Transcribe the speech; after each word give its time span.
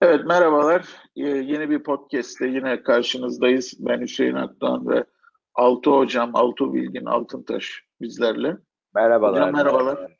Evet 0.00 0.24
merhabalar. 0.26 0.88
Ee, 1.16 1.20
yeni 1.28 1.70
bir 1.70 1.82
podcast'te 1.82 2.46
yine 2.46 2.82
karşınızdayız. 2.82 3.74
Ben 3.78 4.00
Hüseyin 4.00 4.34
Akdoğan 4.34 4.88
ve 4.88 5.04
Altı 5.54 5.90
Hocam, 5.90 6.30
Altı 6.36 6.74
Bilgin 6.74 7.04
Altıntaş 7.04 7.84
bizlerle. 8.00 8.56
Merhabalar. 8.94 9.32
Hocam 9.42 9.52
merhabalar. 9.52 10.16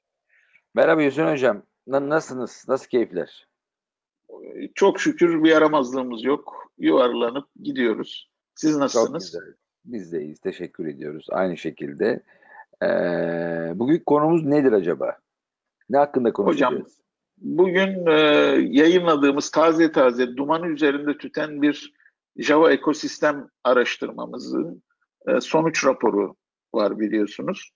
Merhaba 0.74 1.02
Hüseyin 1.02 1.28
Hocam. 1.28 1.62
Na- 1.86 2.08
nasılsınız? 2.08 2.64
Nasıl 2.68 2.88
keyifler? 2.88 3.48
Ee, 4.30 4.68
Çok 4.74 5.00
şükür 5.00 5.44
bir 5.44 5.50
yaramazlığımız 5.50 6.24
yok. 6.24 6.72
Yuvarlanıp 6.78 7.48
gidiyoruz. 7.62 8.30
Siz 8.54 8.70
Çok 8.72 8.80
nasılsınız? 8.80 9.24
güzel. 9.24 9.54
Biz 9.84 10.12
de 10.12 10.20
iyiyiz. 10.22 10.40
Teşekkür 10.40 10.86
ediyoruz. 10.86 11.26
Aynı 11.30 11.56
şekilde. 11.56 12.22
Ee, 12.82 12.86
bugün 13.74 14.02
konumuz 14.06 14.44
nedir 14.44 14.72
acaba? 14.72 15.18
Ne 15.90 15.96
hakkında 15.98 16.32
konuşacağız? 16.32 16.72
Hocam 16.74 16.86
bugün 17.40 18.06
e, 18.06 18.12
yayınladığımız 18.70 19.50
taze 19.50 19.92
taze 19.92 20.36
duman 20.36 20.62
üzerinde 20.64 21.18
tüten 21.18 21.62
bir 21.62 21.92
Java 22.36 22.72
ekosistem 22.72 23.48
araştırmamızın 23.64 24.82
e, 25.28 25.40
sonuç 25.40 25.86
raporu 25.86 26.34
var 26.74 26.98
biliyorsunuz. 26.98 27.70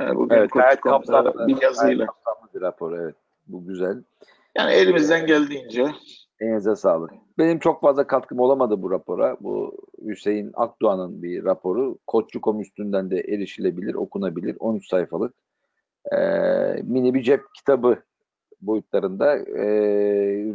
E, 0.00 0.14
bugün 0.14 0.36
Evet, 0.36 0.52
gayet 0.52 0.80
kapsamlı, 0.80 1.46
bir 1.46 1.62
yazıyla. 1.62 2.06
kapsamlı 2.06 2.48
bir 2.54 2.60
rapor. 2.60 2.98
Evet. 2.98 3.14
Bu 3.46 3.66
güzel. 3.66 4.02
Yani 4.56 4.72
elimizden 4.72 5.26
geldiğince 5.26 5.86
Elinize 6.40 6.76
sağlık. 6.76 7.10
Benim 7.38 7.58
çok 7.58 7.80
fazla 7.80 8.06
katkım 8.06 8.40
olamadı 8.40 8.82
bu 8.82 8.90
rapora. 8.90 9.36
Bu 9.40 9.78
Hüseyin 10.06 10.50
Akdoğan'ın 10.54 11.22
bir 11.22 11.44
raporu. 11.44 11.98
Koççu.com 12.06 12.60
üstünden 12.60 13.10
de 13.10 13.20
erişilebilir, 13.20 13.94
okunabilir. 13.94 14.56
13 14.58 14.88
sayfalık. 14.88 15.34
Ee, 16.12 16.16
mini 16.82 17.14
bir 17.14 17.22
cep 17.22 17.54
kitabı 17.54 18.02
boyutlarında 18.60 19.36
ee, 19.36 19.66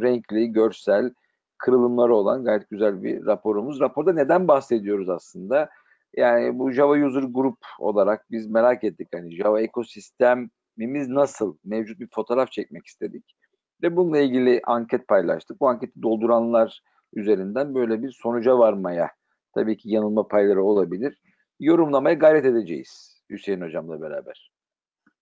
renkli, 0.00 0.52
görsel, 0.52 1.14
kırılımları 1.58 2.14
olan 2.14 2.44
gayet 2.44 2.70
güzel 2.70 3.02
bir 3.02 3.26
raporumuz. 3.26 3.80
Raporda 3.80 4.12
neden 4.12 4.48
bahsediyoruz 4.48 5.08
aslında? 5.08 5.70
Yani 6.16 6.58
bu 6.58 6.70
Java 6.70 7.06
User 7.06 7.22
Group 7.22 7.58
olarak 7.78 8.30
biz 8.30 8.46
merak 8.46 8.84
ettik. 8.84 9.08
Hani 9.14 9.36
Java 9.36 9.60
ekosistemimiz 9.60 11.08
nasıl? 11.08 11.56
Mevcut 11.64 12.00
bir 12.00 12.08
fotoğraf 12.12 12.52
çekmek 12.52 12.86
istedik. 12.86 13.36
Ve 13.82 13.96
bununla 13.96 14.18
ilgili 14.18 14.60
anket 14.64 15.08
paylaştık. 15.08 15.60
Bu 15.60 15.68
anketi 15.68 16.02
dolduranlar 16.02 16.82
üzerinden 17.14 17.74
böyle 17.74 18.02
bir 18.02 18.10
sonuca 18.10 18.58
varmaya 18.58 19.10
tabii 19.54 19.76
ki 19.76 19.90
yanılma 19.90 20.28
payları 20.28 20.64
olabilir. 20.64 21.20
Yorumlamaya 21.60 22.14
gayret 22.14 22.44
edeceğiz 22.44 23.20
Hüseyin 23.30 23.60
Hocam'la 23.60 24.00
beraber. 24.00 24.53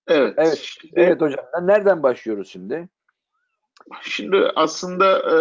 Evet. 0.07 0.35
Evet, 0.37 0.59
Şimdi, 0.59 0.95
Evet 0.97 1.21
hocam. 1.21 1.45
Nereden 1.63 2.03
başlıyoruz 2.03 2.49
şimdi? 2.49 2.89
şimdi 4.03 4.37
aslında 4.55 5.19
e, 5.19 5.37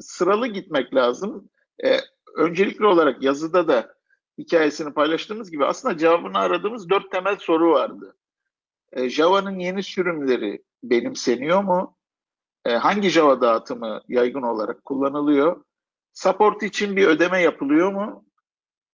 sıralı 0.00 0.46
gitmek 0.46 0.94
lazım. 0.94 1.50
E, 1.84 1.98
öncelikli 2.36 2.86
olarak 2.86 3.22
yazıda 3.22 3.68
da 3.68 3.94
hikayesini 4.38 4.94
paylaştığımız 4.94 5.50
gibi 5.50 5.64
aslında 5.64 5.98
cevabını 5.98 6.38
aradığımız 6.38 6.90
dört 6.90 7.10
temel 7.10 7.36
soru 7.36 7.70
vardı. 7.70 8.16
E, 8.92 9.08
Java'nın 9.08 9.58
yeni 9.58 9.82
sürümleri 9.82 10.62
benimseniyor 10.82 11.62
mu? 11.62 11.96
E, 12.64 12.72
hangi 12.72 13.10
Java 13.10 13.40
dağıtımı 13.40 14.00
yaygın 14.08 14.42
olarak 14.42 14.84
kullanılıyor? 14.84 15.64
Support 16.12 16.62
için 16.62 16.96
bir 16.96 17.06
ödeme 17.06 17.42
yapılıyor 17.42 17.92
mu? 17.92 18.24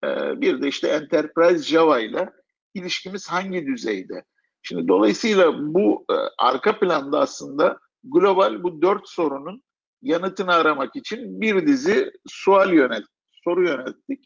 E, 0.05 0.41
bir 0.41 0.63
de 0.63 0.69
işte 0.69 0.89
Enterprise 0.89 1.63
Java 1.63 2.01
ile 2.01 2.31
ilişkimiz 2.75 3.29
hangi 3.29 3.67
düzeyde? 3.67 4.25
Şimdi 4.63 4.89
dolayısıyla 4.89 5.75
bu 5.75 6.05
e, 6.11 6.15
arka 6.39 6.79
planda 6.79 7.21
aslında 7.21 7.79
global 8.05 8.63
bu 8.63 8.83
dört 8.83 9.09
sorunun 9.09 9.63
yanıtını 10.03 10.55
aramak 10.55 10.97
için 10.97 11.41
bir 11.41 11.67
dizi 11.67 12.13
sual 12.29 12.73
yönet, 12.73 13.05
soru 13.45 13.65
yönelttik. 13.65 14.25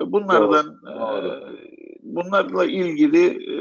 E, 0.00 0.12
Bunlardan 0.12 0.66
Doğru, 0.86 1.26
e, 1.26 1.58
bunlarla 2.02 2.64
ilgili 2.64 3.26
e, 3.26 3.56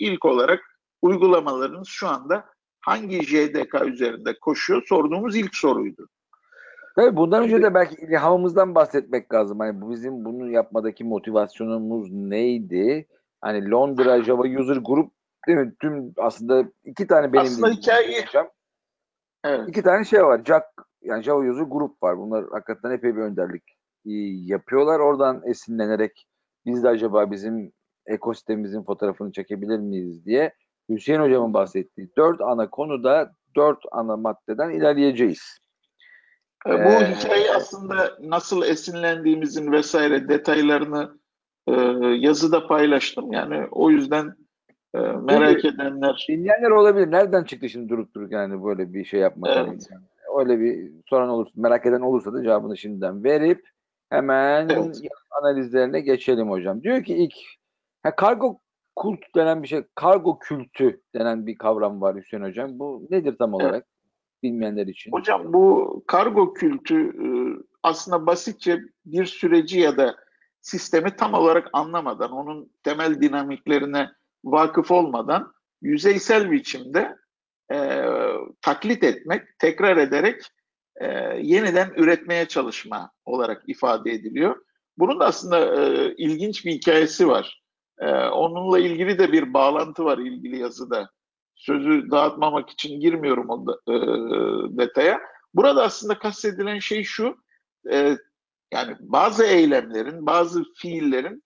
ilk 0.00 0.24
olarak 0.24 0.60
uygulamalarınız 1.02 1.88
şu 1.88 2.08
anda 2.08 2.44
hangi 2.80 3.22
JDK 3.22 3.86
üzerinde 3.86 4.38
koşuyor 4.40 4.82
sorduğumuz 4.86 5.36
ilk 5.36 5.56
soruydu. 5.56 6.08
Tabii 6.96 7.16
bundan 7.16 7.44
önce 7.44 7.62
de 7.62 7.74
belki 7.74 7.94
ilhamımızdan 7.94 8.74
bahsetmek 8.74 9.34
lazım. 9.34 9.58
Hani 9.58 9.90
bizim 9.90 10.24
bunu 10.24 10.50
yapmadaki 10.50 11.04
motivasyonumuz 11.04 12.12
neydi? 12.12 13.06
Hani 13.40 13.70
Londra 13.70 14.22
Java 14.24 14.42
User 14.42 14.76
Group 14.76 15.12
değil 15.48 15.58
mi? 15.58 15.74
Tüm 15.80 16.14
aslında 16.16 16.64
iki 16.84 17.06
tane 17.06 17.32
benim 17.32 17.44
Aslında 17.44 17.68
hikaye-. 17.70 18.50
Evet. 19.44 19.68
İki 19.68 19.82
tane 19.82 20.04
şey 20.04 20.24
var. 20.24 20.40
Jack 20.44 20.66
yani 21.02 21.22
Java 21.22 21.50
User 21.50 21.64
Group 21.64 22.02
var. 22.02 22.18
Bunlar 22.18 22.44
hakikaten 22.50 22.90
epey 22.90 23.16
bir 23.16 23.20
önderlik 23.20 23.62
e, 24.06 24.12
yapıyorlar. 24.52 25.00
Oradan 25.00 25.42
esinlenerek 25.46 26.26
biz 26.66 26.82
de 26.82 26.88
acaba 26.88 27.30
bizim 27.30 27.72
ekosistemimizin 28.06 28.82
fotoğrafını 28.82 29.32
çekebilir 29.32 29.78
miyiz 29.78 30.26
diye 30.26 30.54
Hüseyin 30.88 31.20
Hocam'ın 31.20 31.54
bahsettiği 31.54 32.08
dört 32.16 32.40
ana 32.40 32.70
konuda 32.70 33.32
dört 33.56 33.78
ana 33.92 34.16
maddeden 34.16 34.70
ilerleyeceğiz. 34.70 35.58
E, 36.66 36.70
Bu 36.70 36.74
Ee, 36.74 37.14
hikaye 37.14 37.54
aslında 37.54 38.18
nasıl 38.20 38.62
esinlendiğimizin 38.62 39.72
vesaire 39.72 40.28
detaylarını 40.28 41.18
e, 41.66 41.72
yazıda 42.26 42.66
paylaştım. 42.66 43.32
Yani 43.32 43.66
o 43.70 43.90
yüzden 43.90 44.34
e, 44.94 44.98
merak 44.98 45.64
edenler 45.64 46.26
Dinleyenler 46.28 46.70
olabilir. 46.70 47.10
Nereden 47.10 47.44
çıktı 47.44 47.68
şimdi 47.68 47.88
durup 47.88 48.14
dururken 48.14 48.38
yani 48.38 48.64
böyle 48.64 48.92
bir 48.92 49.04
şey 49.04 49.20
yapmak? 49.20 49.56
Evet. 49.56 49.88
Yani 49.90 50.04
öyle 50.38 50.60
bir 50.60 50.90
soran 51.06 51.28
olursa, 51.28 51.52
merak 51.56 51.86
eden 51.86 52.00
olursa 52.00 52.32
da 52.32 52.42
cevabını 52.42 52.76
şimdiden 52.76 53.24
verip 53.24 53.68
hemen 54.10 54.68
Evet. 54.68 55.00
analizlerine 55.30 56.00
geçelim 56.00 56.50
hocam. 56.50 56.82
Diyor 56.82 57.04
ki 57.04 57.14
ilk 57.14 57.34
ha, 58.02 58.16
kargo 58.16 58.60
kult 58.96 59.20
denen 59.36 59.62
bir 59.62 59.68
şey, 59.68 59.82
kargo 59.94 60.38
kültü 60.38 61.00
denen 61.14 61.46
bir 61.46 61.58
kavram 61.58 62.00
var 62.00 62.16
Hüseyin 62.16 62.44
hocam. 62.44 62.78
Bu 62.78 63.06
nedir 63.10 63.36
tam 63.38 63.54
olarak 63.54 63.86
bilmeyenler 64.42 64.86
için? 64.86 65.12
Hocam 65.12 65.52
bu 65.52 66.04
kargo 66.06 66.52
kültü 66.54 67.06
e, 67.06 67.28
aslında 67.82 68.26
basitçe 68.26 68.80
bir 69.06 69.26
süreci 69.26 69.80
ya 69.80 69.96
da 69.96 70.16
sistemi 70.60 71.16
tam 71.16 71.34
olarak 71.34 71.68
anlamadan, 71.72 72.32
onun 72.32 72.70
temel 72.82 73.20
dinamiklerine 73.20 74.08
vakıf 74.44 74.90
olmadan 74.90 75.52
yüzeysel 75.82 76.50
biçimde 76.50 77.16
e, 77.72 78.02
taklit 78.62 79.04
etmek, 79.04 79.58
tekrar 79.58 79.96
ederek 79.96 80.42
e, 81.00 81.06
yeniden 81.42 81.92
üretmeye 81.96 82.48
çalışma 82.48 83.10
olarak 83.24 83.62
ifade 83.66 84.10
ediliyor. 84.10 84.56
Bunun 84.98 85.20
da 85.20 85.26
aslında 85.26 85.82
e, 85.82 86.14
ilginç 86.16 86.64
bir 86.64 86.72
hikayesi 86.72 87.28
var. 87.28 87.62
E, 87.98 88.10
onunla 88.14 88.78
ilgili 88.78 89.18
de 89.18 89.32
bir 89.32 89.54
bağlantı 89.54 90.04
var 90.04 90.18
ilgili 90.18 90.58
yazıda 90.58 91.10
sözü 91.54 92.10
dağıtmamak 92.10 92.70
için 92.70 93.00
girmiyorum 93.00 93.50
o 93.50 93.66
da, 93.66 93.72
e, 93.88 93.96
detaya. 94.78 95.20
Burada 95.54 95.82
aslında 95.82 96.18
kastedilen 96.18 96.78
şey 96.78 97.04
şu, 97.04 97.36
e, 97.90 98.16
yani 98.72 98.96
bazı 99.00 99.44
eylemlerin, 99.44 100.26
bazı 100.26 100.64
fiillerin 100.76 101.42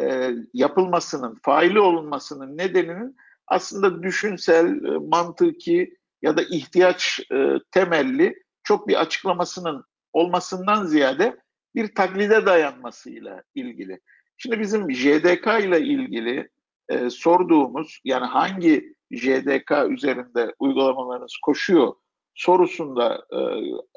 e, 0.00 0.34
yapılmasının, 0.54 1.38
faili 1.42 1.80
olunmasının 1.80 2.58
nedeninin 2.58 3.16
aslında 3.46 4.02
düşünsel, 4.02 4.84
e, 4.84 4.98
mantıki 4.98 5.96
ya 6.22 6.36
da 6.36 6.42
ihtiyaç 6.42 7.20
e, 7.32 7.58
temelli 7.70 8.34
çok 8.64 8.88
bir 8.88 9.00
açıklamasının 9.00 9.84
olmasından 10.12 10.86
ziyade 10.86 11.36
bir 11.74 11.94
taklide 11.94 12.46
dayanmasıyla 12.46 13.42
ilgili. 13.54 14.00
Şimdi 14.36 14.60
bizim 14.60 14.92
JDK 14.92 15.46
ile 15.46 15.80
ilgili 15.80 16.48
e, 16.88 17.10
sorduğumuz 17.10 18.00
yani 18.04 18.26
hangi 18.26 18.94
JDK 19.10 19.72
üzerinde 19.88 20.54
uygulamalarınız 20.58 21.36
koşuyor 21.42 21.94
sorusunda 22.34 23.26
e, 23.32 23.38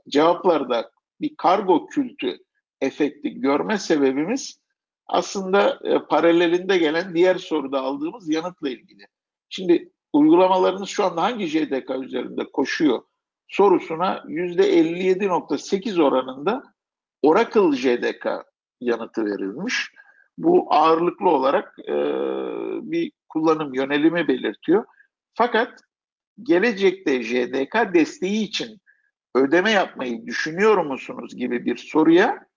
cevaplarda 0.10 0.92
bir 1.22 1.36
kargo 1.38 1.88
kültü 1.88 2.38
efekti 2.82 3.42
görme 3.42 3.78
sebebimiz 3.78 4.60
aslında 5.10 5.80
e, 5.84 6.00
paralelinde 6.00 6.78
gelen 6.78 7.16
diğer 7.16 7.36
soruda 7.36 7.82
aldığımız 7.82 8.30
yanıtla 8.30 8.70
ilgili. 8.70 9.08
Şimdi 9.50 9.92
uygulamalarınız 10.14 10.90
şu 10.90 11.06
anda 11.06 11.22
hangi 11.22 11.48
JDK 11.48 11.90
üzerinde 12.04 12.52
koşuyor 12.52 13.02
sorusuna 13.50 14.24
%57.8 14.28 16.02
oranında 16.02 16.64
Oracle 17.22 17.78
JDK 17.78 18.28
yanıtı 18.82 19.26
verilmiş. 19.26 19.92
Bu 20.38 20.74
ağırlıklı 20.74 21.30
olarak 21.30 21.80
e, 21.80 21.94
bir 22.92 23.12
kullanım 23.30 23.74
yönelimi 23.74 24.28
belirtiyor. 24.28 24.86
Fakat 25.34 25.80
gelecekte 26.44 27.24
JDK 27.24 27.94
desteği 27.94 28.44
için 28.44 28.82
ödeme 29.36 29.72
yapmayı 29.72 30.26
düşünüyor 30.26 30.78
musunuz 30.78 31.36
gibi 31.36 31.66
bir 31.66 31.78
soruya 31.78 32.49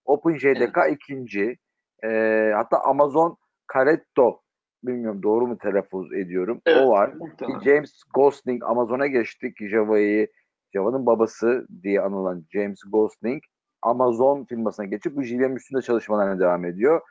Open 0.09 0.37
JDK 0.37 0.77
evet. 0.77 0.93
ikinci. 0.93 1.57
E, 2.03 2.09
hatta 2.55 2.79
Amazon 2.79 3.37
Caretto 3.73 4.41
bilmiyorum 4.83 5.23
doğru 5.23 5.47
mu 5.47 5.57
telaffuz 5.57 6.13
ediyorum. 6.13 6.61
Evet, 6.65 6.81
o 6.81 6.89
var. 6.89 7.13
Muhtemelen. 7.13 7.59
James 7.59 8.01
Gosling 8.13 8.63
Amazon'a 8.63 9.07
geçtik. 9.07 9.57
Java'yı 9.69 10.27
Java'nın 10.73 11.05
babası 11.05 11.67
diye 11.83 12.01
anılan 12.01 12.45
James 12.53 12.79
Gosling 12.91 13.43
Amazon 13.81 14.45
firmasına 14.45 14.85
geçip 14.85 15.15
bu 15.15 15.23
JVM 15.23 15.55
üstünde 15.55 15.81
çalışmalarına 15.81 16.39
devam 16.39 16.65
ediyor. 16.65 17.01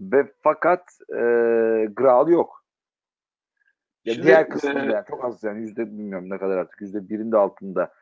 Ve 0.00 0.32
fakat 0.42 0.82
e, 1.10 1.20
Graal 1.96 2.28
yok. 2.28 2.64
Ya 4.04 4.14
Şimdi, 4.14 4.26
diğer 4.26 4.48
kısmında 4.48 4.84
e, 4.84 4.92
yani 4.92 5.04
çok 5.08 5.24
az 5.24 5.42
yani 5.42 5.60
yüzde 5.60 5.86
bilmiyorum 5.86 6.30
ne 6.30 6.38
kadar 6.38 6.58
artık 6.58 6.80
yüzde 6.80 7.08
birinde 7.08 7.36
altında. 7.36 7.92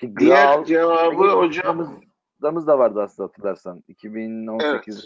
Ki 0.00 0.16
diğer 0.16 0.44
Graal, 0.44 0.64
cevabı 0.64 1.28
hocam 1.28 2.00
damız 2.42 2.66
da 2.66 2.78
vardı 2.78 3.02
aslında 3.02 3.28
hatırlarsan. 3.28 3.82
2018 3.88 4.94
evet. 4.94 5.04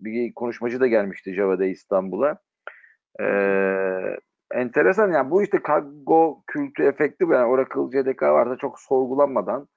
bir 0.00 0.34
konuşmacı 0.34 0.80
da 0.80 0.86
gelmişti 0.86 1.34
Java'da 1.34 1.64
İstanbul'a. 1.64 2.38
Ee, 3.20 4.16
enteresan 4.54 5.12
yani 5.12 5.30
bu 5.30 5.42
işte 5.42 5.62
kargo 5.62 6.42
kültü 6.46 6.82
efekti 6.82 7.24
yani 7.30 7.46
Oracle 7.46 8.02
CDK 8.02 8.22
varsa 8.22 8.56
çok 8.56 8.80
sorgulanmadan 8.80 9.68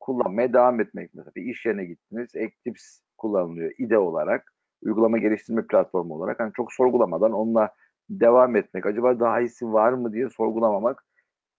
kullanmaya 0.00 0.52
devam 0.52 0.80
etmek. 0.80 1.14
Mesela 1.14 1.34
bir 1.36 1.42
iş 1.42 1.66
yerine 1.66 1.84
gittiniz. 1.84 2.30
Eclipse 2.34 3.02
kullanılıyor 3.18 3.72
IDE 3.78 3.98
olarak. 3.98 4.52
Uygulama 4.82 5.18
geliştirme 5.18 5.66
platformu 5.66 6.14
olarak. 6.14 6.40
Yani 6.40 6.52
çok 6.56 6.72
sorgulamadan 6.72 7.32
onunla 7.32 7.74
devam 8.10 8.56
etmek. 8.56 8.86
Acaba 8.86 9.20
daha 9.20 9.40
iyisi 9.40 9.72
var 9.72 9.92
mı 9.92 10.12
diye 10.12 10.30
sorgulamamak 10.30 11.04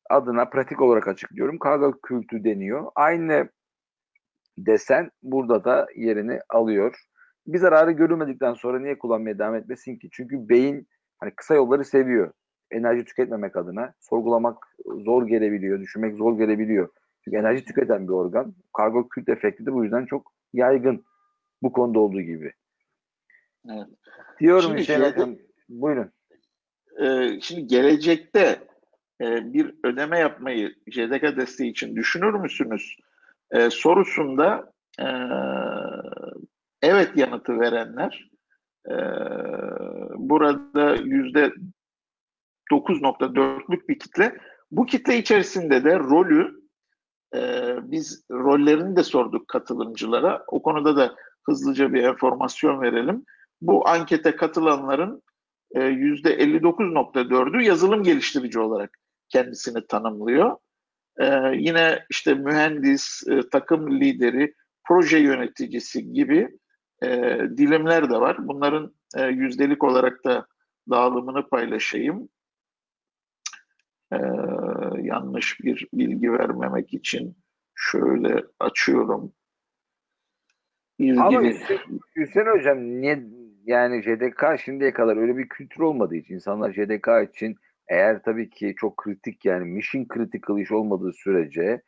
adına 0.09 0.45
pratik 0.45 0.81
olarak 0.81 1.07
açıklıyorum. 1.07 1.59
Kargo 1.59 1.99
kültü 2.03 2.43
deniyor. 2.43 2.91
Aynı 2.95 3.49
desen 4.65 5.11
burada 5.23 5.63
da 5.63 5.87
yerini 5.95 6.39
alıyor. 6.49 6.95
Bir 7.47 7.57
zararı 7.57 7.91
görülmedikten 7.91 8.53
sonra 8.53 8.79
niye 8.79 8.99
kullanmaya 8.99 9.39
devam 9.39 9.55
etmesin 9.55 9.95
ki? 9.95 10.09
Çünkü 10.11 10.49
beyin 10.49 10.87
hani 11.17 11.31
kısa 11.35 11.55
yolları 11.55 11.85
seviyor. 11.85 12.31
Enerji 12.71 13.05
tüketmemek 13.05 13.55
adına 13.55 13.93
sorgulamak 13.99 14.57
zor 14.85 15.27
gelebiliyor, 15.27 15.79
düşünmek 15.79 16.15
zor 16.15 16.37
gelebiliyor. 16.37 16.89
Çünkü 17.23 17.37
enerji 17.37 17.65
tüketen 17.65 18.07
bir 18.07 18.13
organ. 18.13 18.55
Kargo 18.77 19.09
kült 19.09 19.29
efekti 19.29 19.65
de 19.65 19.73
bu 19.73 19.83
yüzden 19.83 20.05
çok 20.05 20.33
yaygın 20.53 21.05
bu 21.61 21.71
konuda 21.71 21.99
olduğu 21.99 22.21
gibi. 22.21 22.53
Evet. 23.69 23.87
Diyorum 24.39 24.67
şimdi 24.67 24.85
şeyde, 24.85 25.11
Hocam, 25.11 25.35
buyurun. 25.69 26.11
E, 27.01 27.39
şimdi 27.41 27.67
gelecekte 27.67 28.59
e, 29.21 29.53
bir 29.53 29.75
ödeme 29.83 30.19
yapmayı 30.19 30.75
JDK 30.87 31.37
desteği 31.37 31.71
için 31.71 31.95
düşünür 31.95 32.33
müsünüz? 32.33 32.97
E, 33.51 33.69
sorusunda 33.69 34.73
e, 34.99 35.07
evet 36.81 37.11
yanıtı 37.15 37.59
verenler 37.59 38.29
e, 38.89 38.95
burada 40.15 40.95
yüzde 40.95 41.53
9.4'lük 42.71 43.87
bir 43.87 43.99
kitle. 43.99 44.37
Bu 44.71 44.85
kitle 44.85 45.17
içerisinde 45.17 45.83
de 45.83 45.99
rolü 45.99 46.59
e, 47.35 47.75
biz 47.83 48.23
rollerini 48.31 48.95
de 48.95 49.03
sorduk 49.03 49.47
katılımcılara. 49.47 50.43
O 50.47 50.61
konuda 50.61 50.97
da 50.97 51.15
hızlıca 51.43 51.93
bir 51.93 52.03
enformasyon 52.03 52.81
verelim. 52.81 53.25
Bu 53.61 53.87
ankete 53.87 54.35
katılanların 54.35 55.21
e, 55.75 55.83
yüzde 55.83 56.37
59.4'ü 56.37 57.61
yazılım 57.61 58.03
geliştirici 58.03 58.59
olarak 58.59 58.97
kendisini 59.29 59.87
tanımlıyor. 59.87 60.57
E, 61.19 61.51
yine 61.55 62.05
işte 62.09 62.33
mühendis, 62.33 63.27
e, 63.27 63.49
takım 63.49 63.99
lideri, 63.99 64.53
proje 64.83 65.17
yöneticisi 65.17 66.13
gibi 66.13 66.49
e, 67.03 67.07
dilimler 67.57 68.09
de 68.09 68.19
var. 68.19 68.47
Bunların 68.47 68.93
e, 69.17 69.25
yüzdelik 69.25 69.83
olarak 69.83 70.25
da 70.25 70.47
dağılımını 70.89 71.49
paylaşayım. 71.49 72.29
E, 74.13 74.17
yanlış 75.01 75.59
bir 75.59 75.87
bilgi 75.93 76.33
vermemek 76.33 76.93
için 76.93 77.37
şöyle 77.75 78.43
açıyorum. 78.59 79.33
İlgili... 80.97 81.21
Ama 81.21 81.41
Hüseyin, 81.41 81.99
Hüseyin 82.15 82.47
Hocam 82.47 82.79
niye 82.79 83.23
yani 83.65 84.03
JDK 84.03 84.59
şimdiye 84.65 84.93
kadar 84.93 85.17
öyle 85.17 85.37
bir 85.37 85.49
kültür 85.49 85.81
olmadığı 85.81 86.15
için 86.15 86.35
insanlar 86.35 86.73
JDK 86.73 87.33
için 87.33 87.55
eğer 87.89 88.23
tabii 88.23 88.49
ki 88.49 88.75
çok 88.77 88.97
kritik 88.97 89.45
yani 89.45 89.65
mission 89.65 90.07
critical 90.13 90.59
iş 90.59 90.71
olmadığı 90.71 91.13
sürece 91.13 91.81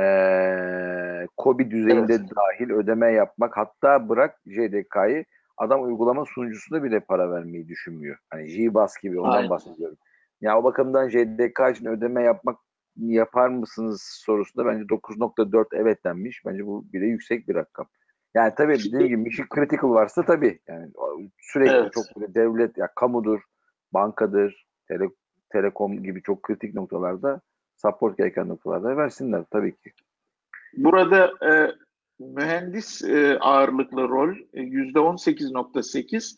ee, 0.00 1.26
COBI 1.38 1.70
düzeyinde 1.70 2.14
evet. 2.14 2.30
dahil 2.36 2.70
ödeme 2.70 3.12
yapmak 3.12 3.56
hatta 3.56 4.08
bırak 4.08 4.40
JDK'yı 4.46 5.24
adam 5.56 5.82
uygulama 5.82 6.24
sunucusunda 6.24 6.82
bile 6.82 7.00
para 7.00 7.30
vermeyi 7.30 7.68
düşünmüyor. 7.68 8.18
Hani 8.30 8.48
JBoss 8.48 8.96
gibi 9.02 9.20
ondan 9.20 9.36
Aynen. 9.36 9.50
bahsediyorum. 9.50 9.96
Ya 10.40 10.58
o 10.58 10.64
bakımdan 10.64 11.08
JDK 11.08 11.60
için 11.76 11.86
ödeme 11.86 12.22
yapmak 12.22 12.58
yapar 12.96 13.48
mısınız 13.48 14.02
sorusunda 14.02 14.66
bence 14.66 14.84
9.4 14.84 15.66
evet 15.72 16.04
denmiş. 16.04 16.42
Bence 16.46 16.66
bu 16.66 16.92
bile 16.92 17.06
yüksek 17.06 17.48
bir 17.48 17.54
rakam. 17.54 17.86
Yani 18.34 18.52
tabii 18.56 18.78
dediğim 18.78 19.06
gibi 19.06 19.16
mission 19.16 19.46
critical 19.54 19.90
varsa 19.90 20.24
tabii 20.24 20.58
yani 20.68 20.90
sürekli 21.40 21.74
evet. 21.74 21.92
çok 21.92 22.04
böyle 22.16 22.34
devlet 22.34 22.78
ya 22.78 22.88
kamudur, 22.96 23.40
bankadır, 23.92 24.66
tele, 24.88 25.08
telekom 25.52 26.02
gibi 26.02 26.22
çok 26.22 26.42
kritik 26.42 26.74
noktalarda 26.74 27.40
support 27.76 28.18
gereken 28.18 28.48
noktalarda 28.48 28.96
versinler 28.96 29.44
tabii 29.50 29.76
ki. 29.76 29.92
Burada 30.76 31.32
e, 31.46 31.72
mühendis 32.18 33.04
e, 33.04 33.38
ağırlıklı 33.40 34.08
rol 34.08 34.34
yüzde 34.52 34.98
18.8 34.98 36.36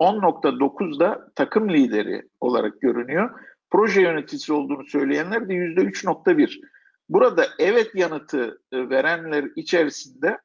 10.9'da 0.00 1.30
takım 1.34 1.70
lideri 1.70 2.28
olarak 2.40 2.80
görünüyor. 2.80 3.30
Proje 3.70 4.00
yöneticisi 4.00 4.52
olduğunu 4.52 4.84
söyleyenler 4.84 5.48
de 5.48 5.54
%3.1. 5.54 6.60
Burada 7.08 7.46
evet 7.58 7.94
yanıtı 7.94 8.60
e, 8.72 8.90
verenler 8.90 9.44
içerisinde 9.56 10.38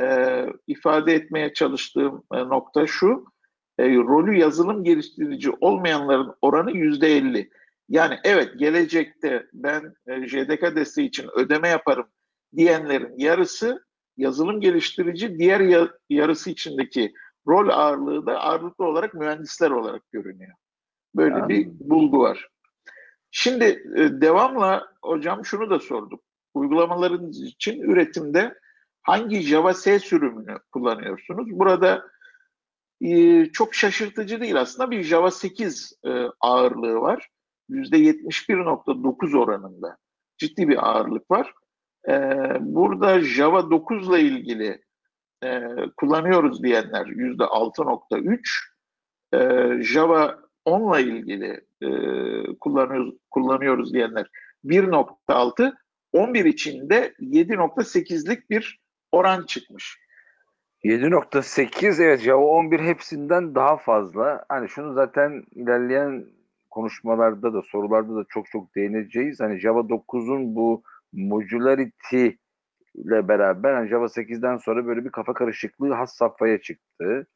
e, 0.00 0.46
ifade 0.66 1.14
etmeye 1.14 1.52
çalıştığım 1.52 2.22
e, 2.34 2.38
nokta 2.38 2.86
şu. 2.86 3.24
E, 3.80 3.94
rolü 3.94 4.38
yazılım 4.38 4.84
geliştirici 4.84 5.50
olmayanların 5.60 6.34
oranı 6.42 6.70
%50. 6.70 7.50
Yani 7.88 8.18
evet 8.24 8.58
gelecekte 8.58 9.46
ben 9.52 9.94
e, 10.06 10.28
JDK 10.28 10.76
desteği 10.76 11.08
için 11.08 11.28
ödeme 11.34 11.68
yaparım 11.68 12.06
diyenlerin 12.56 13.18
yarısı 13.18 13.84
yazılım 14.16 14.60
geliştirici, 14.60 15.38
diğer 15.38 15.60
ya, 15.60 15.88
yarısı 16.10 16.50
içindeki 16.50 17.14
rol 17.46 17.68
ağırlığı 17.68 18.26
da 18.26 18.40
ağırlıklı 18.40 18.84
olarak 18.84 19.14
mühendisler 19.14 19.70
olarak 19.70 20.10
görünüyor. 20.12 20.52
Böyle 21.14 21.38
yani. 21.38 21.48
bir 21.48 21.68
bulgu 21.80 22.20
var. 22.20 22.48
Şimdi 23.30 23.64
e, 23.96 24.20
devamla 24.20 24.92
hocam 25.02 25.44
şunu 25.44 25.70
da 25.70 25.78
sorduk. 25.78 26.20
Uygulamaların 26.54 27.30
için 27.30 27.80
üretimde 27.80 28.54
hangi 29.02 29.40
Java 29.40 29.74
S 29.74 29.98
sürümünü 29.98 30.58
kullanıyorsunuz? 30.72 31.50
Burada 31.50 32.04
e, 33.00 33.46
çok 33.46 33.74
şaşırtıcı 33.74 34.40
değil 34.40 34.60
aslında 34.60 34.90
bir 34.90 35.02
Java 35.02 35.30
8 35.30 35.92
e, 36.04 36.10
ağırlığı 36.40 37.00
var. 37.00 37.28
%71.9 37.70 39.38
oranında 39.38 39.96
ciddi 40.38 40.68
bir 40.68 40.88
ağırlık 40.88 41.30
var. 41.30 41.52
E, 42.08 42.12
burada 42.60 43.20
Java 43.20 43.70
9 43.70 44.08
ile 44.08 44.20
ilgili 44.20 44.82
e, 45.44 45.60
kullanıyoruz 45.96 46.62
diyenler 46.62 47.06
%6.3, 47.06 48.40
e, 49.34 49.82
Java 49.82 50.38
10 50.64 50.98
ile 50.98 51.10
ilgili 51.10 51.60
e, 51.82 51.88
kullanıyoruz, 52.60 53.14
kullanıyoruz 53.30 53.94
diyenler 53.94 54.30
1.6, 54.64 55.74
11 56.12 56.44
içinde 56.44 57.14
7.8'lik 57.20 58.50
bir 58.50 58.80
oran 59.12 59.46
çıkmış. 59.46 59.98
7.8 60.84 62.02
evet 62.02 62.20
Java 62.20 62.44
11 62.44 62.80
hepsinden 62.80 63.54
daha 63.54 63.76
fazla. 63.76 64.44
Hani 64.48 64.68
şunu 64.68 64.94
zaten 64.94 65.44
ilerleyen 65.54 66.24
konuşmalarda 66.70 67.54
da 67.54 67.62
sorularda 67.62 68.16
da 68.16 68.24
çok 68.28 68.46
çok 68.46 68.74
değineceğiz. 68.74 69.40
Hani 69.40 69.58
Java 69.58 69.80
9'un 69.80 70.54
bu 70.54 70.82
modularity 71.12 72.28
ile 72.94 73.28
beraber 73.28 73.74
hani 73.74 73.88
Java 73.88 74.04
8'den 74.04 74.56
sonra 74.56 74.86
böyle 74.86 75.04
bir 75.04 75.10
kafa 75.10 75.34
karışıklığı 75.34 75.92
has 75.92 76.16
safhaya 76.16 76.60
çıktı. 76.60 77.26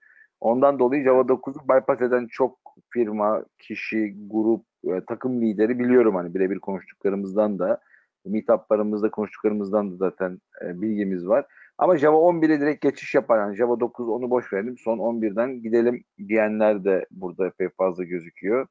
Ondan 0.41 0.79
dolayı 0.79 1.05
Java 1.05 1.21
9'u 1.21 1.69
bypass 1.69 2.01
eden 2.03 2.27
çok 2.27 2.59
firma, 2.91 3.45
kişi, 3.59 4.17
grup, 4.31 4.65
takım 5.07 5.43
lideri 5.43 5.79
biliyorum 5.79 6.15
hani 6.15 6.35
birebir 6.35 6.59
konuştuklarımızdan 6.59 7.59
da 7.59 7.81
meetuplarımızda 8.25 9.11
konuştuklarımızdan 9.11 9.93
da 9.93 9.97
zaten 9.97 10.39
e, 10.65 10.83
bilgimiz 10.83 11.29
var. 11.29 11.47
Ama 11.79 11.97
Java 11.97 12.17
11'e 12.17 12.61
direkt 12.61 12.83
geçiş 12.83 13.15
yapan 13.15 13.39
yani 13.39 13.57
Java 13.57 13.81
9 13.81 14.09
onu 14.09 14.31
boş 14.31 14.53
verelim 14.53 14.79
son 14.79 14.99
11'den 14.99 15.63
gidelim 15.63 16.05
diyenler 16.29 16.85
de 16.85 17.07
burada 17.11 17.47
epey 17.47 17.69
fazla 17.69 18.05
gözüküyor. 18.05 18.67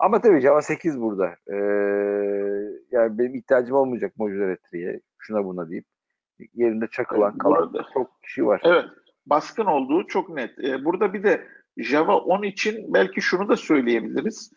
Ama 0.00 0.20
tabii 0.20 0.40
Java 0.40 0.62
8 0.62 1.00
burada. 1.00 1.36
Ee, 1.46 1.56
yani 2.90 3.18
benim 3.18 3.34
ihtiyacım 3.34 3.76
olmayacak 3.76 4.12
modülaretriye 4.16 5.00
şuna 5.18 5.44
buna 5.44 5.70
deyip 5.70 5.84
yerinde 6.54 6.86
çakılan 6.86 7.38
kalan 7.38 7.72
çok 7.94 8.22
kişi 8.22 8.46
var. 8.46 8.60
Evet. 8.64 8.84
Baskın 9.26 9.66
olduğu 9.66 10.06
çok 10.06 10.28
net. 10.28 10.58
Ee, 10.58 10.84
burada 10.84 11.12
bir 11.12 11.22
de 11.22 11.46
Java 11.76 12.16
10 12.16 12.42
için 12.42 12.94
belki 12.94 13.20
şunu 13.20 13.48
da 13.48 13.56
söyleyebiliriz. 13.56 14.52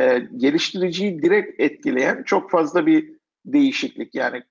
Ee, 0.00 0.18
geliştiriciyi 0.36 1.22
direkt 1.22 1.60
etkileyen 1.60 2.22
çok 2.22 2.50
fazla 2.50 2.86
bir 2.86 3.16
değişiklik. 3.44 4.14
Yani 4.14 4.42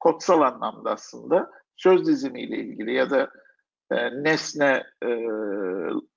kodsal 0.00 0.40
anlamda 0.40 0.90
aslında 0.90 1.50
söz 1.82 2.06
dizimiyle 2.06 2.56
ilgili 2.56 2.94
ya 2.94 3.10
da 3.10 3.30
e, 3.90 4.22
nesne 4.22 4.84
e, 5.04 5.28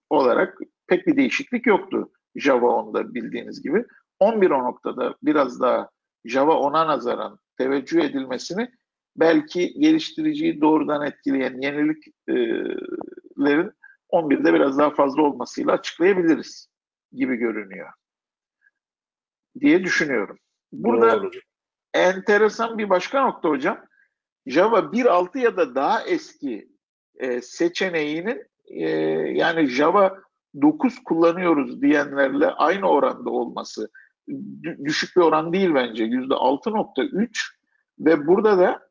olarak 0.09 0.57
pek 0.87 1.07
bir 1.07 1.15
değişiklik 1.15 1.67
yoktu 1.67 2.11
Java 2.35 2.67
10'da 2.67 3.13
bildiğiniz 3.13 3.61
gibi. 3.61 3.85
11 4.19 4.49
o 4.49 4.63
noktada 4.63 5.15
biraz 5.23 5.61
daha 5.61 5.89
Java 6.25 6.53
10'a 6.53 6.87
nazaran 6.87 7.39
teveccüh 7.57 8.01
edilmesini 8.01 8.71
belki 9.15 9.73
geliştiriciyi 9.79 10.61
doğrudan 10.61 11.05
etkileyen 11.05 11.61
yeniliklerin 11.61 13.71
11'de 14.11 14.53
biraz 14.53 14.77
daha 14.77 14.89
fazla 14.89 15.21
olmasıyla 15.21 15.73
açıklayabiliriz 15.73 16.67
gibi 17.11 17.35
görünüyor 17.35 17.89
diye 19.59 19.83
düşünüyorum. 19.83 20.37
Burada 20.71 21.23
Doğru. 21.23 21.31
enteresan 21.93 22.77
bir 22.77 22.89
başka 22.89 23.25
nokta 23.25 23.49
hocam. 23.49 23.85
Java 24.47 24.79
1.6 24.79 25.39
ya 25.39 25.57
da 25.57 25.75
daha 25.75 26.03
eski 26.03 26.69
e, 27.15 27.41
seçeneğinin 27.41 28.43
e, 28.67 28.89
yani 29.37 29.67
Java 29.67 30.17
9 30.61 31.03
kullanıyoruz 31.03 31.81
diyenlerle 31.81 32.47
aynı 32.47 32.89
oranda 32.89 33.29
olması 33.29 33.89
düşük 34.85 35.15
bir 35.15 35.21
oran 35.21 35.53
değil 35.53 35.73
bence. 35.73 36.05
%6.3 36.05 37.29
ve 37.99 38.27
burada 38.27 38.57
da 38.57 38.89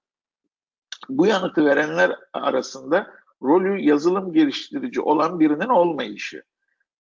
bu 1.08 1.26
yanıtı 1.26 1.64
verenler 1.64 2.16
arasında 2.32 3.11
rolü 3.42 3.80
yazılım 3.80 4.32
geliştirici 4.32 5.00
olan 5.00 5.40
birinin 5.40 5.68
olmayışı. 5.68 6.42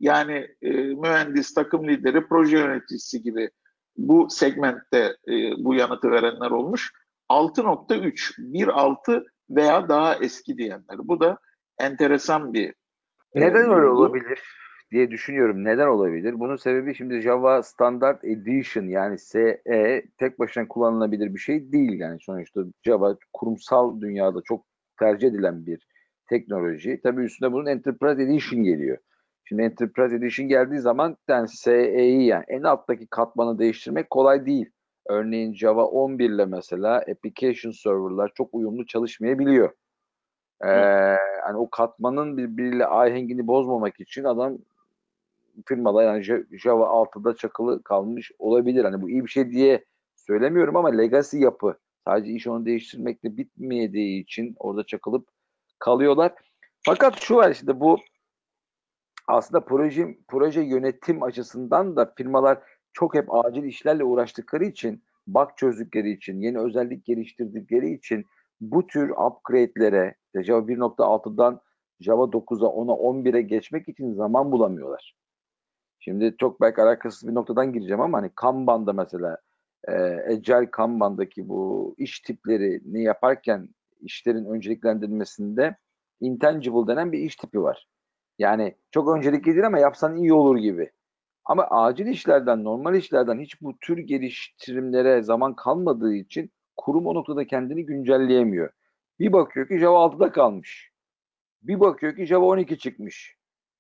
Yani 0.00 0.48
e, 0.62 0.70
mühendis, 0.72 1.54
takım 1.54 1.88
lideri, 1.88 2.28
proje 2.28 2.58
yöneticisi 2.58 3.22
gibi 3.22 3.50
bu 3.96 4.30
segmentte 4.30 5.16
e, 5.28 5.32
bu 5.58 5.74
yanıtı 5.74 6.10
verenler 6.10 6.50
olmuş. 6.50 6.92
6.3, 7.34 8.38
1.6 8.38 9.24
veya 9.50 9.88
daha 9.88 10.14
eski 10.14 10.58
diyenler. 10.58 10.98
Bu 10.98 11.20
da 11.20 11.38
enteresan 11.78 12.52
bir 12.54 12.68
e, 13.34 13.40
Neden 13.40 13.70
öyle 13.70 13.86
olabilir 13.86 14.42
diye 14.90 15.10
düşünüyorum. 15.10 15.64
Neden 15.64 15.86
olabilir? 15.86 16.40
Bunun 16.40 16.56
sebebi 16.56 16.94
şimdi 16.94 17.20
Java 17.20 17.62
Standard 17.62 18.22
Edition 18.22 18.84
yani 18.84 19.18
SE 19.18 19.62
tek 20.18 20.38
başına 20.38 20.68
kullanılabilir 20.68 21.34
bir 21.34 21.40
şey 21.40 21.72
değil. 21.72 22.00
Yani 22.00 22.18
sonuçta 22.20 22.60
Java 22.82 23.16
kurumsal 23.32 24.00
dünyada 24.00 24.40
çok 24.44 24.64
tercih 24.98 25.28
edilen 25.28 25.66
bir 25.66 25.86
teknoloji. 26.28 27.00
Tabii 27.02 27.24
üstüne 27.24 27.52
bunun 27.52 27.66
Enterprise 27.66 28.22
Edition 28.22 28.64
geliyor. 28.64 28.98
Şimdi 29.44 29.62
Enterprise 29.62 30.16
Edition 30.16 30.48
geldiği 30.48 30.80
zaman 30.80 31.16
yani 31.28 31.48
SE'yi 31.48 32.26
yani 32.26 32.44
en 32.48 32.62
alttaki 32.62 33.06
katmanı 33.06 33.58
değiştirmek 33.58 34.10
kolay 34.10 34.46
değil. 34.46 34.70
Örneğin 35.06 35.54
Java 35.54 35.86
11 35.86 36.30
ile 36.30 36.44
mesela 36.44 36.96
application 36.96 37.72
server'lar 37.72 38.32
çok 38.34 38.54
uyumlu 38.54 38.86
çalışmayabiliyor. 38.86 39.72
Ee, 40.64 40.68
hani 41.44 41.56
o 41.56 41.70
katmanın 41.70 42.36
birbiriyle 42.36 42.86
ahengini 42.86 43.46
bozmamak 43.46 44.00
için 44.00 44.24
adam 44.24 44.58
firmada 45.66 46.02
yani 46.02 46.22
Java 46.52 46.84
6'da 46.84 47.36
çakılı 47.36 47.82
kalmış 47.82 48.32
olabilir. 48.38 48.84
Hani 48.84 49.02
bu 49.02 49.10
iyi 49.10 49.24
bir 49.24 49.30
şey 49.30 49.50
diye 49.50 49.84
söylemiyorum 50.16 50.76
ama 50.76 50.88
legacy 50.88 51.38
yapı 51.38 51.76
sadece 52.04 52.32
iş 52.32 52.46
onu 52.46 52.66
değiştirmekle 52.66 53.36
bitmeyeceği 53.36 54.22
için 54.22 54.54
orada 54.58 54.86
çakılıp 54.86 55.28
kalıyorlar. 55.78 56.32
Fakat 56.86 57.20
şu 57.20 57.36
var 57.36 57.50
işte 57.50 57.80
bu 57.80 57.98
aslında 59.26 59.64
proje 59.64 60.18
proje 60.28 60.60
yönetim 60.60 61.22
açısından 61.22 61.96
da 61.96 62.12
firmalar 62.16 62.58
çok 62.94 63.14
hep 63.14 63.34
acil 63.34 63.64
işlerle 63.64 64.04
uğraştıkları 64.04 64.64
için, 64.64 65.02
bug 65.26 65.48
çözdükleri 65.56 66.10
için, 66.10 66.40
yeni 66.40 66.58
özellik 66.58 67.04
geliştirdikleri 67.04 67.94
için 67.94 68.24
bu 68.60 68.86
tür 68.86 69.10
upgrade'lere 69.10 70.14
Java 70.34 70.60
1.6'dan 70.60 71.60
Java 72.00 72.22
9'a 72.22 72.66
10'a 72.66 72.94
11'e 72.94 73.42
geçmek 73.42 73.88
için 73.88 74.14
zaman 74.14 74.52
bulamıyorlar. 74.52 75.14
Şimdi 75.98 76.34
çok 76.38 76.60
belki 76.60 76.82
alakasız 76.82 77.28
bir 77.28 77.34
noktadan 77.34 77.72
gireceğim 77.72 78.00
ama 78.00 78.18
hani 78.18 78.30
Kanban'da 78.34 78.92
mesela 78.92 79.38
e, 79.88 79.92
Agile 80.32 80.70
Kanban'daki 80.70 81.48
bu 81.48 81.94
iş 81.98 82.20
tiplerini 82.20 83.02
yaparken 83.02 83.68
işlerin 84.00 84.44
önceliklendirilmesinde 84.44 85.76
intangible 86.20 86.86
denen 86.86 87.12
bir 87.12 87.18
iş 87.18 87.36
tipi 87.36 87.62
var. 87.62 87.88
Yani 88.38 88.74
çok 88.90 89.16
öncelikli 89.16 89.46
değil 89.46 89.66
ama 89.66 89.78
yapsan 89.78 90.16
iyi 90.16 90.32
olur 90.32 90.56
gibi. 90.56 90.90
Ama 91.44 91.66
acil 91.70 92.06
işlerden, 92.06 92.64
normal 92.64 92.94
işlerden 92.94 93.40
hiç 93.40 93.62
bu 93.62 93.78
tür 93.78 93.98
geliştirimlere 93.98 95.22
zaman 95.22 95.54
kalmadığı 95.54 96.14
için 96.14 96.50
kurum 96.76 97.06
o 97.06 97.14
noktada 97.14 97.46
kendini 97.46 97.86
güncelleyemiyor. 97.86 98.70
Bir 99.18 99.32
bakıyor 99.32 99.68
ki 99.68 99.78
Java 99.78 99.98
6'da 99.98 100.32
kalmış. 100.32 100.90
Bir 101.62 101.80
bakıyor 101.80 102.16
ki 102.16 102.26
Java 102.26 102.44
12 102.44 102.78
çıkmış. 102.78 103.36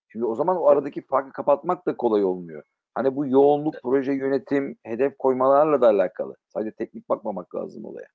Şimdi 0.08 0.24
o 0.24 0.34
zaman 0.34 0.56
o 0.56 0.66
aradaki 0.66 1.06
farkı 1.06 1.32
kapatmak 1.32 1.86
da 1.86 1.96
kolay 1.96 2.24
olmuyor. 2.24 2.62
Hani 2.94 3.16
bu 3.16 3.26
yoğunluk, 3.26 3.74
proje 3.82 4.12
yönetim, 4.12 4.78
hedef 4.82 5.18
koymalarla 5.18 5.80
da 5.80 5.88
alakalı. 5.88 6.36
Sadece 6.48 6.70
teknik 6.70 7.08
bakmamak 7.08 7.54
lazım 7.54 7.84
olaya. 7.84 8.06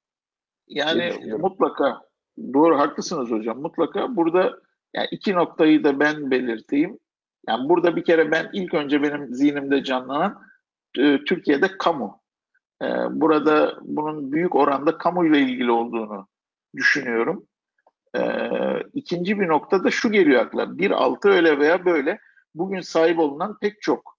Yani 0.67 1.37
mutlaka 1.39 2.01
doğru 2.53 2.77
haklısınız 2.77 3.31
hocam. 3.31 3.61
Mutlaka 3.61 4.15
burada 4.15 4.59
yani 4.93 5.07
iki 5.11 5.33
noktayı 5.33 5.83
da 5.83 5.99
ben 5.99 6.31
belirteyim. 6.31 6.99
Yani 7.47 7.69
burada 7.69 7.95
bir 7.95 8.03
kere 8.03 8.31
ben 8.31 8.49
ilk 8.53 8.73
önce 8.73 9.03
benim 9.03 9.33
zihnimde 9.33 9.83
canlanan 9.83 10.41
e, 10.97 11.23
Türkiye'de 11.23 11.77
kamu. 11.77 12.21
E, 12.81 12.85
burada 13.09 13.77
bunun 13.81 14.31
büyük 14.31 14.55
oranda 14.55 14.97
kamuyla 14.97 15.37
ilgili 15.37 15.71
olduğunu 15.71 16.27
düşünüyorum. 16.75 17.47
E, 18.15 18.21
ikinci 18.93 19.39
bir 19.39 19.47
nokta 19.47 19.83
da 19.83 19.91
şu 19.91 20.11
geliyor 20.11 20.41
akla. 20.41 20.77
Bir 20.77 20.91
altı 20.91 21.29
öyle 21.29 21.59
veya 21.59 21.85
böyle 21.85 22.19
bugün 22.55 22.81
sahip 22.81 23.19
olunan 23.19 23.57
pek 23.61 23.81
çok 23.81 24.17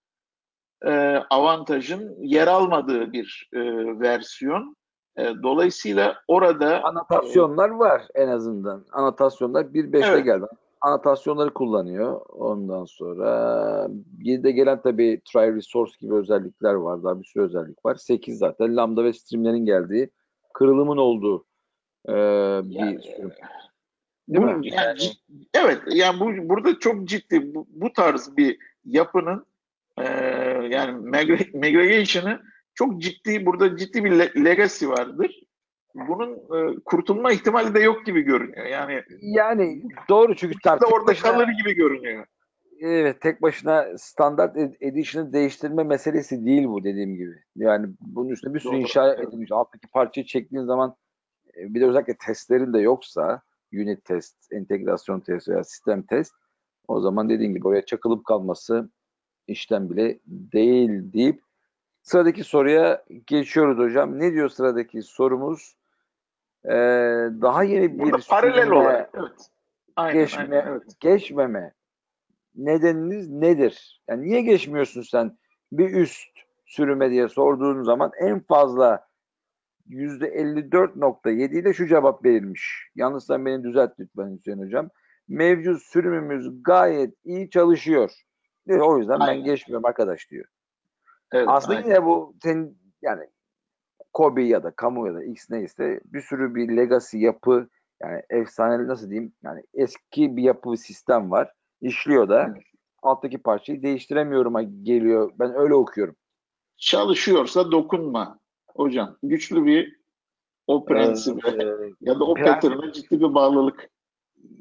e, 0.85 0.91
avantajın 1.31 2.17
yer 2.23 2.47
almadığı 2.47 3.13
bir 3.13 3.49
e, 3.53 3.61
versiyon. 4.01 4.77
E, 5.17 5.25
dolayısıyla 5.43 6.23
orada 6.29 6.85
anotasyonlar 6.85 7.69
var 7.69 8.03
en 8.15 8.29
azından. 8.29 8.87
Anotasyonlar 8.93 9.65
1.5'te 9.65 10.07
evet. 10.07 10.25
geldi 10.25 10.47
anotasyonları 10.81 11.55
kullanıyor. 11.55 12.21
Ondan 12.29 12.85
sonra 12.85 13.27
7'de 14.19 14.51
gelen 14.51 14.83
tabii 14.83 15.21
try 15.33 15.57
resource 15.57 15.93
gibi 16.01 16.15
özellikler 16.15 16.75
var. 16.75 17.05
Daha 17.05 17.21
bir 17.21 17.25
sürü 17.25 17.45
özellik 17.45 17.85
var. 17.85 17.95
8 17.95 18.39
zaten 18.39 18.77
lambda 18.77 19.05
ve 19.05 19.13
streamlerin 19.13 19.67
geldiği 19.67 20.11
kırılımın 20.55 20.97
olduğu 20.97 21.47
e, 22.09 22.13
bir 22.65 22.75
yani, 22.75 23.03
sürüm. 23.03 23.33
Değil 24.29 24.47
bu, 24.47 24.59
mi? 24.59 24.69
Yani, 24.69 24.99
evet. 25.55 25.79
Yani 25.93 26.21
bu 26.21 26.49
burada 26.49 26.79
çok 26.79 27.05
ciddi 27.05 27.55
bu, 27.55 27.67
bu 27.71 27.93
tarz 27.93 28.37
bir 28.37 28.59
yapının 28.85 29.47
e, 29.99 30.05
yani 30.71 30.93
migration'ı 31.55 32.41
çok 32.75 33.03
ciddi 33.03 33.47
burada 33.47 33.77
ciddi 33.77 34.05
bir 34.05 34.13
legacy 34.45 34.87
vardır 34.87 35.41
bunun 35.95 36.35
e, 36.35 36.81
kurtulma 36.85 37.33
ihtimali 37.33 37.75
de 37.75 37.81
yok 37.81 38.07
gibi 38.07 38.23
görünüyor. 38.23 38.67
Yani 38.67 39.03
yani 39.21 39.83
doğru 40.09 40.35
çünkü 40.35 40.55
da 40.65 40.87
orada 40.87 41.07
başına, 41.07 41.33
kalır 41.33 41.49
gibi 41.49 41.75
görünüyor. 41.75 42.27
Evet 42.81 43.21
tek 43.21 43.43
başına 43.43 43.87
standart 43.99 44.57
edition'ı 44.81 45.33
değiştirme 45.33 45.85
meselesi 45.85 46.47
değil 46.47 46.65
bu 46.69 46.85
dediğim 46.85 47.15
gibi. 47.15 47.35
Yani 47.57 47.87
bunun 48.01 48.29
üstüne 48.29 48.55
bir 48.55 48.61
sürü 48.61 48.73
doğru. 48.73 48.81
inşa 48.81 49.15
edilmiş. 49.15 49.53
Alttaki 49.53 49.87
parçayı 49.87 50.27
çektiğin 50.27 50.65
zaman 50.65 50.97
e, 51.57 51.75
bir 51.75 51.81
de 51.81 51.87
özellikle 51.87 52.17
testlerin 52.27 52.73
de 52.73 52.79
yoksa 52.79 53.43
unit 53.73 54.05
test, 54.05 54.53
entegrasyon 54.53 55.21
test 55.21 55.49
veya 55.49 55.65
sistem 55.65 56.03
test 56.03 56.33
o 56.89 57.01
zaman 57.01 57.29
dediğim 57.29 57.55
gibi 57.55 57.69
oraya 57.69 57.85
çakılıp 57.85 58.25
kalması 58.25 58.91
işten 59.47 59.91
bile 59.91 60.19
değil 60.27 61.13
deyip 61.13 61.43
sıradaki 62.03 62.45
soruya 62.45 63.05
geçiyoruz 63.27 63.79
hocam. 63.79 64.19
Ne 64.19 64.33
diyor 64.33 64.49
sıradaki 64.49 65.03
sorumuz? 65.03 65.77
Ee, 66.65 66.71
daha 67.43 67.63
yeni 67.63 67.95
bir 67.95 67.99
Burada 67.99 68.19
paralel 68.29 68.71
olarak 68.71 69.11
evet. 69.15 69.51
Aynen, 69.97 70.21
geçme, 70.21 70.43
aynen, 70.43 70.67
evet. 70.67 70.83
geçmeme 71.01 71.73
nedeniniz 72.55 73.31
nedir? 73.31 74.03
Yani 74.09 74.23
niye 74.23 74.41
geçmiyorsun 74.41 75.03
sen 75.03 75.39
bir 75.73 75.91
üst 75.91 76.29
sürüme 76.67 77.11
diye 77.11 77.29
sorduğun 77.29 77.83
zaman 77.83 78.13
en 78.21 78.41
fazla 78.41 79.07
%54.7 79.89 81.61
ile 81.61 81.73
şu 81.73 81.87
cevap 81.87 82.25
verilmiş. 82.25 82.91
Yalnızsa 82.95 83.45
beni 83.45 83.65
düzelt 83.65 83.93
lütfen 84.01 84.37
Hüseyin 84.39 84.59
Hocam. 84.59 84.91
Mevcut 85.29 85.83
sürümümüz 85.83 86.63
gayet 86.63 87.15
iyi 87.25 87.51
çalışıyor. 87.51 88.13
Diyor, 88.69 88.81
o 88.81 88.99
yüzden 88.99 89.21
aynen. 89.21 89.37
ben 89.37 89.45
geçmiyorum 89.45 89.85
arkadaş 89.85 90.31
diyor. 90.31 90.45
Evet, 91.33 91.49
Aslında 91.49 91.77
aynen. 91.77 91.89
yine 91.89 92.05
bu 92.05 92.35
yani 93.03 93.27
Kobe 94.13 94.43
ya 94.43 94.63
da 94.63 94.71
Kamu 94.71 95.07
ya 95.07 95.15
da 95.15 95.25
X 95.25 95.51
neyse 95.51 96.01
bir 96.05 96.21
sürü 96.21 96.55
bir 96.55 96.77
legacy 96.77 97.19
yapı 97.19 97.69
yani 98.03 98.23
efsane 98.31 98.87
nasıl 98.89 99.11
diyeyim 99.11 99.33
yani 99.43 99.63
eski 99.75 100.37
bir 100.37 100.43
yapı 100.43 100.77
sistem 100.77 101.31
var. 101.31 101.53
İşliyor 101.81 102.29
da 102.29 102.47
evet. 102.51 102.63
alttaki 103.03 103.39
parçayı 103.39 103.83
değiştiremiyorum 103.83 104.83
geliyor. 104.85 105.33
Ben 105.39 105.55
öyle 105.55 105.75
okuyorum. 105.75 106.17
Çalışıyorsa 106.77 107.73
dokunma 107.73 108.39
hocam. 108.69 109.17
Güçlü 109.23 109.65
bir 109.65 110.01
o 110.67 110.85
prensibe 110.85 111.49
ee, 111.49 111.93
ya 112.01 112.21
da 112.21 112.25
o 112.25 112.35
pattern'a 112.35 112.93
ciddi 112.93 113.21
bir 113.21 113.35
bağlılık. 113.35 113.91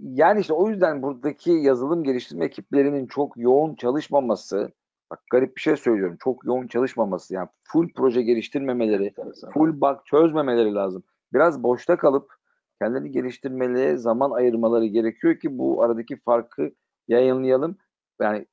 Yani 0.02 0.40
işte 0.40 0.54
o 0.54 0.70
yüzden 0.70 1.02
buradaki 1.02 1.52
yazılım 1.52 2.04
geliştirme 2.04 2.46
ekiplerinin 2.46 3.08
çok 3.08 3.38
yoğun 3.38 3.76
çalışmaması 3.76 4.72
Bak 5.12 5.20
garip 5.32 5.56
bir 5.56 5.62
şey 5.62 5.76
söylüyorum. 5.76 6.18
Çok 6.24 6.46
yoğun 6.46 6.68
çalışmaması 6.68 7.34
yani 7.34 7.48
full 7.64 7.90
proje 7.96 8.22
geliştirmemeleri, 8.22 9.14
full 9.54 9.82
bug 9.82 9.98
çözmemeleri 10.06 10.74
lazım. 10.74 11.04
Biraz 11.34 11.64
boşta 11.64 11.98
kalıp 11.98 12.34
kendini 12.82 13.12
geliştirmeleri 13.12 13.98
zaman 13.98 14.32
ayırmaları 14.32 14.86
gerekiyor 14.86 15.40
ki 15.40 15.58
bu 15.58 15.84
aradaki 15.84 16.18
farkı 16.18 16.72
yayınlayalım. 17.08 17.78
Yani 18.22 18.46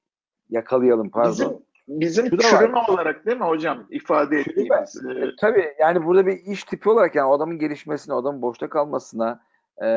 yakalayalım 0.51 1.11
pardon. 1.11 1.63
Bizim, 1.89 2.25
bizim 2.25 2.39
çürüme 2.39 2.79
olarak 2.89 3.27
değil 3.27 3.37
mi 3.37 3.45
hocam 3.45 3.87
ifade 3.91 4.41
ettiğimiz? 4.41 5.03
E, 5.05 5.11
e, 5.11 5.37
tabii 5.41 5.75
yani 5.81 6.05
burada 6.05 6.27
bir 6.27 6.33
iş 6.33 6.65
tipi 6.65 6.91
olarak 6.91 7.15
yani 7.15 7.33
adamın 7.33 7.59
gelişmesine, 7.59 8.15
adamın 8.15 8.43
boşta 8.43 8.69
kalmasına 8.69 9.41
e, 9.83 9.89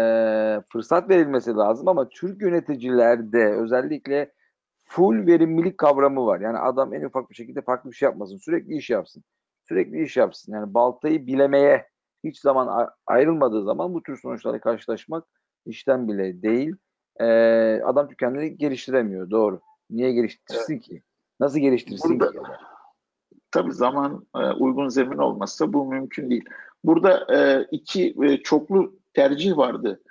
fırsat 0.70 1.10
verilmesi 1.10 1.56
lazım 1.56 1.88
ama 1.88 2.10
Türk 2.10 2.42
yöneticilerde 2.42 3.46
özellikle 3.46 4.32
full 4.89 5.27
verimlilik 5.27 5.77
kavramı 5.77 6.25
var. 6.25 6.39
Yani 6.39 6.58
adam 6.58 6.93
en 6.93 7.03
ufak 7.03 7.29
bir 7.29 7.36
şekilde 7.36 7.62
farklı 7.62 7.91
bir 7.91 7.96
şey 7.96 8.05
yapmasın. 8.05 8.38
Sürekli 8.38 8.77
iş 8.77 8.89
yapsın. 8.89 9.24
Sürekli 9.67 10.03
iş 10.03 10.17
yapsın. 10.17 10.53
Yani 10.53 10.74
baltayı 10.74 11.27
bilemeye 11.27 11.88
hiç 12.24 12.39
zaman 12.39 12.89
ayrılmadığı 13.08 13.63
zaman 13.63 13.93
bu 13.93 14.03
tür 14.03 14.17
sonuçlarla 14.17 14.60
karşılaşmak 14.60 15.25
işten 15.65 16.08
bile 16.08 16.41
değil. 16.41 16.75
Ee, 17.19 17.81
adam 17.86 18.10
kendini 18.19 18.58
geliştiremiyor. 18.58 19.29
Doğru. 19.29 19.62
Niye 19.89 20.13
geliştirsin 20.13 20.74
evet. 20.74 20.84
ki? 20.84 21.01
Nasıl 21.39 21.60
geliştirsin 21.60 22.19
Burada, 22.19 22.31
ki? 22.31 22.38
Tabii 23.51 23.74
zaman 23.74 24.25
e, 24.36 24.39
uygun 24.39 24.89
zemin 24.89 25.17
olmazsa 25.17 25.74
bu 25.74 25.86
mümkün 25.86 26.29
değil. 26.29 26.46
Burada 26.84 27.36
e, 27.36 27.67
iki 27.72 28.15
e, 28.24 28.38
çoklu 28.38 28.93
tercih 29.13 29.58
vardı. 29.58 30.01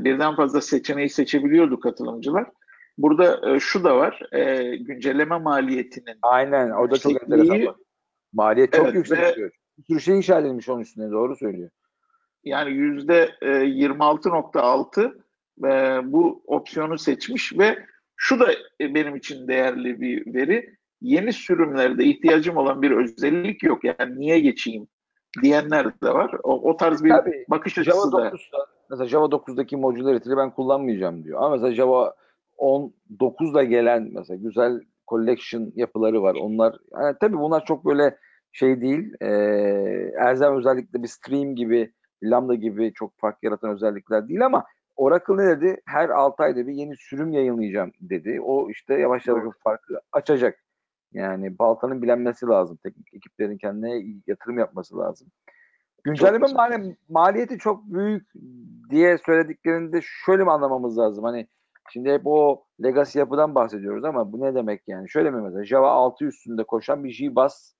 Birden 0.00 0.36
fazla 0.36 0.60
seçeneği 0.60 1.10
seçebiliyordu 1.10 1.80
katılımcılar. 1.80 2.46
Burada 2.98 3.54
e, 3.54 3.60
şu 3.60 3.84
da 3.84 3.96
var. 3.96 4.22
E, 4.32 4.76
güncelleme 4.76 5.38
maliyetinin 5.38 6.18
Aynen. 6.22 6.70
O 6.70 6.90
da 6.90 6.98
çok 6.98 7.22
enteresan. 7.22 7.76
Maliyet 8.32 8.72
çok 8.72 8.84
evet, 8.84 8.94
yüksek. 8.94 9.18
Ve, 9.18 9.50
bir 9.78 9.84
sürü 9.84 10.00
şey 10.00 10.16
inşa 10.16 10.40
edilmiş 10.40 10.68
onun 10.68 10.80
üstüne. 10.80 11.10
Doğru 11.10 11.36
söylüyor. 11.36 11.70
Yani 12.44 12.70
yüzde 12.70 13.30
26.6 13.42 15.04
e, 15.04 15.68
e, 15.68 16.00
bu 16.12 16.42
opsiyonu 16.46 16.98
seçmiş 16.98 17.58
ve 17.58 17.78
şu 18.16 18.40
da 18.40 18.52
e, 18.80 18.94
benim 18.94 19.16
için 19.16 19.48
değerli 19.48 20.00
bir 20.00 20.34
veri. 20.34 20.74
Yeni 21.00 21.32
sürümlerde 21.32 22.04
ihtiyacım 22.04 22.56
olan 22.56 22.82
bir 22.82 22.90
özellik 22.90 23.62
yok. 23.62 23.84
Yani 23.84 24.18
niye 24.18 24.40
geçeyim 24.40 24.86
diyenler 25.42 26.00
de 26.00 26.14
var. 26.14 26.30
O, 26.42 26.70
o 26.70 26.76
tarz 26.76 27.04
bir 27.04 27.10
Tabii, 27.10 27.44
bakış 27.50 27.78
açısı 27.78 27.96
Java 27.96 28.12
da. 28.12 28.28
9'da, 28.28 28.66
mesela 28.90 29.08
Java 29.08 29.24
9'daki 29.26 29.76
modularity'yi 29.76 30.36
ben 30.36 30.50
kullanmayacağım 30.50 31.24
diyor. 31.24 31.38
Ama 31.38 31.50
mesela 31.50 31.74
Java 31.74 32.14
19'da 32.58 33.64
gelen 33.64 34.08
mesela 34.12 34.36
güzel 34.36 34.80
collection 35.08 35.72
yapıları 35.74 36.22
var. 36.22 36.34
Onlar 36.34 36.76
yani 36.92 37.16
tabii 37.20 37.38
bunlar 37.38 37.64
çok 37.64 37.84
böyle 37.84 38.18
şey 38.52 38.80
değil. 38.80 39.12
E, 39.20 39.26
Erzem 40.18 40.56
özellikle 40.56 41.02
bir 41.02 41.08
stream 41.08 41.54
gibi, 41.54 41.92
Lambda 42.22 42.54
gibi 42.54 42.92
çok 42.92 43.18
fark 43.18 43.42
yaratan 43.42 43.70
özellikler 43.70 44.28
değil 44.28 44.46
ama 44.46 44.64
Oracle 44.96 45.36
ne 45.36 45.46
dedi? 45.46 45.80
Her 45.86 46.08
6 46.08 46.42
ayda 46.42 46.66
bir 46.66 46.72
yeni 46.72 46.96
sürüm 46.96 47.32
yayınlayacağım 47.32 47.92
dedi. 48.00 48.40
O 48.40 48.70
işte 48.70 48.94
yavaş 48.94 49.26
yavaş 49.26 49.42
farkı 49.64 50.00
açacak. 50.12 50.64
Yani 51.12 51.58
baltanın 51.58 52.02
bilenmesi 52.02 52.46
lazım. 52.46 52.78
Teknik 52.82 53.14
ekiplerin 53.14 53.58
kendine 53.58 54.02
yatırım 54.26 54.58
yapması 54.58 54.98
lazım. 54.98 55.28
Güncelleme 56.04 56.46
mali, 56.54 56.96
maliyeti 57.08 57.58
çok 57.58 57.84
büyük 57.84 58.28
diye 58.90 59.18
söylediklerinde 59.18 60.00
şöyle 60.02 60.44
mi 60.44 60.50
anlamamız 60.50 60.98
lazım? 60.98 61.24
Hani 61.24 61.46
Şimdi 61.92 62.12
hep 62.12 62.22
o 62.24 62.64
legacy 62.84 63.18
yapıdan 63.18 63.54
bahsediyoruz 63.54 64.04
ama 64.04 64.32
bu 64.32 64.40
ne 64.40 64.54
demek 64.54 64.82
yani? 64.86 65.10
Şöyle 65.10 65.30
mi 65.30 65.42
mesela 65.42 65.64
Java 65.64 65.90
6 65.90 66.24
üstünde 66.24 66.64
koşan 66.64 67.04
bir 67.04 67.10
JBoss 67.10 67.74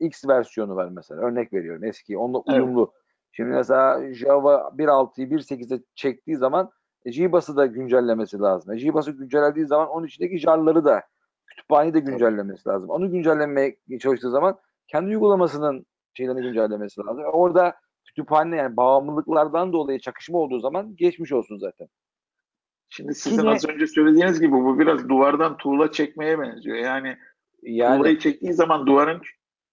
X 0.00 0.24
versiyonu 0.28 0.76
var 0.76 0.88
mesela. 0.88 1.20
Örnek 1.20 1.52
veriyorum 1.52 1.84
eski. 1.84 2.18
Onunla 2.18 2.42
evet. 2.48 2.58
uyumlu. 2.58 2.92
Şimdi 3.32 3.50
mesela 3.50 4.14
Java 4.14 4.54
1.6'yı 4.78 5.28
1.8'e 5.28 5.82
çektiği 5.94 6.36
zaman 6.36 6.70
e, 7.04 7.12
JBoss'ı 7.12 7.56
da 7.56 7.66
güncellemesi 7.66 8.38
lazım. 8.38 8.72
E, 8.72 8.78
JBoss'ı 8.78 9.10
güncellediği 9.10 9.66
zaman 9.66 9.88
onun 9.88 10.06
içindeki 10.06 10.38
jarları 10.38 10.84
da 10.84 11.02
kütüphaneyi 11.46 11.94
de 11.94 12.00
güncellemesi 12.00 12.62
evet. 12.66 12.66
lazım. 12.66 12.90
Onu 12.90 13.10
güncellemeye 13.10 13.76
çalıştığı 14.00 14.30
zaman 14.30 14.58
kendi 14.88 15.08
uygulamasının 15.08 15.86
şeylerini 16.14 16.42
güncellemesi 16.42 17.00
lazım. 17.00 17.24
Orada 17.32 17.74
kütüphane 18.04 18.56
yani 18.56 18.76
bağımlılıklardan 18.76 19.72
dolayı 19.72 19.98
çakışma 20.00 20.38
olduğu 20.38 20.60
zaman 20.60 20.96
geçmiş 20.96 21.32
olsun 21.32 21.58
zaten. 21.58 21.88
Şimdi 22.90 23.14
sizin 23.14 23.38
Yine, 23.38 23.50
az 23.50 23.68
önce 23.68 23.86
söylediğiniz 23.86 24.40
gibi 24.40 24.52
bu 24.52 24.78
biraz 24.78 25.08
duvardan 25.08 25.56
tuğla 25.56 25.92
çekmeye 25.92 26.38
benziyor. 26.38 26.76
Yani, 26.76 27.16
yani 27.62 27.98
tuğlayı 27.98 28.18
çektiği 28.18 28.52
zaman 28.52 28.86
duvarın 28.86 29.22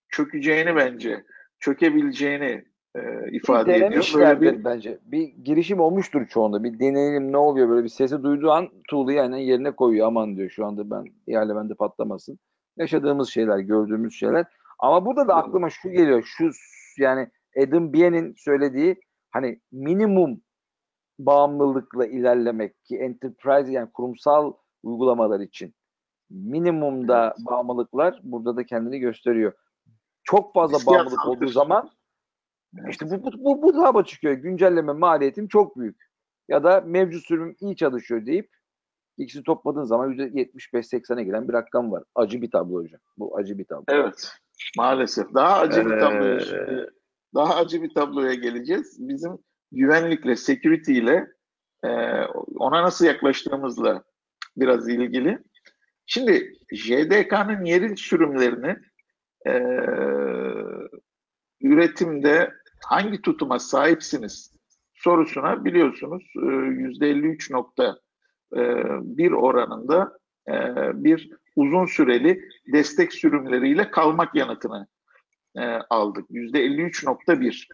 çökeceğini 0.10 0.76
bence, 0.76 1.24
çökebileceğini 1.60 2.66
e, 2.96 3.32
ifade 3.32 3.76
ediyor. 3.76 4.12
Böyle 4.16 4.42
bir 4.42 4.64
bence. 4.64 5.00
Bir 5.06 5.22
girişim 5.22 5.80
olmuştur 5.80 6.28
çoğunda. 6.28 6.64
Bir 6.64 6.80
deneyelim 6.80 7.32
ne 7.32 7.38
oluyor 7.38 7.70
böyle 7.70 7.84
bir 7.84 7.90
sesi 7.90 8.24
duyduğu 8.24 8.52
an 8.52 8.70
tuğlayı 8.90 9.18
yani 9.18 9.46
yerine 9.46 9.72
koyuyor. 9.72 10.08
Aman 10.08 10.38
diyor 10.38 10.50
şu 10.50 10.66
anda 10.66 10.92
ben 10.92 11.06
ihale 11.28 11.56
bende 11.56 11.74
patlamasın. 11.74 12.40
Yaşadığımız 12.78 13.30
şeyler, 13.30 13.60
gördüğümüz 13.60 14.14
şeyler. 14.14 14.46
Ama 14.80 15.06
burada 15.06 15.28
da 15.28 15.36
aklıma 15.36 15.70
şu 15.70 15.90
geliyor. 15.90 16.24
Şu 16.26 16.50
yani 16.98 17.28
Adam 17.58 17.94
Bien'in 17.94 18.34
söylediği 18.38 18.96
hani 19.32 19.60
minimum 19.72 20.42
bağımlılıkla 21.20 22.06
ilerlemek 22.06 22.86
ki 22.86 22.98
enterprise 22.98 23.72
yani 23.72 23.92
kurumsal 23.92 24.54
uygulamalar 24.84 25.40
için 25.40 25.74
minimumda 26.30 27.34
evet. 27.38 27.48
bağımlılıklar 27.52 28.20
burada 28.24 28.58
da 28.58 28.66
kendini 28.66 29.00
gösteriyor. 29.00 29.54
Çok 30.24 30.54
fazla 30.54 30.78
İstiyat 30.78 31.00
bağımlılık 31.00 31.28
olduğu 31.28 31.48
zaman 31.48 31.90
evet. 32.80 32.90
işte 32.92 33.10
bu, 33.10 33.24
bu, 33.24 33.32
bu, 33.44 33.62
bu 33.62 33.74
tarafa 33.74 34.06
çıkıyor. 34.06 34.34
Güncelleme 34.34 34.94
maliyetim 34.94 35.48
çok 35.48 35.78
büyük. 35.78 36.08
Ya 36.48 36.64
da 36.64 36.82
mevcut 36.86 37.26
sürüm 37.26 37.56
iyi 37.60 37.76
çalışıyor 37.76 38.26
deyip 38.26 38.50
ikisini 39.18 39.44
topladığın 39.44 39.84
zaman 39.84 40.14
%75-80'e 40.14 41.24
gelen 41.24 41.48
bir 41.48 41.54
rakam 41.54 41.92
var. 41.92 42.04
Acı 42.16 42.42
bir 42.42 42.52
tablo 42.52 42.76
hocam. 42.76 43.00
Bu 43.18 43.38
acı 43.38 43.58
bir 43.58 43.66
tablo. 43.66 43.84
Evet. 43.88 44.32
Maalesef. 44.78 45.34
Daha 45.34 45.60
acı 45.60 45.82
ee... 45.82 45.86
bir 45.86 46.40
şimdi, 46.40 46.90
daha 47.36 47.56
acı 47.56 47.84
bir 47.84 47.94
tabloya 47.94 48.34
geleceğiz. 48.34 48.96
Bizim 49.00 49.38
güvenlikle, 49.72 50.36
security 50.36 50.98
ile 50.98 51.28
e, 51.84 51.90
ona 52.56 52.84
nasıl 52.84 53.06
yaklaştığımızla 53.06 54.04
biraz 54.58 54.90
ilgili. 54.90 55.40
Şimdi 56.06 56.54
JDK'nın 56.72 57.66
yerel 57.66 57.96
sürümlerini 57.96 58.76
e, 59.48 59.52
üretimde 61.62 62.54
hangi 62.86 63.22
tutuma 63.22 63.60
sahipsiniz 63.60 64.54
sorusuna 64.94 65.66
biliyorsunuz 65.66 66.24
%53.1 66.36 69.32
e, 69.32 69.36
oranında 69.36 70.20
e, 70.48 70.54
bir 71.04 71.30
uzun 71.56 71.86
süreli 71.86 72.50
destek 72.74 73.14
sürümleriyle 73.14 73.92
kalmak 73.92 74.36
yanıtını 74.36 74.88
e, 75.56 75.62
aldık. 75.90 76.30
%53.1. 76.30 77.68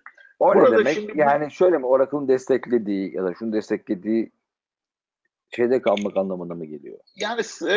O 0.43 0.55
Burada 0.55 0.69
ne 0.69 0.77
demek? 0.77 0.93
Şimdi 0.93 1.19
yani 1.19 1.51
şöyle 1.51 1.77
mi 1.77 1.85
Oracle'ın 1.85 2.27
desteklediği 2.27 3.15
ya 3.15 3.23
da 3.23 3.33
şunu 3.33 3.53
desteklediği 3.53 4.31
şeyde 5.49 5.81
kalmak 5.81 6.17
anlamına 6.17 6.53
mı 6.53 6.65
geliyor? 6.65 6.99
Yani 7.15 7.41
e, 7.67 7.75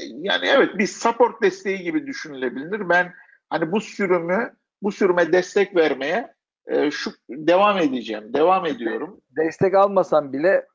yani 0.00 0.46
evet 0.46 0.78
bir 0.78 0.86
support 0.86 1.42
desteği 1.42 1.78
gibi 1.78 2.06
düşünülebilir. 2.06 2.88
Ben 2.88 3.12
hani 3.50 3.72
bu 3.72 3.80
sürümü 3.80 4.54
bu 4.82 4.92
sürüme 4.92 5.32
destek 5.32 5.76
vermeye 5.76 6.34
e, 6.66 6.90
şu 6.90 7.10
devam 7.30 7.78
edeceğim. 7.78 8.34
Devam 8.34 8.66
ediyorum. 8.66 9.20
Destek 9.36 9.74
almasam 9.74 10.32
bile 10.32 10.66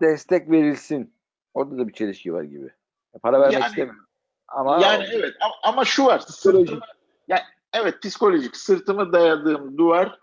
destek 0.00 0.50
verilsin. 0.50 1.14
Orada 1.54 1.78
da 1.78 1.88
bir 1.88 1.92
çelişki 1.92 2.32
var 2.32 2.42
gibi. 2.42 2.70
Para 3.22 3.40
vermek 3.40 3.54
yani, 3.54 3.66
istemiyorum. 3.66 4.06
Ama 4.48 4.80
yani 4.82 5.04
evet 5.12 5.32
ama, 5.40 5.54
ama 5.62 5.84
şu 5.84 6.06
var. 6.06 6.18
Sırtımı, 6.18 6.80
yani, 7.28 7.42
evet 7.74 8.02
psikolojik 8.02 8.56
sırtımı 8.56 9.12
dayadığım 9.12 9.78
duvar 9.78 10.18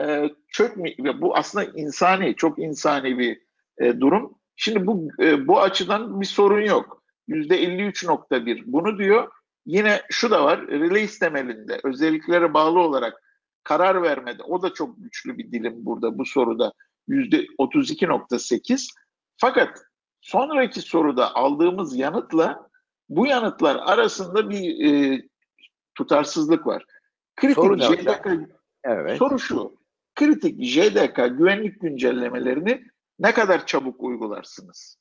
e, 0.00 0.30
çökmüyor. 0.48 1.20
Bu 1.20 1.36
aslında 1.36 1.64
insani, 1.64 2.36
çok 2.36 2.58
insani 2.58 3.18
bir 3.18 3.42
e, 3.78 4.00
durum. 4.00 4.34
Şimdi 4.56 4.86
bu 4.86 5.08
e, 5.20 5.46
bu 5.46 5.60
açıdan 5.60 6.20
bir 6.20 6.26
sorun 6.26 6.60
yok. 6.60 7.02
Yüzde 7.28 7.64
53.1 7.64 8.62
bunu 8.66 8.98
diyor. 8.98 9.32
Yine 9.66 10.02
şu 10.10 10.30
da 10.30 10.44
var. 10.44 10.66
Release 10.68 11.18
temelinde 11.18 11.80
özelliklere 11.84 12.54
bağlı 12.54 12.80
olarak 12.80 13.22
karar 13.64 14.02
vermedi. 14.02 14.42
O 14.42 14.62
da 14.62 14.74
çok 14.74 15.02
güçlü 15.02 15.38
bir 15.38 15.52
dilim 15.52 15.74
burada 15.76 16.18
bu 16.18 16.24
soruda. 16.24 16.72
Yüzde 17.08 17.44
32.8. 17.44 18.88
Fakat 19.36 19.82
sonraki 20.20 20.80
soruda 20.80 21.34
aldığımız 21.34 21.96
yanıtla 21.96 22.68
bu 23.08 23.26
yanıtlar 23.26 23.76
arasında 23.76 24.50
bir 24.50 24.86
e, 24.86 25.22
tutarsızlık 25.94 26.66
var. 26.66 26.84
Kritik 27.36 27.56
soru 27.56 27.78
JDK, 27.78 28.26
evet. 28.84 29.18
soru 29.18 29.38
şu. 29.38 29.82
Kritik 30.14 30.64
JDK 30.64 31.16
güvenlik 31.38 31.80
güncellemelerini 31.80 32.84
ne 33.18 33.34
kadar 33.34 33.66
çabuk 33.66 34.02
uygularsınız? 34.02 34.98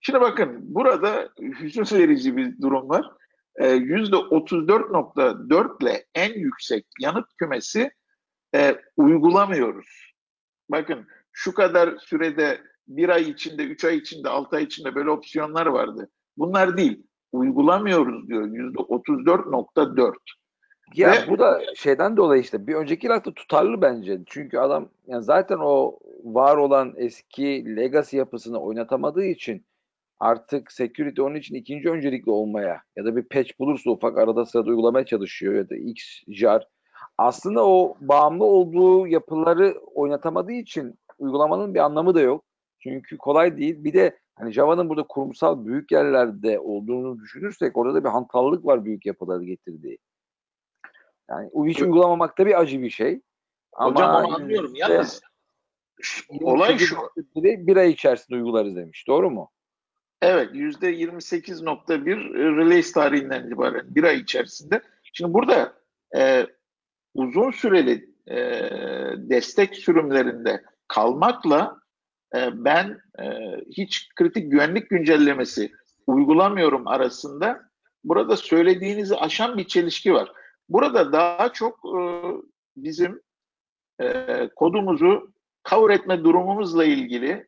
Şimdi 0.00 0.20
bakın 0.20 0.58
burada 0.60 1.28
hüzün 1.40 1.98
verici 1.98 2.36
bir 2.36 2.60
durum 2.60 2.88
var. 2.88 3.10
%34.4 3.58 5.82
ile 5.82 6.06
en 6.14 6.34
yüksek 6.34 6.86
yanıt 7.00 7.26
kümesi 7.36 7.90
e, 8.54 8.76
uygulamıyoruz. 8.96 10.14
Bakın 10.70 11.06
şu 11.32 11.54
kadar 11.54 11.96
sürede 11.96 12.60
bir 12.88 13.08
ay 13.08 13.30
içinde, 13.30 13.64
üç 13.64 13.84
ay 13.84 13.96
içinde, 13.96 14.28
altı 14.28 14.56
ay 14.56 14.62
içinde 14.62 14.94
böyle 14.94 15.10
opsiyonlar 15.10 15.66
vardı. 15.66 16.10
Bunlar 16.36 16.76
değil. 16.76 17.06
Uygulamıyoruz 17.32 18.28
diyor 18.28 18.46
yüzde 18.46 18.78
34.4. 18.78 20.14
Ya 20.94 21.12
Ve, 21.12 21.30
bu 21.30 21.38
da 21.38 21.60
şeyden 21.76 22.16
dolayı 22.16 22.42
işte 22.42 22.66
bir 22.66 22.74
önceki 22.74 23.08
hafta 23.08 23.34
tutarlı 23.34 23.82
bence. 23.82 24.20
Çünkü 24.26 24.58
adam 24.58 24.88
yani 25.06 25.24
zaten 25.24 25.58
o 25.58 25.98
var 26.24 26.56
olan 26.56 26.94
eski 26.96 27.76
legacy 27.76 28.16
yapısını 28.16 28.60
oynatamadığı 28.60 29.24
için 29.24 29.64
artık 30.20 30.72
security 30.72 31.22
onun 31.22 31.34
için 31.34 31.54
ikinci 31.54 31.90
öncelikli 31.90 32.30
olmaya 32.30 32.82
ya 32.96 33.04
da 33.04 33.16
bir 33.16 33.22
patch 33.22 33.58
bulursa 33.58 33.90
ufak 33.90 34.18
arada 34.18 34.46
sırada 34.46 34.70
uygulamaya 34.70 35.06
çalışıyor 35.06 35.54
ya 35.54 35.70
da 35.70 35.76
X 35.76 36.22
jar 36.28 36.68
aslında 37.18 37.66
o 37.66 37.96
bağımlı 38.00 38.44
olduğu 38.44 39.06
yapıları 39.06 39.80
oynatamadığı 39.94 40.52
için 40.52 40.94
uygulamanın 41.18 41.74
bir 41.74 41.80
anlamı 41.80 42.14
da 42.14 42.20
yok. 42.20 42.44
Çünkü 42.78 43.18
kolay 43.18 43.56
değil. 43.56 43.84
Bir 43.84 43.92
de 43.92 44.18
hani 44.34 44.52
Java'nın 44.52 44.88
burada 44.88 45.06
kurumsal 45.08 45.66
büyük 45.66 45.92
yerlerde 45.92 46.58
olduğunu 46.58 47.18
düşünürsek 47.18 47.76
orada 47.76 47.94
da 47.94 48.04
bir 48.04 48.08
hantallık 48.08 48.66
var 48.66 48.84
büyük 48.84 49.06
yapıları 49.06 49.44
getirdiği. 49.44 49.98
Yani 51.30 51.50
hiç 51.66 51.82
uygulamamak 51.82 52.38
da 52.38 52.46
bir 52.46 52.60
acı 52.60 52.82
bir 52.82 52.90
şey. 52.90 53.20
Hocam 53.72 54.08
Ama 54.08 54.24
onu 54.24 54.34
anlıyorum. 54.34 54.74
Yalnız 54.74 55.20
olay 56.40 56.78
şu. 56.78 56.96
Bir 57.44 57.76
ay 57.76 57.90
içerisinde 57.90 58.38
uygularız 58.38 58.76
demiş. 58.76 59.04
Doğru 59.08 59.30
mu? 59.30 59.50
Evet. 60.22 60.50
Yüzde 60.52 60.94
28.1 60.94 62.56
release 62.56 62.92
tarihinden 62.92 63.46
itibaren 63.46 63.94
bir 63.94 64.04
ay 64.04 64.16
içerisinde. 64.16 64.82
Şimdi 65.12 65.34
burada 65.34 65.72
e, 66.16 66.46
uzun 67.14 67.50
süreli 67.50 68.12
e, 68.26 68.36
destek 69.16 69.76
sürümlerinde 69.76 70.62
kalmakla 70.88 71.76
e, 72.36 72.64
ben 72.64 73.00
e, 73.18 73.24
hiç 73.70 74.08
kritik 74.14 74.50
güvenlik 74.50 74.90
güncellemesi 74.90 75.72
uygulamıyorum 76.06 76.88
arasında 76.88 77.60
burada 78.04 78.36
söylediğinizi 78.36 79.16
aşan 79.16 79.58
bir 79.58 79.64
çelişki 79.64 80.14
var. 80.14 80.32
Burada 80.72 81.12
daha 81.12 81.52
çok 81.52 81.78
e, 81.84 82.00
bizim 82.76 83.20
e, 84.00 84.48
kodumuzu 84.56 85.32
cover 85.70 85.94
etme 85.94 86.24
durumumuzla 86.24 86.84
ilgili 86.84 87.46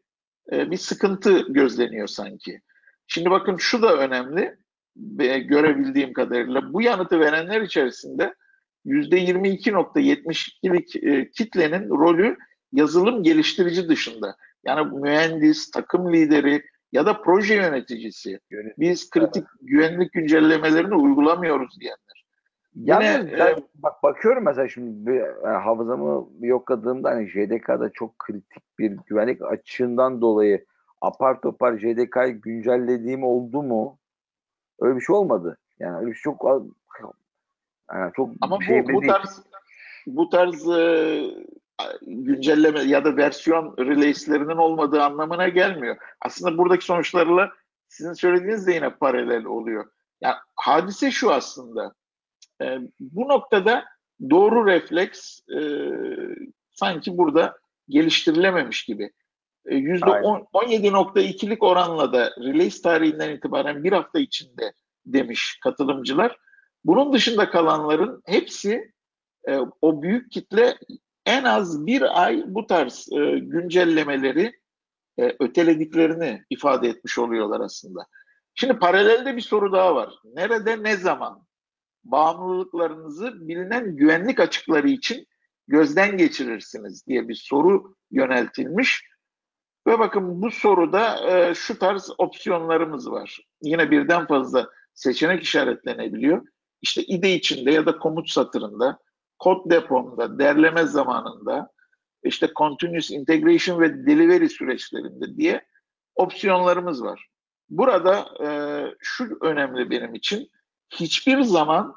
e, 0.52 0.70
bir 0.70 0.76
sıkıntı 0.76 1.52
gözleniyor 1.52 2.06
sanki. 2.06 2.60
Şimdi 3.06 3.30
bakın 3.30 3.56
şu 3.56 3.82
da 3.82 3.96
önemli 3.96 4.56
e, 5.20 5.38
görebildiğim 5.38 6.12
kadarıyla 6.12 6.72
bu 6.72 6.82
yanıtı 6.82 7.20
verenler 7.20 7.60
içerisinde 7.60 8.34
%22.72'lik 8.86 10.96
e, 10.96 11.30
kitlenin 11.30 11.88
rolü 11.88 12.36
yazılım 12.72 13.22
geliştirici 13.22 13.88
dışında. 13.88 14.36
Yani 14.64 15.00
mühendis, 15.00 15.70
takım 15.70 16.12
lideri 16.12 16.62
ya 16.92 17.06
da 17.06 17.22
proje 17.22 17.54
yöneticisi. 17.54 18.40
Biz 18.78 19.10
kritik 19.10 19.44
güvenlik 19.60 20.12
güncellemelerini 20.12 20.94
uygulamıyoruz 20.94 21.80
diyenler. 21.80 22.23
Yine, 22.74 23.04
Yalnız 23.04 23.32
ben 23.32 23.52
e, 23.52 23.56
bak 23.74 24.02
bakıyorum 24.02 24.44
mesela 24.44 24.68
şimdi 24.68 25.10
bir, 25.10 25.20
yani 25.20 25.62
hafızamı 25.62 26.28
yokladığımda 26.40 27.10
hani 27.10 27.28
JDK'da 27.28 27.90
çok 27.90 28.18
kritik 28.18 28.78
bir 28.78 28.90
güvenlik 29.06 29.42
açığından 29.42 30.20
dolayı 30.20 30.64
apar 31.00 31.40
topar 31.40 31.78
JDK'yı 31.78 32.40
güncellediğim 32.40 33.24
oldu 33.24 33.62
mu? 33.62 33.98
Öyle 34.80 34.96
bir 34.96 35.00
şey 35.00 35.16
olmadı. 35.16 35.58
Yani 35.78 35.96
öyle 35.96 36.06
bir 36.06 36.14
şey 36.14 36.22
çok 36.22 36.44
yani 37.92 38.12
çok 38.16 38.30
Ama 38.40 38.62
şey 38.62 38.88
bu, 38.88 38.92
bu 38.92 39.00
tarz 39.06 39.42
bu 40.06 40.28
tarz 40.28 40.68
e, 40.68 41.20
güncelleme 42.02 42.80
ya 42.80 43.04
da 43.04 43.16
versiyon 43.16 43.74
release'lerinin 43.78 44.56
olmadığı 44.56 45.02
anlamına 45.02 45.48
gelmiyor. 45.48 45.96
Aslında 46.20 46.58
buradaki 46.58 46.84
sonuçlarla 46.84 47.52
sizin 47.88 48.12
söylediğiniz 48.12 48.66
de 48.66 48.72
yine 48.72 48.90
paralel 48.90 49.44
oluyor. 49.44 49.90
Yani 50.20 50.36
hadise 50.56 51.10
şu 51.10 51.32
aslında. 51.32 51.94
E, 52.62 52.78
bu 53.00 53.28
noktada 53.28 53.84
doğru 54.30 54.66
refleks 54.66 55.40
e, 55.48 55.60
sanki 56.70 57.18
burada 57.18 57.56
geliştirilememiş 57.88 58.84
gibi. 58.84 59.10
E, 59.66 59.74
%17.2'lik 59.74 61.62
oranla 61.62 62.12
da 62.12 62.30
release 62.30 62.82
tarihinden 62.82 63.30
itibaren 63.30 63.84
bir 63.84 63.92
hafta 63.92 64.18
içinde 64.18 64.72
demiş 65.06 65.58
katılımcılar. 65.62 66.36
Bunun 66.84 67.12
dışında 67.12 67.50
kalanların 67.50 68.22
hepsi 68.26 68.92
e, 69.48 69.58
o 69.80 70.02
büyük 70.02 70.32
kitle 70.32 70.78
en 71.26 71.44
az 71.44 71.86
bir 71.86 72.22
ay 72.22 72.44
bu 72.46 72.66
tarz 72.66 73.08
e, 73.12 73.38
güncellemeleri 73.38 74.52
e, 75.18 75.36
ötelediklerini 75.40 76.44
ifade 76.50 76.88
etmiş 76.88 77.18
oluyorlar 77.18 77.60
aslında. 77.60 78.06
Şimdi 78.54 78.78
paralelde 78.78 79.36
bir 79.36 79.40
soru 79.40 79.72
daha 79.72 79.94
var. 79.94 80.14
Nerede, 80.24 80.82
ne 80.82 80.96
zaman 80.96 81.43
bağımlılıklarınızı 82.04 83.48
bilinen 83.48 83.96
güvenlik 83.96 84.40
açıkları 84.40 84.88
için 84.88 85.26
gözden 85.68 86.16
geçirirsiniz 86.16 87.06
diye 87.06 87.28
bir 87.28 87.34
soru 87.34 87.96
yöneltilmiş. 88.10 89.04
Ve 89.86 89.98
bakın 89.98 90.42
bu 90.42 90.50
soruda 90.50 91.30
e, 91.30 91.54
şu 91.54 91.78
tarz 91.78 92.10
opsiyonlarımız 92.18 93.10
var. 93.10 93.40
Yine 93.62 93.90
birden 93.90 94.26
fazla 94.26 94.68
seçenek 94.94 95.42
işaretlenebiliyor. 95.42 96.46
İşte 96.82 97.02
ide 97.02 97.34
içinde 97.34 97.70
ya 97.70 97.86
da 97.86 97.98
komut 97.98 98.30
satırında, 98.30 98.98
kod 99.38 99.70
depomda, 99.70 100.38
derleme 100.38 100.84
zamanında, 100.84 101.70
işte 102.24 102.48
continuous 102.56 103.10
integration 103.10 103.80
ve 103.80 104.06
delivery 104.06 104.48
süreçlerinde 104.48 105.36
diye 105.36 105.66
opsiyonlarımız 106.14 107.04
var. 107.04 107.28
Burada 107.68 108.28
e, 108.44 108.48
şu 109.00 109.38
önemli 109.40 109.90
benim 109.90 110.14
için, 110.14 110.50
hiçbir 111.00 111.42
zaman 111.42 111.94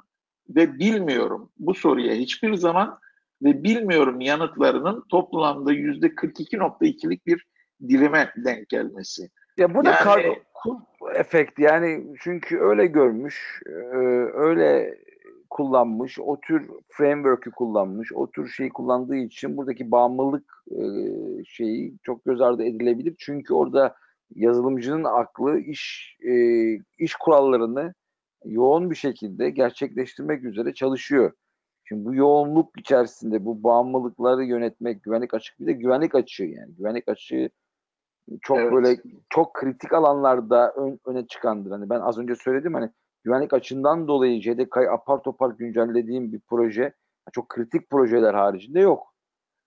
ve 0.49 0.79
bilmiyorum 0.79 1.49
bu 1.59 1.73
soruya 1.73 2.15
hiçbir 2.15 2.53
zaman 2.53 2.99
ve 3.43 3.63
bilmiyorum 3.63 4.21
yanıtlarının 4.21 5.03
toplamda 5.09 5.73
yüzde 5.73 6.07
42.2'lik 6.07 7.27
bir 7.27 7.47
dilime 7.87 8.33
denk 8.37 8.69
gelmesi. 8.69 9.29
Ya 9.57 9.75
bu 9.75 9.85
da 9.85 9.89
yani, 9.89 9.99
kargo 9.99 10.35
efekt 11.15 11.59
yani 11.59 12.05
çünkü 12.19 12.59
öyle 12.59 12.85
görmüş, 12.85 13.61
e, 13.65 13.71
öyle 14.33 14.97
kullanmış, 15.49 16.19
o 16.19 16.39
tür 16.39 16.69
framework'ü 16.89 17.51
kullanmış, 17.51 18.13
o 18.13 18.31
tür 18.31 18.49
şeyi 18.49 18.69
kullandığı 18.69 19.15
için 19.15 19.57
buradaki 19.57 19.91
bağımlılık 19.91 20.63
e, 20.71 20.81
şeyi 21.45 21.93
çok 22.03 22.25
göz 22.25 22.41
ardı 22.41 22.63
edilebilir. 22.63 23.15
Çünkü 23.19 23.53
orada 23.53 23.95
yazılımcının 24.35 25.03
aklı 25.03 25.59
iş 25.59 26.15
e, 26.21 26.33
iş 26.97 27.15
kurallarını 27.15 27.93
yoğun 28.49 28.89
bir 28.91 28.95
şekilde 28.95 29.49
gerçekleştirmek 29.49 30.43
üzere 30.43 30.73
çalışıyor. 30.73 31.31
Şimdi 31.83 32.05
bu 32.05 32.15
yoğunluk 32.15 32.79
içerisinde 32.79 33.45
bu 33.45 33.63
bağımlılıkları 33.63 34.43
yönetmek, 34.43 35.03
güvenlik 35.03 35.33
açık 35.33 35.59
bir 35.59 35.65
de 35.65 35.71
güvenlik 35.73 36.15
açığı 36.15 36.43
yani. 36.43 36.75
Güvenlik 36.75 37.07
açığı 37.07 37.49
çok 38.41 38.57
evet. 38.59 38.73
böyle 38.73 38.97
çok 39.29 39.53
kritik 39.53 39.93
alanlarda 39.93 40.73
ön, 40.73 40.99
öne 41.05 41.27
çıkandır. 41.27 41.71
Hani 41.71 41.89
ben 41.89 41.99
az 41.99 42.17
önce 42.17 42.35
söyledim 42.35 42.73
hani 42.73 42.89
güvenlik 43.23 43.53
açısından 43.53 44.07
dolayı 44.07 44.41
JDK'yı 44.41 44.91
apar 44.91 45.23
topar 45.23 45.49
güncellediğim 45.49 46.33
bir 46.33 46.39
proje 46.39 46.93
çok 47.31 47.49
kritik 47.49 47.89
projeler 47.89 48.33
haricinde 48.33 48.79
yok. 48.79 49.13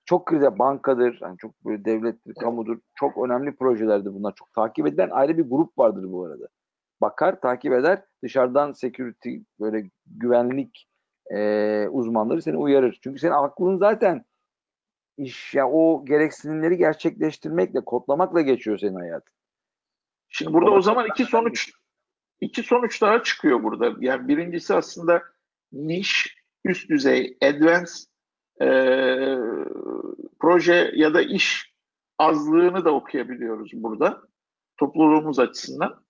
Çok 0.04 0.26
kritik 0.26 0.58
bankadır, 0.58 1.18
yani 1.22 1.38
çok 1.38 1.64
böyle 1.64 1.84
devlettir, 1.84 2.34
kamudur. 2.34 2.78
Çok 2.94 3.24
önemli 3.24 3.56
projelerdir 3.56 4.14
bunlar. 4.14 4.34
Çok 4.34 4.52
takip 4.52 4.86
edilen 4.86 5.10
ayrı 5.10 5.38
bir 5.38 5.50
grup 5.50 5.78
vardır 5.78 6.12
bu 6.12 6.24
arada. 6.24 6.48
Bakar, 7.00 7.40
takip 7.40 7.72
eder. 7.72 8.02
Dışarıdan 8.22 8.72
security 8.72 9.36
böyle 9.60 9.90
güvenlik 10.06 10.88
e, 11.30 11.88
uzmanları 11.90 12.42
seni 12.42 12.56
uyarır. 12.56 12.98
Çünkü 13.02 13.20
senin 13.20 13.32
aklın 13.32 13.78
zaten 13.78 14.24
iş 15.16 15.54
ya 15.54 15.64
yani 15.64 15.72
o 15.72 16.04
gereksinimleri 16.04 16.76
gerçekleştirmekle, 16.76 17.80
kodlamakla 17.84 18.40
geçiyor 18.40 18.78
senin 18.78 18.94
hayatın. 18.94 19.34
Şimdi 20.28 20.52
burada 20.52 20.70
o 20.70 20.82
zaman 20.82 21.06
iki 21.06 21.24
sonuç 21.24 21.72
iki 22.40 22.62
sonuç 22.62 23.02
daha 23.02 23.22
çıkıyor 23.22 23.62
burada. 23.62 23.92
Yani 24.00 24.28
birincisi 24.28 24.74
aslında 24.74 25.22
niş, 25.72 26.36
üst 26.64 26.90
düzey, 26.90 27.38
advanced 27.42 28.10
e, 28.60 28.68
proje 30.40 30.92
ya 30.94 31.14
da 31.14 31.22
iş 31.22 31.74
azlığını 32.18 32.84
da 32.84 32.94
okuyabiliyoruz 32.94 33.70
burada 33.74 34.22
topluluğumuz 34.76 35.38
açısından. 35.38 36.04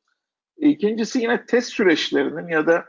İkincisi 0.61 1.19
yine 1.19 1.47
test 1.47 1.73
süreçlerinin 1.73 2.49
ya 2.49 2.67
da 2.67 2.85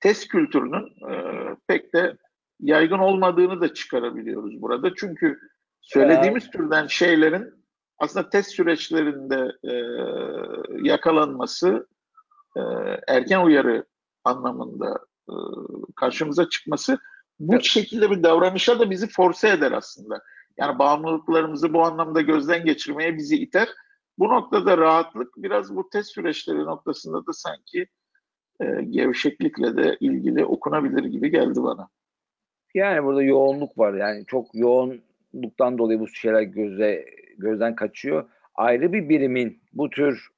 test 0.00 0.28
kültürünün 0.28 1.10
e, 1.10 1.14
pek 1.66 1.94
de 1.94 2.16
yaygın 2.60 2.98
olmadığını 2.98 3.60
da 3.60 3.74
çıkarabiliyoruz 3.74 4.62
burada. 4.62 4.94
Çünkü 4.94 5.38
söylediğimiz 5.80 6.50
türden 6.50 6.86
şeylerin 6.86 7.64
aslında 7.98 8.28
test 8.28 8.50
süreçlerinde 8.50 9.52
e, 9.64 9.74
yakalanması, 10.88 11.86
e, 12.56 12.60
erken 13.08 13.44
uyarı 13.44 13.84
anlamında 14.24 14.98
e, 15.28 15.34
karşımıza 15.96 16.48
çıkması 16.48 16.98
bu 17.38 17.54
evet. 17.54 17.64
şekilde 17.64 18.10
bir 18.10 18.22
davranışa 18.22 18.78
da 18.78 18.90
bizi 18.90 19.08
force 19.08 19.48
eder 19.48 19.72
aslında. 19.72 20.22
Yani 20.56 20.78
bağımlılıklarımızı 20.78 21.72
bu 21.72 21.82
anlamda 21.84 22.20
gözden 22.20 22.64
geçirmeye 22.64 23.16
bizi 23.16 23.36
iter. 23.36 23.68
Bu 24.18 24.28
noktada 24.28 24.78
rahatlık 24.78 25.36
biraz 25.36 25.76
bu 25.76 25.88
test 25.90 26.10
süreçleri 26.10 26.58
noktasında 26.58 27.26
da 27.26 27.32
sanki 27.32 27.86
e, 28.60 28.82
gevşeklikle 28.82 29.76
de 29.76 29.96
ilgili 30.00 30.44
okunabilir 30.44 31.04
gibi 31.04 31.30
geldi 31.30 31.62
bana. 31.62 31.88
Yani 32.74 33.04
burada 33.04 33.22
yoğunluk 33.22 33.78
var. 33.78 33.94
Yani 33.94 34.26
çok 34.26 34.54
yoğunluktan 34.54 35.78
dolayı 35.78 36.00
bu 36.00 36.08
şeyler 36.08 36.42
göze 36.42 37.04
gözden 37.38 37.74
kaçıyor. 37.74 38.28
Ayrı 38.54 38.92
bir 38.92 39.08
birimin 39.08 39.62
bu 39.72 39.90
tür 39.90 40.28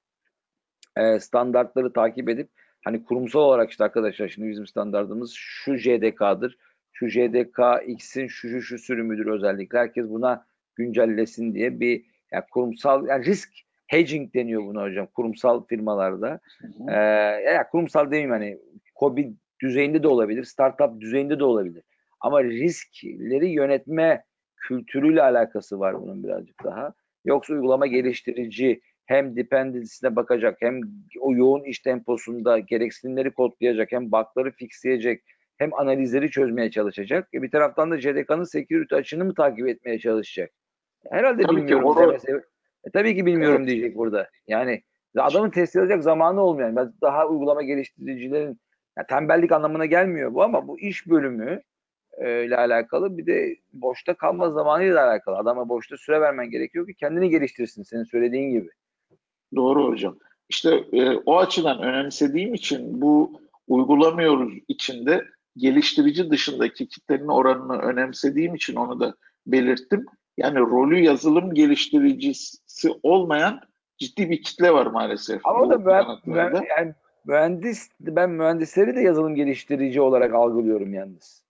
e, 0.96 1.20
standartları 1.20 1.92
takip 1.92 2.28
edip 2.28 2.50
hani 2.84 3.04
kurumsal 3.04 3.40
olarak 3.40 3.70
işte 3.70 3.84
arkadaşlar 3.84 4.28
şimdi 4.28 4.48
bizim 4.48 4.66
standartımız 4.66 5.32
şu 5.36 5.76
JDK'dır. 5.76 6.58
Şu 6.92 7.08
JDK 7.08 7.58
X'in 7.86 8.26
şu 8.26 8.48
şu 8.48 8.62
şu 8.62 8.78
sürümüdür 8.78 9.26
özellikle. 9.26 9.78
Herkes 9.78 10.08
buna 10.08 10.46
güncellesin 10.74 11.54
diye 11.54 11.80
bir 11.80 12.04
yani 12.32 12.44
kurumsal 12.50 13.06
yani 13.06 13.24
risk 13.24 13.65
hedging 13.86 14.34
deniyor 14.34 14.66
buna 14.66 14.82
hocam 14.82 15.06
kurumsal 15.06 15.66
firmalarda. 15.66 16.40
Ee, 16.88 16.94
yani 17.44 17.64
kurumsal 17.70 18.04
demeyeyim 18.04 18.30
hani 18.30 18.58
COBI 19.00 19.34
düzeyinde 19.62 20.02
de 20.02 20.08
olabilir, 20.08 20.44
startup 20.44 21.00
düzeyinde 21.00 21.38
de 21.38 21.44
olabilir. 21.44 21.82
Ama 22.20 22.44
riskleri 22.44 23.48
yönetme 23.48 24.24
kültürüyle 24.56 25.22
alakası 25.22 25.80
var 25.80 26.02
bunun 26.02 26.24
birazcık 26.24 26.64
daha. 26.64 26.94
Yoksa 27.24 27.54
uygulama 27.54 27.86
geliştirici 27.86 28.80
hem 29.06 29.36
dependency'sine 29.36 30.16
bakacak 30.16 30.56
hem 30.60 30.80
o 31.20 31.34
yoğun 31.34 31.64
iş 31.64 31.78
temposunda 31.78 32.58
gereksinimleri 32.58 33.30
kodlayacak 33.30 33.92
hem 33.92 34.12
bug'ları 34.12 34.50
fixleyecek 34.50 35.22
hem 35.58 35.74
analizleri 35.74 36.30
çözmeye 36.30 36.70
çalışacak. 36.70 37.28
E 37.34 37.42
bir 37.42 37.50
taraftan 37.50 37.90
da 37.90 38.00
JDK'nın 38.00 38.44
security 38.44 38.94
açığını 38.94 39.24
mı 39.24 39.34
takip 39.34 39.68
etmeye 39.68 39.98
çalışacak? 39.98 40.50
Herhalde 41.10 41.42
tabii 41.42 41.56
bilmiyorum. 41.56 42.20
Ki, 42.20 42.32
e, 42.86 42.90
tabii 42.90 43.14
ki 43.14 43.26
bilmiyorum 43.26 43.62
evet. 43.62 43.68
diyecek 43.68 43.96
burada. 43.96 44.30
Yani 44.48 44.82
adamın 45.18 45.50
test 45.50 45.76
edecek 45.76 46.02
zamanı 46.02 46.40
olmayan. 46.40 46.76
Ben 46.76 46.92
daha 47.02 47.26
uygulama 47.26 47.62
geliştiricilerin 47.62 48.60
yani 48.98 49.06
tembellik 49.08 49.52
anlamına 49.52 49.86
gelmiyor 49.86 50.34
bu 50.34 50.42
ama 50.42 50.68
bu 50.68 50.80
iş 50.80 51.06
bölümü 51.06 51.62
e, 52.18 52.44
ile 52.44 52.56
alakalı 52.56 53.18
bir 53.18 53.26
de 53.26 53.56
boşta 53.72 54.14
kalma 54.14 54.50
zamanıyla 54.50 55.06
alakalı. 55.06 55.36
Adama 55.36 55.68
boşta 55.68 55.96
süre 55.96 56.20
vermen 56.20 56.50
gerekiyor 56.50 56.86
ki 56.86 56.94
kendini 56.94 57.30
geliştirsin 57.30 57.82
senin 57.82 58.04
söylediğin 58.04 58.50
gibi. 58.50 58.68
Doğru 59.56 59.88
hocam. 59.88 60.18
İşte 60.48 60.84
e, 60.92 61.10
o 61.10 61.38
açıdan 61.38 61.82
önemsediğim 61.82 62.54
için 62.54 63.00
bu 63.00 63.40
uygulamıyoruz 63.68 64.54
içinde 64.68 65.24
geliştirici 65.56 66.30
dışındaki 66.30 66.88
kitlenin 66.88 67.28
oranını 67.28 67.78
önemsediğim 67.78 68.54
için 68.54 68.76
onu 68.76 69.00
da 69.00 69.14
belirttim. 69.46 70.06
Yani 70.36 70.58
rolü 70.58 70.98
yazılım 70.98 71.54
geliştiricisi 71.54 72.88
olmayan 73.02 73.60
ciddi 73.98 74.30
bir 74.30 74.42
kitle 74.42 74.72
var 74.72 74.86
maalesef. 74.86 75.46
Ama 75.46 75.70
da 75.70 75.86
ben, 75.86 76.04
ben 76.26 76.66
yani 76.78 76.94
mühendis 77.24 77.90
ben 78.00 78.30
mühendisleri 78.30 78.96
de 78.96 79.00
yazılım 79.00 79.34
geliştirici 79.34 80.00
olarak 80.00 80.34
algılıyorum 80.34 80.94
yalnız. 80.94 81.46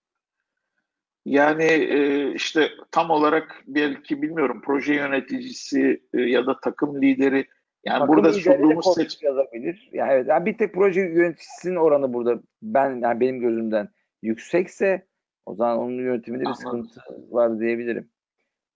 Yani 1.25 1.65
e, 1.65 2.33
işte 2.35 2.69
tam 2.91 3.11
olarak 3.11 3.63
belki 3.67 4.23
bilmiyorum 4.23 4.63
proje 4.65 4.95
yöneticisi 4.95 6.03
e, 6.15 6.21
ya 6.21 6.47
da 6.47 6.61
takım 6.61 7.03
lideri 7.03 7.47
yani 7.85 7.99
takım 7.99 8.17
burada 8.17 8.33
sunduğumuz 8.33 8.95
seç 8.95 9.23
yazabilir. 9.23 9.91
Yani 9.93 10.13
evet. 10.13 10.27
Yani 10.29 10.47
bir 10.47 10.59
tek 10.59 10.75
proje 10.75 11.01
yöneticisinin 11.01 11.77
oranı 11.77 12.13
burada 12.13 12.41
ben 12.63 13.01
yani 13.01 13.21
benim 13.21 13.41
gözümden 13.41 13.89
yüksekse 14.23 15.07
o 15.47 15.55
zaman 15.55 15.79
onun 15.79 16.03
yönetiminde 16.03 16.45
bir 16.45 16.55
sıkıntı 16.55 17.01
var 17.31 17.61
diyebilirim. 17.61 18.11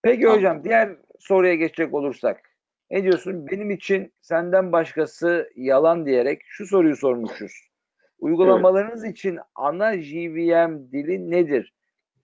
Peki 0.03 0.27
Anladım. 0.27 0.39
hocam 0.39 0.65
diğer 0.65 0.97
soruya 1.19 1.55
geçecek 1.55 1.95
olursak. 1.95 2.41
Ne 2.91 3.03
diyorsun? 3.03 3.47
Benim 3.47 3.71
için 3.71 4.13
senden 4.21 4.73
başkası 4.73 5.51
yalan 5.57 6.07
diyerek 6.07 6.43
şu 6.45 6.67
soruyu 6.67 6.97
sormuşuz. 6.97 7.53
Uygulamalarınız 8.19 9.05
evet. 9.05 9.17
için 9.17 9.39
ana 9.55 9.99
JVM 9.99 10.93
dili 10.93 11.31
nedir? 11.31 11.75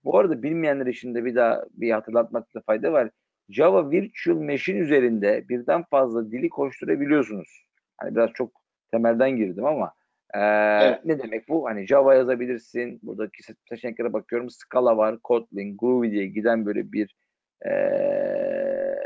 Bu 0.05 0.19
arada 0.19 0.43
bilmeyenler 0.43 0.87
için 0.87 1.15
de 1.15 1.25
bir 1.25 1.35
daha 1.35 1.65
bir 1.71 1.91
hatırlatmakta 1.91 2.61
fayda 2.61 2.93
var. 2.93 3.11
Java 3.49 3.91
Virtual 3.91 4.37
Machine 4.37 4.79
üzerinde 4.79 5.49
birden 5.49 5.85
fazla 5.91 6.31
dili 6.31 6.49
koşturabiliyorsunuz. 6.49 7.67
Hani 7.97 8.15
biraz 8.15 8.31
çok 8.35 8.53
temelden 8.91 9.37
girdim 9.37 9.65
ama 9.65 9.93
ee, 10.35 10.41
evet. 10.83 11.05
ne 11.05 11.19
demek 11.19 11.49
bu? 11.49 11.67
Hani 11.67 11.87
Java 11.87 12.15
yazabilirsin. 12.15 13.01
Buradaki 13.03 13.43
seçeneklere 13.69 14.13
bakıyorum. 14.13 14.51
Scala 14.51 14.97
var, 14.97 15.19
Kotlin, 15.23 15.77
Groovy 15.77 16.11
diye 16.11 16.27
giden 16.27 16.67
böyle 16.67 16.93
bir 16.93 17.15
ee, 17.65 18.97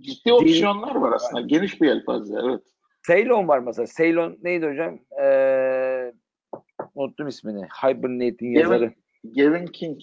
ciddi 0.00 0.32
opsiyonlar 0.32 0.94
var 0.94 1.12
aslında. 1.12 1.42
Var. 1.42 1.48
Geniş 1.48 1.80
bir 1.80 1.86
yelpaze. 1.86 2.34
Evet. 2.44 2.62
Ceylon 3.06 3.48
var 3.48 3.58
mesela. 3.58 3.86
Ceylon 3.96 4.38
neydi 4.42 4.66
hocam? 4.66 4.98
Ee, 5.22 6.12
unuttum 6.94 7.28
ismini. 7.28 7.66
Hibernate'in 7.82 8.50
yazarı. 8.50 8.92
Gavin 9.24 9.66
King. 9.66 10.00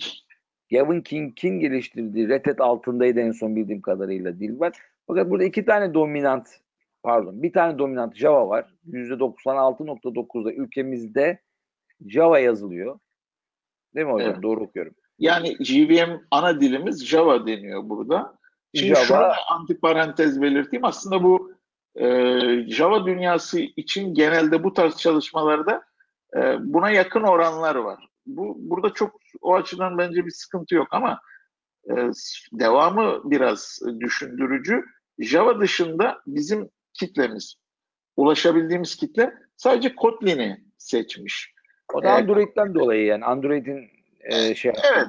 Gavin 0.72 1.02
King'in 1.02 1.60
geliştirdiği 1.60 2.30
Red 2.30 2.46
Hat 2.46 2.62
altındaydı 2.62 3.20
en 3.20 3.32
son 3.32 3.56
bildiğim 3.56 3.82
kadarıyla 3.82 4.40
dil 4.40 4.60
var. 4.60 4.78
Fakat 5.08 5.30
burada 5.30 5.44
iki 5.44 5.66
tane 5.66 5.94
dominant 5.94 6.48
pardon 7.04 7.44
bir 7.44 7.54
tane 7.54 7.80
dominant 7.80 8.16
Java 8.16 8.50
var. 8.50 8.74
%96.9'da 8.88 10.54
ülkemizde 10.54 11.40
Java 12.08 12.40
yazılıyor. 12.40 13.00
Değil 13.96 14.08
mi 14.08 14.14
hocam? 14.14 14.32
Evet. 14.32 14.44
Doğru 14.44 14.62
okuyorum. 14.62 14.96
Yani 15.20 15.66
JVM 15.66 16.20
ana 16.32 16.62
dilimiz 16.62 17.06
Java 17.06 17.48
deniyor 17.48 17.90
burada. 17.90 18.38
Şimdi 18.76 18.96
Java, 18.96 19.20
da 19.20 19.36
antiparantez 19.50 20.42
belirteyim. 20.42 20.86
Aslında 20.86 21.24
bu 21.24 21.54
e, 21.96 22.08
Java 22.68 23.06
dünyası 23.06 23.60
için 23.60 24.14
genelde 24.14 24.64
bu 24.64 24.74
tarz 24.74 24.98
çalışmalarda 24.98 25.84
e, 26.36 26.40
buna 26.60 26.90
yakın 26.90 27.24
oranlar 27.24 27.76
var. 27.76 28.10
Bu 28.26 28.56
burada 28.60 28.94
çok 28.94 29.20
o 29.42 29.56
açıdan 29.56 29.98
bence 29.98 30.26
bir 30.26 30.32
sıkıntı 30.32 30.76
yok 30.76 30.88
ama 30.92 31.20
e, 31.90 31.94
devamı 32.52 33.22
biraz 33.24 33.80
düşündürücü. 34.00 34.86
Java 35.20 35.60
dışında 35.60 36.22
bizim 36.28 36.70
kitlemiz, 36.94 37.56
ulaşabildiğimiz 38.18 38.96
kitle 38.96 39.34
sadece 39.58 39.96
Kotlin'i 39.96 40.66
seçmiş. 40.78 41.56
O 41.94 42.04
da 42.04 42.12
Android'den 42.12 42.72
ee, 42.72 42.74
dolayı 42.74 43.06
yani 43.06 43.26
Android'in 43.26 43.90
e, 44.26 44.56
şey 44.56 44.72
Evet. 44.94 45.08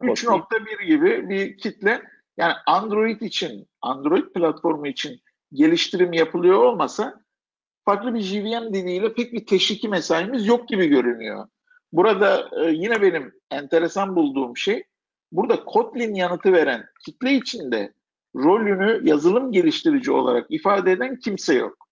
3.1 0.00 0.84
gibi 0.86 1.28
bir 1.28 1.58
kitle. 1.58 2.02
Yani 2.36 2.52
Android 2.66 3.20
için, 3.20 3.68
Android 3.82 4.24
platformu 4.24 4.86
için 4.86 5.20
geliştirim 5.52 6.12
yapılıyor 6.12 6.58
olmasa 6.58 7.24
farklı 7.84 8.14
bir 8.14 8.20
JVM 8.20 8.74
diliyle 8.74 9.14
pek 9.14 9.32
bir 9.32 9.46
teşviki 9.46 9.88
mesaimiz 9.88 10.46
yok 10.46 10.68
gibi 10.68 10.86
görünüyor. 10.86 11.48
burada 11.92 12.48
e, 12.62 12.70
yine 12.70 13.02
benim 13.02 13.32
enteresan 13.50 14.16
bulduğum 14.16 14.56
şey 14.56 14.84
burada 15.32 15.64
Kotlin 15.64 16.14
yanıtı 16.14 16.52
veren 16.52 16.84
kitle 17.04 17.32
içinde 17.32 17.92
rolünü 18.36 19.08
yazılım 19.08 19.52
geliştirici 19.52 20.12
olarak 20.12 20.46
ifade 20.50 20.92
eden 20.92 21.16
kimse 21.16 21.54
yok. 21.54 21.88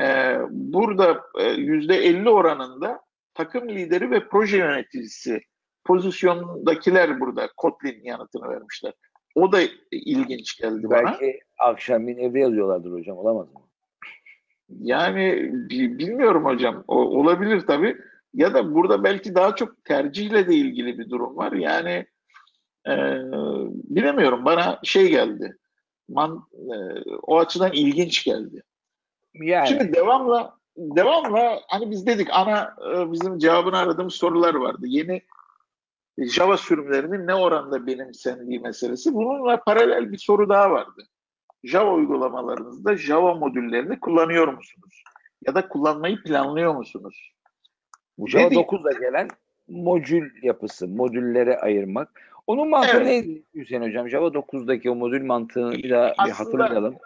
Ee, 0.00 0.36
burada 0.50 1.22
e, 1.38 1.44
yüzde 1.44 1.96
50 1.96 2.30
oranında 2.30 3.00
takım 3.34 3.68
lideri 3.68 4.10
ve 4.10 4.28
proje 4.28 4.56
yöneticisi 4.56 5.40
pozisyondakiler 5.84 7.20
burada 7.20 7.48
Kotlin 7.56 8.04
yanıtını 8.04 8.48
vermişler. 8.48 8.92
O 9.34 9.52
da 9.52 9.60
ilginç 9.90 10.56
geldi 10.60 10.90
Belki 10.90 11.04
bana. 11.04 11.20
Belki 11.20 11.40
akşamleyin 11.58 12.18
evde 12.18 12.38
yazıyorlardır 12.38 12.92
hocam 12.92 13.18
olamaz 13.18 13.46
mı? 13.54 13.60
Yani 14.78 15.50
bilmiyorum 15.98 16.44
hocam. 16.44 16.84
O, 16.88 16.96
olabilir 16.96 17.60
tabii. 17.66 17.96
Ya 18.34 18.54
da 18.54 18.74
burada 18.74 19.04
belki 19.04 19.34
daha 19.34 19.54
çok 19.56 19.84
tercihle 19.84 20.48
de 20.48 20.54
ilgili 20.54 20.98
bir 20.98 21.10
durum 21.10 21.36
var. 21.36 21.52
Yani 21.52 22.06
e, 22.86 22.94
bilemiyorum. 23.72 24.44
Bana 24.44 24.78
şey 24.82 25.08
geldi. 25.10 25.56
Man, 26.08 26.46
e, 26.52 26.74
o 27.22 27.38
açıdan 27.38 27.72
ilginç 27.72 28.24
geldi. 28.24 28.62
Yani. 29.34 29.68
Şimdi 29.68 29.92
devamla 29.92 30.54
devamla 30.76 31.60
hani 31.68 31.90
biz 31.90 32.06
dedik 32.06 32.28
ana 32.30 32.76
e, 32.94 33.12
bizim 33.12 33.38
cevabını 33.38 33.78
aradığımız 33.78 34.14
sorular 34.14 34.54
vardı. 34.54 34.82
Yeni 34.84 35.22
Java 36.26 36.56
sürümlerinin 36.56 37.26
ne 37.26 37.34
oranda 37.34 37.86
benimsendiği 37.86 38.60
meselesi. 38.60 39.14
Bununla 39.14 39.62
paralel 39.62 40.12
bir 40.12 40.18
soru 40.18 40.48
daha 40.48 40.70
vardı. 40.70 41.02
Java 41.64 41.94
uygulamalarınızda 41.94 42.96
Java 42.96 43.34
modüllerini 43.34 44.00
kullanıyor 44.00 44.48
musunuz? 44.48 45.04
Ya 45.46 45.54
da 45.54 45.68
kullanmayı 45.68 46.22
planlıyor 46.22 46.74
musunuz? 46.74 47.32
Bu 48.18 48.28
Java 48.28 48.50
Dedik, 48.50 48.58
9'da 48.58 48.92
gelen 48.92 49.28
modül 49.68 50.30
yapısı, 50.42 50.88
modüllere 50.88 51.58
ayırmak. 51.58 52.20
Onun 52.46 52.68
mantığı 52.68 52.96
evet. 52.96 53.06
neydi 53.06 53.42
Hüseyin 53.54 53.82
Hocam? 53.82 54.08
Java 54.08 54.26
9'daki 54.26 54.90
o 54.90 54.94
modül 54.94 55.24
mantığını 55.24 55.72
bir 55.72 55.90
daha 55.90 56.14
aslında, 56.18 56.26
bir 56.26 56.32
hatırlayalım. 56.32 56.96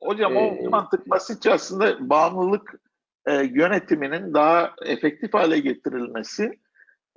Hocam 0.00 0.36
ee, 0.36 0.38
o 0.38 0.70
mantık 0.70 1.10
basitçe 1.10 1.52
aslında 1.52 2.10
bağımlılık 2.10 2.80
e, 3.26 3.34
yönetiminin 3.34 4.34
daha 4.34 4.74
efektif 4.84 5.34
hale 5.34 5.58
getirilmesi 5.58 6.58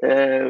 e, 0.03 0.41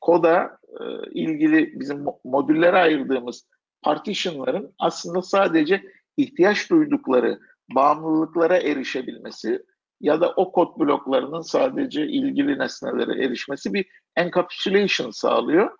koda 0.00 0.58
e, 0.80 0.84
ilgili 1.10 1.80
bizim 1.80 2.04
modüllere 2.24 2.76
ayırdığımız 2.78 3.46
partitionların 3.82 4.74
aslında 4.78 5.22
sadece 5.22 5.82
ihtiyaç 6.16 6.70
duydukları 6.70 7.38
bağımlılıklara 7.74 8.56
erişebilmesi 8.56 9.62
ya 10.00 10.20
da 10.20 10.32
o 10.32 10.52
kod 10.52 10.80
bloklarının 10.80 11.40
sadece 11.40 12.06
ilgili 12.06 12.58
nesnelere 12.58 13.24
erişmesi 13.24 13.74
bir 13.74 13.86
encapsulation 14.16 15.10
sağlıyor. 15.10 15.70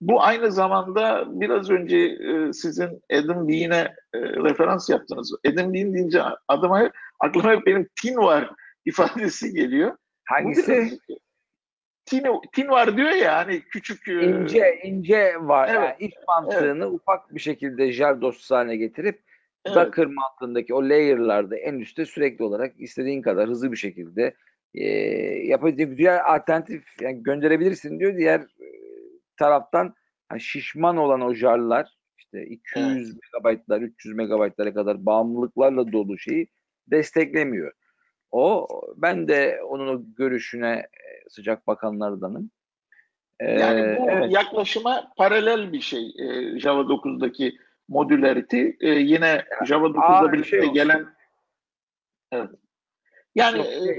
Bu 0.00 0.22
aynı 0.22 0.52
zamanda 0.52 1.24
biraz 1.40 1.70
önce 1.70 1.96
e, 1.96 2.52
sizin 2.52 3.02
Adam 3.12 3.48
Bean'e 3.48 3.94
e, 4.14 4.18
referans 4.20 4.90
yaptınız. 4.90 5.34
Adam 5.46 5.74
Bean 5.74 5.94
deyince 5.94 6.22
adıma 6.48 6.90
aklıma 7.20 7.50
hep 7.50 7.66
benim 7.66 7.88
tin 8.02 8.16
var 8.16 8.50
ifadesi 8.84 9.52
geliyor. 9.52 9.96
Hangisi? 10.24 10.98
Tin, 12.08 12.24
tin 12.52 12.68
var 12.68 12.96
diyor 12.96 13.10
ya 13.10 13.36
hani 13.36 13.60
küçük 13.60 14.08
e, 14.08 14.12
ince 14.12 14.80
ince 14.84 15.34
var. 15.40 15.68
Evet. 15.68 15.80
Yani 15.80 15.94
iç 15.98 16.14
mantığını 16.28 16.84
evet. 16.84 16.92
ufak 16.92 17.34
bir 17.34 17.40
şekilde 17.40 17.92
jar 17.92 18.20
dosyası 18.20 18.54
haline 18.54 18.76
getirip 18.76 19.22
evet. 19.64 19.76
Docker 19.76 20.06
mantığındaki 20.06 20.74
o 20.74 20.82
layer'larda 20.82 21.56
en 21.56 21.74
üstte 21.74 22.06
sürekli 22.06 22.44
olarak 22.44 22.74
istediğin 22.78 23.22
kadar 23.22 23.48
hızlı 23.48 23.72
bir 23.72 23.76
şekilde 23.76 24.34
e, 24.74 24.84
yapabilecek 25.46 25.98
diğer 25.98 26.34
alternatif 26.34 26.84
yani 27.00 27.22
gönderebilirsin 27.22 28.00
diyor. 28.00 28.16
Diğer 28.16 28.40
e, 28.40 28.66
taraftan 29.36 29.94
yani 30.30 30.40
şişman 30.40 30.96
olan 30.96 31.20
o 31.20 31.34
jarlar 31.34 31.98
işte 32.18 32.46
200 32.46 33.08
evet. 33.10 33.22
megabaytlar, 33.22 33.80
300 33.80 34.14
megabaytlara 34.14 34.74
kadar 34.74 35.06
bağımlılıklarla 35.06 35.92
dolu 35.92 36.18
şeyi 36.18 36.48
desteklemiyor. 36.86 37.72
O 38.30 38.68
ben 38.96 39.28
de 39.28 39.60
onun 39.68 39.96
o 39.96 40.02
görüşüne 40.16 40.72
e, 40.74 41.30
sıcak 41.30 41.66
bakanlardanım. 41.66 42.50
Ee, 43.40 43.52
yani 43.52 43.98
bu 43.98 44.10
evet. 44.10 44.32
yaklaşıma 44.32 45.12
paralel 45.16 45.72
bir 45.72 45.80
şey 45.80 46.14
e, 46.18 46.58
Java 46.60 46.80
9'daki 46.80 47.56
modülarity. 47.88 48.68
E, 48.80 48.88
yine 48.88 49.44
Java 49.66 49.86
9'da 49.86 50.32
birlikte 50.32 50.60
şey 50.60 50.70
gelen 50.72 51.06
evet. 52.32 52.50
Yani 53.34 53.60
e, 53.60 53.90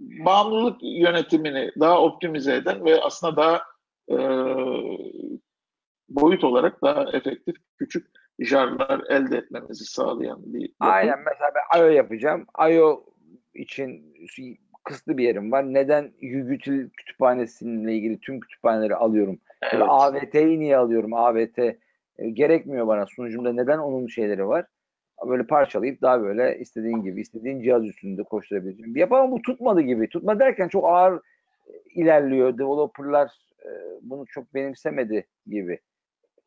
bağımlılık 0.00 0.76
yönetimini 0.82 1.70
daha 1.80 2.00
optimize 2.00 2.54
eden 2.54 2.84
ve 2.84 3.00
aslında 3.00 3.36
daha 3.36 3.62
e, 4.10 4.16
boyut 6.08 6.44
olarak 6.44 6.82
daha 6.82 7.04
efektif 7.12 7.56
küçük 7.78 8.06
jarlar 8.38 9.00
elde 9.08 9.36
etmemizi 9.36 9.84
sağlayan 9.84 10.38
bir 10.44 10.60
yapı. 10.60 10.74
Aynen 10.80 11.18
mesela 11.18 11.50
ben 11.54 11.80
IO 11.80 11.88
yapacağım. 11.88 12.46
IO 12.70 13.04
için 13.54 14.14
kısıtlı 14.84 15.18
bir 15.18 15.24
yerim 15.24 15.52
var. 15.52 15.74
Neden 15.74 16.12
Util 16.54 16.90
kütüphanesiyle 16.90 17.94
ilgili 17.94 18.20
tüm 18.20 18.40
kütüphaneleri 18.40 18.94
alıyorum? 18.94 19.38
Evet. 19.72 19.86
AVT'yi 19.88 20.60
niye 20.60 20.76
alıyorum? 20.76 21.14
AVT 21.14 21.58
e, 21.58 21.76
gerekmiyor 22.32 22.86
bana 22.86 23.06
sunucumda. 23.06 23.52
Neden 23.52 23.78
onun 23.78 24.06
şeyleri 24.06 24.46
var? 24.46 24.66
Böyle 25.28 25.46
parçalayıp 25.46 26.02
daha 26.02 26.22
böyle 26.22 26.58
istediğin 26.58 27.02
gibi, 27.02 27.20
istediğin 27.20 27.62
cihaz 27.62 27.84
üstünde 27.84 28.22
koşturabilirim. 28.22 28.96
Yapamam 28.96 29.32
bu 29.32 29.42
tutmadı 29.42 29.80
gibi. 29.80 30.08
Tutma 30.08 30.38
derken 30.38 30.68
çok 30.68 30.84
ağır 30.84 31.14
e, 31.14 31.20
ilerliyor. 31.94 32.58
Developerlar 32.58 33.30
e, 33.64 33.70
bunu 34.02 34.26
çok 34.26 34.54
benimsemedi 34.54 35.26
gibi. 35.46 35.78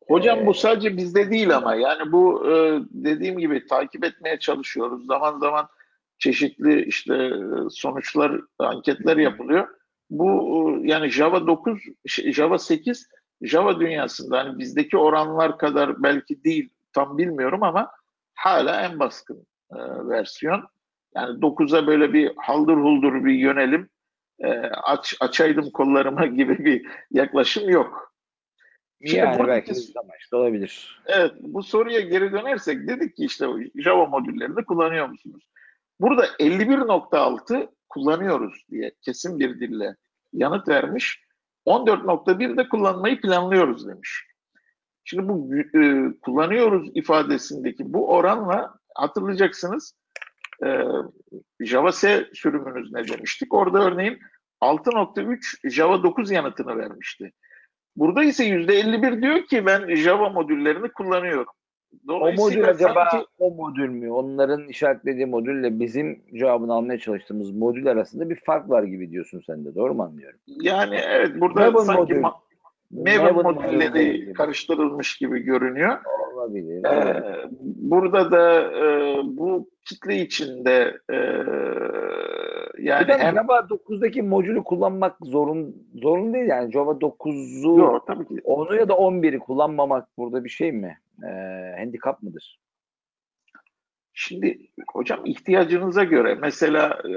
Hocam 0.08 0.46
bu 0.46 0.54
sadece 0.54 0.96
bizde 0.96 1.30
değil 1.30 1.56
ama 1.56 1.74
yani 1.74 2.12
bu 2.12 2.46
dediğim 2.90 3.38
gibi 3.38 3.66
takip 3.66 4.04
etmeye 4.04 4.38
çalışıyoruz. 4.38 5.06
Zaman 5.06 5.38
zaman 5.38 5.68
çeşitli 6.18 6.84
işte 6.84 7.30
sonuçlar, 7.70 8.40
anketler 8.58 9.16
yapılıyor. 9.16 9.68
Bu 10.10 10.78
yani 10.82 11.08
Java 11.08 11.46
9, 11.46 11.78
Java 12.06 12.58
8 12.58 13.08
Java 13.42 13.80
dünyasında 13.80 14.38
hani 14.38 14.58
bizdeki 14.58 14.96
oranlar 14.96 15.58
kadar 15.58 16.02
belki 16.02 16.44
değil 16.44 16.70
tam 16.92 17.18
bilmiyorum 17.18 17.62
ama 17.62 17.90
hala 18.34 18.82
en 18.82 18.98
baskın 18.98 19.46
e, 19.70 19.76
versiyon. 20.08 20.64
Yani 21.14 21.40
9'a 21.40 21.86
böyle 21.86 22.12
bir 22.12 22.32
haldır 22.36 22.76
huldur 22.76 23.24
bir 23.24 23.34
yönelim 23.34 23.88
e, 24.38 24.48
aç 24.66 25.16
açaydım 25.20 25.70
kollarıma 25.70 26.26
gibi 26.36 26.64
bir 26.64 26.86
yaklaşım 27.10 27.68
yok. 27.68 28.12
Şimdi 29.04 29.16
yani 29.16 29.38
buradaki, 29.38 29.68
belki 29.68 29.98
amaçlı 29.98 30.38
olabilir. 30.38 31.02
Evet 31.06 31.32
bu 31.40 31.62
soruya 31.62 32.00
geri 32.00 32.32
dönersek 32.32 32.88
dedik 32.88 33.16
ki 33.16 33.24
işte 33.24 33.46
Java 33.74 34.06
modüllerini 34.06 34.64
kullanıyor 34.64 35.08
musunuz? 35.08 35.48
Burada 36.00 36.26
51.6 36.26 37.68
kullanıyoruz 37.88 38.64
diye 38.70 38.92
kesin 39.02 39.38
bir 39.38 39.60
dille 39.60 39.96
yanıt 40.32 40.68
vermiş. 40.68 41.20
14.1 41.66 42.56
de 42.56 42.68
kullanmayı 42.68 43.20
planlıyoruz 43.20 43.88
demiş. 43.88 44.26
Şimdi 45.04 45.28
bu 45.28 45.54
e, 45.56 46.12
kullanıyoruz 46.22 46.90
ifadesindeki 46.94 47.92
bu 47.92 48.12
oranla 48.12 48.74
hatırlayacaksınız 48.94 49.94
e, 50.64 50.84
Java 51.60 51.92
C 51.92 52.30
sürümünüz 52.34 52.92
ne 52.92 53.08
demiştik? 53.08 53.54
Orada 53.54 53.84
örneğin 53.84 54.18
6.3 54.60 55.70
Java 55.70 56.02
9 56.02 56.30
yanıtını 56.30 56.76
vermişti. 56.76 57.32
Burada 57.96 58.24
ise 58.24 58.44
%51 58.44 59.22
diyor 59.22 59.46
ki 59.46 59.66
ben 59.66 59.94
Java 59.94 60.28
modüllerini 60.28 60.92
kullanıyorum. 60.92 61.52
O 62.08 62.32
modül 62.32 62.68
acaba 62.68 63.08
sanki... 63.10 63.26
o 63.38 63.50
modül 63.50 63.88
mü? 63.88 64.10
Onların 64.10 64.68
işaretlediği 64.68 65.26
modülle 65.26 65.80
bizim 65.80 66.22
cevabını 66.34 66.74
almaya 66.74 66.98
çalıştığımız 66.98 67.50
modül 67.50 67.88
arasında 67.88 68.30
bir 68.30 68.40
fark 68.46 68.70
var 68.70 68.82
gibi 68.82 69.10
diyorsun 69.10 69.42
sen 69.46 69.64
de. 69.64 69.74
Doğru 69.74 69.94
mu 69.94 70.02
anlıyorum? 70.02 70.38
Yani 70.46 70.96
evet 71.08 71.40
burada 71.40 71.70
Maven 71.70 71.84
sanki 71.84 72.14
modül. 72.14 72.22
Ma- 72.22 72.34
Maven 72.90 73.34
modülleri 73.34 74.32
karıştırılmış 74.32 75.18
gibi 75.18 75.40
görünüyor. 75.40 75.98
Olabilir. 76.34 76.84
Ee, 76.84 76.88
evet. 76.88 77.24
Burada 77.60 78.30
da 78.30 78.62
e, 78.62 79.16
bu 79.24 79.70
kitle 79.84 80.16
içinde 80.16 80.98
e, 81.10 81.16
yani 82.78 83.12
hem... 83.12 83.34
Java 83.34 83.58
9'daki 83.58 84.22
modülü 84.22 84.64
kullanmak 84.64 85.16
zorun 85.22 85.76
zorun 85.94 86.34
değil 86.34 86.48
yani 86.48 86.72
Java 86.72 86.92
9'u 86.92 87.78
Yok, 87.78 88.06
tabii 88.06 88.28
ki. 88.28 88.40
onu 88.44 88.76
ya 88.76 88.88
da 88.88 88.92
11'i 88.92 89.38
kullanmamak 89.38 90.08
burada 90.18 90.44
bir 90.44 90.48
şey 90.48 90.72
mi? 90.72 90.98
E, 91.22 91.28
handikap 91.78 92.22
mıdır? 92.22 92.58
Şimdi 94.12 94.58
hocam 94.90 95.26
ihtiyacınıza 95.26 96.04
göre 96.04 96.34
mesela 96.34 97.02
e, 97.04 97.10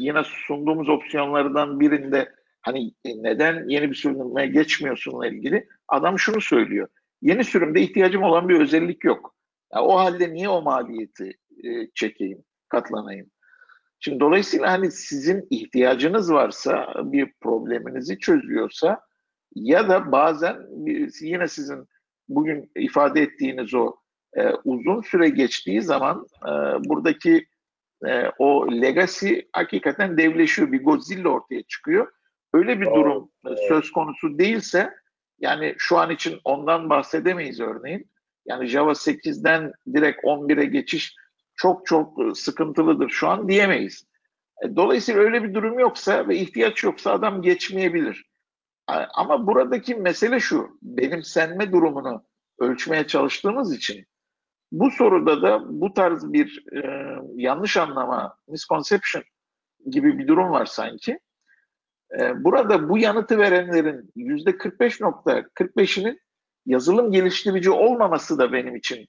yine 0.00 0.22
sunduğumuz 0.24 0.88
opsiyonlardan 0.88 1.80
birinde 1.80 2.32
hani 2.60 2.92
e, 3.04 3.22
neden 3.22 3.68
yeni 3.68 3.90
bir 3.90 3.94
sürüme 3.94 4.46
geçmiyorsunla 4.46 5.26
ilgili 5.26 5.68
adam 5.88 6.18
şunu 6.18 6.40
söylüyor. 6.40 6.88
Yeni 7.22 7.44
sürümde 7.44 7.80
ihtiyacım 7.80 8.22
olan 8.22 8.48
bir 8.48 8.60
özellik 8.60 9.04
yok. 9.04 9.34
Ya 9.74 9.82
o 9.82 9.96
halde 9.96 10.34
niye 10.34 10.48
o 10.48 10.62
maliyeti 10.62 11.38
e, 11.64 11.90
çekeyim, 11.94 12.44
katlanayım? 12.68 13.30
Şimdi 14.00 14.20
dolayısıyla 14.20 14.72
hani 14.72 14.90
sizin 14.90 15.46
ihtiyacınız 15.50 16.32
varsa, 16.32 16.94
bir 17.04 17.32
probleminizi 17.40 18.18
çözüyorsa 18.18 19.00
ya 19.54 19.88
da 19.88 20.12
bazen 20.12 20.56
yine 21.20 21.48
sizin 21.48 21.88
bugün 22.28 22.70
ifade 22.76 23.22
ettiğiniz 23.22 23.74
o 23.74 23.96
e, 24.36 24.48
uzun 24.64 25.02
süre 25.02 25.28
geçtiği 25.28 25.82
zaman 25.82 26.26
e, 26.42 26.50
buradaki 26.84 27.46
e, 28.06 28.24
o 28.38 28.72
legacy 28.72 29.34
hakikaten 29.52 30.18
devleşiyor. 30.18 30.72
Bir 30.72 30.84
Godzilla 30.84 31.28
ortaya 31.28 31.62
çıkıyor. 31.62 32.12
Öyle 32.52 32.80
bir 32.80 32.86
Doğru. 32.86 32.94
durum 32.94 33.30
evet. 33.46 33.58
söz 33.68 33.90
konusu 33.92 34.38
değilse 34.38 34.90
yani 35.38 35.74
şu 35.78 35.98
an 35.98 36.10
için 36.10 36.40
ondan 36.44 36.90
bahsedemeyiz 36.90 37.60
örneğin. 37.60 38.10
Yani 38.46 38.66
Java 38.66 38.90
8'den 38.90 39.72
direkt 39.94 40.24
11'e 40.24 40.64
geçiş 40.64 41.14
çok 41.56 41.86
çok 41.86 42.36
sıkıntılıdır 42.36 43.10
şu 43.10 43.28
an 43.28 43.48
diyemeyiz. 43.48 44.06
E, 44.64 44.76
dolayısıyla 44.76 45.20
öyle 45.20 45.42
bir 45.42 45.54
durum 45.54 45.78
yoksa 45.78 46.28
ve 46.28 46.36
ihtiyaç 46.36 46.84
yoksa 46.84 47.12
adam 47.12 47.42
geçmeyebilir. 47.42 48.27
Ama 49.14 49.46
buradaki 49.46 49.94
mesele 49.94 50.40
şu, 50.40 50.78
benimsenme 50.82 51.72
durumunu 51.72 52.24
ölçmeye 52.58 53.06
çalıştığımız 53.06 53.74
için 53.74 54.06
bu 54.72 54.90
soruda 54.90 55.42
da 55.42 55.80
bu 55.80 55.94
tarz 55.94 56.32
bir 56.32 56.64
e, 56.72 56.82
yanlış 57.34 57.76
anlama, 57.76 58.36
misconception 58.48 59.24
gibi 59.90 60.18
bir 60.18 60.28
durum 60.28 60.50
var 60.50 60.66
sanki. 60.66 61.18
E, 62.20 62.44
burada 62.44 62.88
bu 62.88 62.98
yanıtı 62.98 63.38
verenlerin 63.38 64.10
yüzde 64.16 64.50
45.45'inin 64.50 66.20
yazılım 66.66 67.12
geliştirici 67.12 67.70
olmaması 67.70 68.38
da 68.38 68.52
benim 68.52 68.76
için 68.76 69.06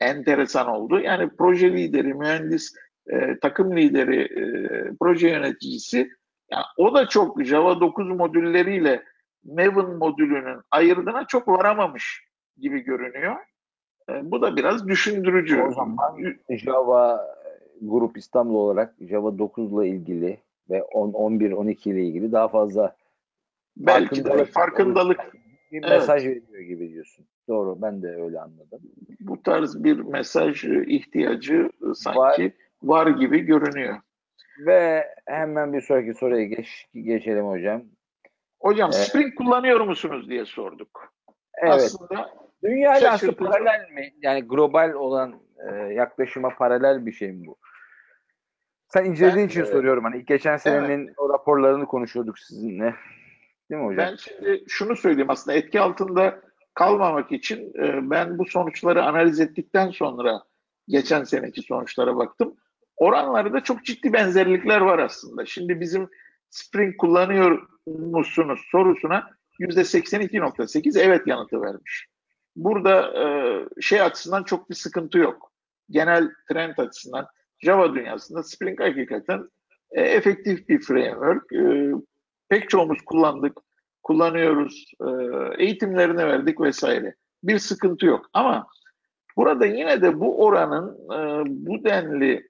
enteresan 0.00 0.68
oldu. 0.68 1.00
Yani 1.00 1.30
proje 1.38 1.72
lideri, 1.72 2.14
mühendis, 2.14 2.74
e, 3.10 3.38
takım 3.38 3.76
lideri, 3.76 4.20
e, 4.20 4.44
proje 5.00 5.28
yöneticisi 5.28 6.10
yani 6.50 6.64
o 6.76 6.94
da 6.94 7.08
çok 7.08 7.44
Java 7.44 7.80
9 7.80 8.08
modülleriyle 8.08 9.02
Maven 9.48 9.96
modülünün 9.96 10.60
ayırdığına 10.70 11.26
çok 11.26 11.48
varamamış 11.48 12.24
gibi 12.58 12.80
görünüyor. 12.80 13.36
E, 14.10 14.30
bu 14.30 14.42
da 14.42 14.56
biraz 14.56 14.88
düşündürücü. 14.88 15.62
O 15.62 15.72
zaman 15.72 16.16
Java 16.50 17.26
Grup 17.82 18.16
İstanbul 18.18 18.54
olarak 18.54 18.94
Java 19.00 19.38
9 19.38 19.72
ile 19.72 19.88
ilgili 19.88 20.38
ve 20.70 20.82
10, 20.82 21.12
11, 21.12 21.52
12 21.52 21.90
ile 21.90 22.04
ilgili 22.04 22.32
daha 22.32 22.48
fazla 22.48 22.96
belki 23.76 24.22
farkındalık, 24.22 24.48
de 24.48 24.52
farkındalık 24.52 25.20
bir 25.72 25.82
evet. 25.82 25.90
mesaj 25.90 26.26
veriyor 26.26 26.62
gibi 26.62 26.92
diyorsun. 26.92 27.26
Doğru, 27.48 27.82
ben 27.82 28.02
de 28.02 28.08
öyle 28.08 28.40
anladım. 28.40 28.80
Bu 29.20 29.42
tarz 29.42 29.84
bir 29.84 30.00
mesaj 30.00 30.64
ihtiyacı 30.64 31.70
sanki 31.94 32.18
var, 32.18 32.52
var 32.82 33.06
gibi 33.06 33.40
görünüyor. 33.40 33.96
Ve 34.66 35.06
hemen 35.26 35.72
bir 35.72 35.80
sonraki 35.80 36.14
soruya 36.14 36.44
geç, 36.44 36.86
geçelim 36.94 37.46
hocam. 37.46 37.82
Hocam 38.60 38.90
ee, 38.90 38.92
Spring 38.92 39.34
kullanıyor 39.34 39.80
musunuz 39.80 40.28
diye 40.28 40.44
sorduk. 40.44 41.12
Evet. 41.62 41.72
Aslında 41.72 42.30
Dünyayla 42.64 43.12
aslında 43.12 43.36
paralel 43.36 43.90
mi? 43.90 44.14
Yani 44.22 44.42
global 44.42 44.92
olan 44.92 45.40
e, 45.68 45.74
yaklaşıma 45.74 46.48
paralel 46.48 47.06
bir 47.06 47.12
şey 47.12 47.32
mi 47.32 47.46
bu? 47.46 47.56
Sen 48.88 49.04
incelediğin 49.04 49.46
ben, 49.46 49.50
için 49.50 49.62
e, 49.62 49.66
soruyorum. 49.66 50.04
Hani 50.04 50.24
geçen 50.24 50.56
senenin 50.56 51.06
evet. 51.06 51.18
o 51.18 51.28
raporlarını 51.28 51.86
konuşuyorduk 51.86 52.38
sizinle. 52.38 52.94
Değil 53.70 53.82
mi 53.82 53.86
hocam? 53.86 54.06
Ben 54.06 54.16
şimdi 54.16 54.64
şunu 54.68 54.96
söyleyeyim 54.96 55.30
aslında 55.30 55.56
etki 55.56 55.80
altında 55.80 56.40
kalmamak 56.74 57.32
için 57.32 57.72
e, 57.78 58.10
ben 58.10 58.38
bu 58.38 58.44
sonuçları 58.44 59.04
analiz 59.04 59.40
ettikten 59.40 59.90
sonra 59.90 60.42
geçen 60.88 61.24
seneki 61.24 61.62
sonuçlara 61.62 62.16
baktım. 62.16 62.56
Oranlarda 62.96 63.60
çok 63.60 63.84
ciddi 63.84 64.12
benzerlikler 64.12 64.80
var 64.80 64.98
aslında. 64.98 65.46
Şimdi 65.46 65.80
bizim 65.80 66.08
Spring 66.50 66.96
kullanıyor 66.96 67.68
musunuz 67.86 68.60
sorusuna 68.70 69.30
%82.8 69.60 71.00
evet 71.00 71.26
yanıtı 71.26 71.62
vermiş. 71.62 72.06
Burada 72.56 73.22
e, 73.24 73.24
şey 73.80 74.02
açısından 74.02 74.42
çok 74.42 74.70
bir 74.70 74.74
sıkıntı 74.74 75.18
yok. 75.18 75.52
Genel 75.90 76.30
trend 76.48 76.78
açısından 76.78 77.26
Java 77.58 77.94
dünyasında 77.94 78.42
Spring 78.42 78.80
hakikaten 78.80 79.48
e, 79.90 80.00
efektif 80.02 80.68
bir 80.68 80.80
framework. 80.80 81.52
E, 81.52 81.92
pek 82.48 82.70
çoğumuz 82.70 82.98
kullandık, 83.06 83.58
kullanıyoruz, 84.02 84.92
eğitimlerini 85.58 86.26
verdik 86.26 86.60
vesaire. 86.60 87.14
Bir 87.42 87.58
sıkıntı 87.58 88.06
yok. 88.06 88.26
Ama 88.32 88.66
burada 89.36 89.66
yine 89.66 90.02
de 90.02 90.20
bu 90.20 90.44
oranın 90.44 90.98
bu 91.66 91.84
denli 91.84 92.48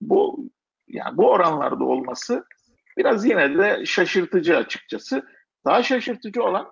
bu 0.00 0.48
yani 0.88 1.16
bu 1.16 1.30
oranlarda 1.30 1.84
olması 1.84 2.44
biraz 2.96 3.26
yine 3.26 3.58
de 3.58 3.86
şaşırtıcı 3.86 4.56
açıkçası. 4.56 5.26
Daha 5.64 5.82
şaşırtıcı 5.82 6.42
olan 6.42 6.70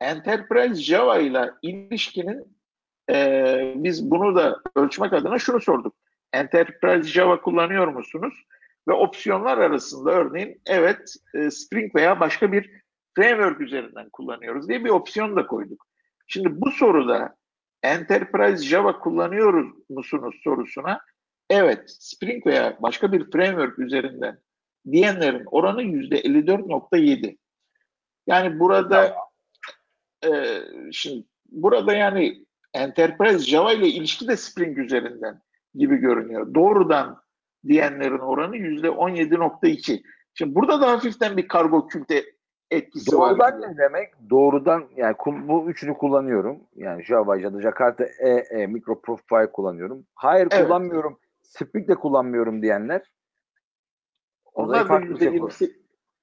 Enterprise 0.00 0.82
Java 0.82 1.18
ile 1.18 1.50
ilişkinin 1.62 2.58
e, 3.10 3.72
biz 3.76 4.10
bunu 4.10 4.36
da 4.36 4.60
ölçmek 4.74 5.12
adına 5.12 5.38
şunu 5.38 5.60
sorduk. 5.60 5.94
Enterprise 6.32 7.08
Java 7.08 7.40
kullanıyor 7.40 7.88
musunuz? 7.88 8.34
Ve 8.88 8.92
opsiyonlar 8.92 9.58
arasında 9.58 10.10
örneğin 10.10 10.60
evet 10.66 11.14
e, 11.34 11.50
Spring 11.50 11.94
veya 11.94 12.20
başka 12.20 12.52
bir 12.52 12.70
framework 13.16 13.60
üzerinden 13.60 14.10
kullanıyoruz 14.10 14.68
diye 14.68 14.84
bir 14.84 14.90
opsiyon 14.90 15.36
da 15.36 15.46
koyduk. 15.46 15.86
Şimdi 16.26 16.60
bu 16.60 16.70
soruda 16.70 17.36
Enterprise 17.82 18.64
Java 18.64 18.98
kullanıyor 18.98 19.72
musunuz 19.88 20.40
sorusuna 20.44 21.00
evet 21.50 21.84
Spring 21.86 22.46
veya 22.46 22.78
başka 22.82 23.12
bir 23.12 23.30
framework 23.30 23.78
üzerinden 23.78 24.38
diyenlerin 24.92 25.44
oranı 25.46 25.82
yüzde 25.82 26.20
54.7. 26.20 27.36
Yani 28.26 28.60
burada 28.60 29.14
e, 30.24 30.30
şimdi 30.92 31.26
burada 31.48 31.92
yani 31.92 32.46
Enterprise 32.74 33.38
Java 33.38 33.72
ile 33.72 33.88
ilişki 33.88 34.28
de 34.28 34.36
Spring 34.36 34.78
üzerinden 34.78 35.40
gibi 35.74 35.96
görünüyor. 35.96 36.54
Doğrudan 36.54 37.20
diyenlerin 37.68 38.18
oranı 38.18 38.56
yüzde 38.56 38.88
17.2. 38.88 40.02
Şimdi 40.34 40.54
burada 40.54 40.80
da 40.80 40.90
hafiften 40.90 41.36
bir 41.36 41.48
kargo 41.48 41.86
külte 41.86 42.24
etkisi 42.70 43.12
Doğrudan 43.12 43.38
var. 43.38 43.52
Doğrudan 43.52 43.72
ne 43.72 43.78
demek? 43.78 44.30
Doğrudan 44.30 44.84
yani 44.96 45.16
bu 45.26 45.70
üçünü 45.70 45.94
kullanıyorum. 45.94 46.60
Yani 46.74 47.04
Java 47.04 47.36
ya 47.36 47.54
da 47.54 47.60
Jakarta 47.60 48.04
EE 48.04 48.66
Micro 48.66 49.00
Profile 49.00 49.52
kullanıyorum. 49.52 50.06
Hayır 50.14 50.48
evet. 50.50 50.66
kullanmıyorum. 50.66 51.18
Spring 51.42 51.88
de 51.88 51.94
kullanmıyorum 51.94 52.62
diyenler. 52.62 53.02
Onlar 54.56 54.88
da 54.88 54.98
yüzde 54.98 55.24
şey 55.58 55.72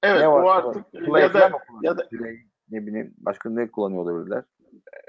Evet 0.04 0.22
ne 0.22 0.28
var? 0.28 0.44
o 0.44 0.50
artık 0.50 0.86
ya 0.94 1.34
da, 1.34 1.52
ya 1.82 1.98
da 1.98 2.08
ne 2.70 2.88
bileyim 2.88 3.14
başka 3.18 3.50
ne 3.50 3.72
kullanıyor 3.72 4.04
olabilirler? 4.04 4.44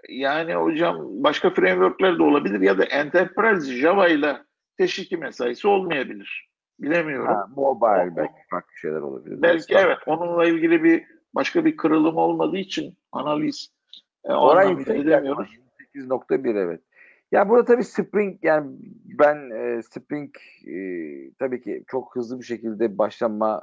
Yani 0.08 0.54
hocam 0.54 0.96
başka 1.00 1.50
frameworkler 1.50 2.18
de 2.18 2.22
olabilir 2.22 2.60
ya 2.60 2.78
da 2.78 2.84
Enterprise 2.84 3.72
Java 3.72 4.08
ile 4.08 4.36
teşviki 4.76 5.16
mesaisi 5.16 5.68
olmayabilir. 5.68 6.50
Bilemiyorum. 6.78 7.26
Ha, 7.26 7.46
mobile 7.56 8.12
o, 8.12 8.16
belki 8.16 8.34
farklı 8.50 8.76
şeyler 8.76 9.00
olabilir. 9.00 9.42
Belki 9.42 9.74
evet. 9.74 9.98
Onunla 10.06 10.44
ilgili 10.46 10.84
bir 10.84 11.04
başka 11.34 11.64
bir 11.64 11.76
kırılım 11.76 12.16
olmadığı 12.16 12.56
için 12.56 12.98
analiz 13.12 13.68
e, 14.24 14.32
Orayı 14.32 14.78
edemiyoruz. 14.80 15.50
8.1 15.94 16.58
evet. 16.58 16.80
Ya 17.32 17.48
burada 17.48 17.64
tabii 17.64 17.84
Spring 17.84 18.38
yani 18.42 18.76
ben 19.04 19.50
e, 19.50 19.82
Spring 19.82 20.30
e, 20.66 20.76
tabii 21.38 21.62
ki 21.62 21.84
çok 21.86 22.16
hızlı 22.16 22.38
bir 22.40 22.44
şekilde 22.44 22.98
başlama 22.98 23.62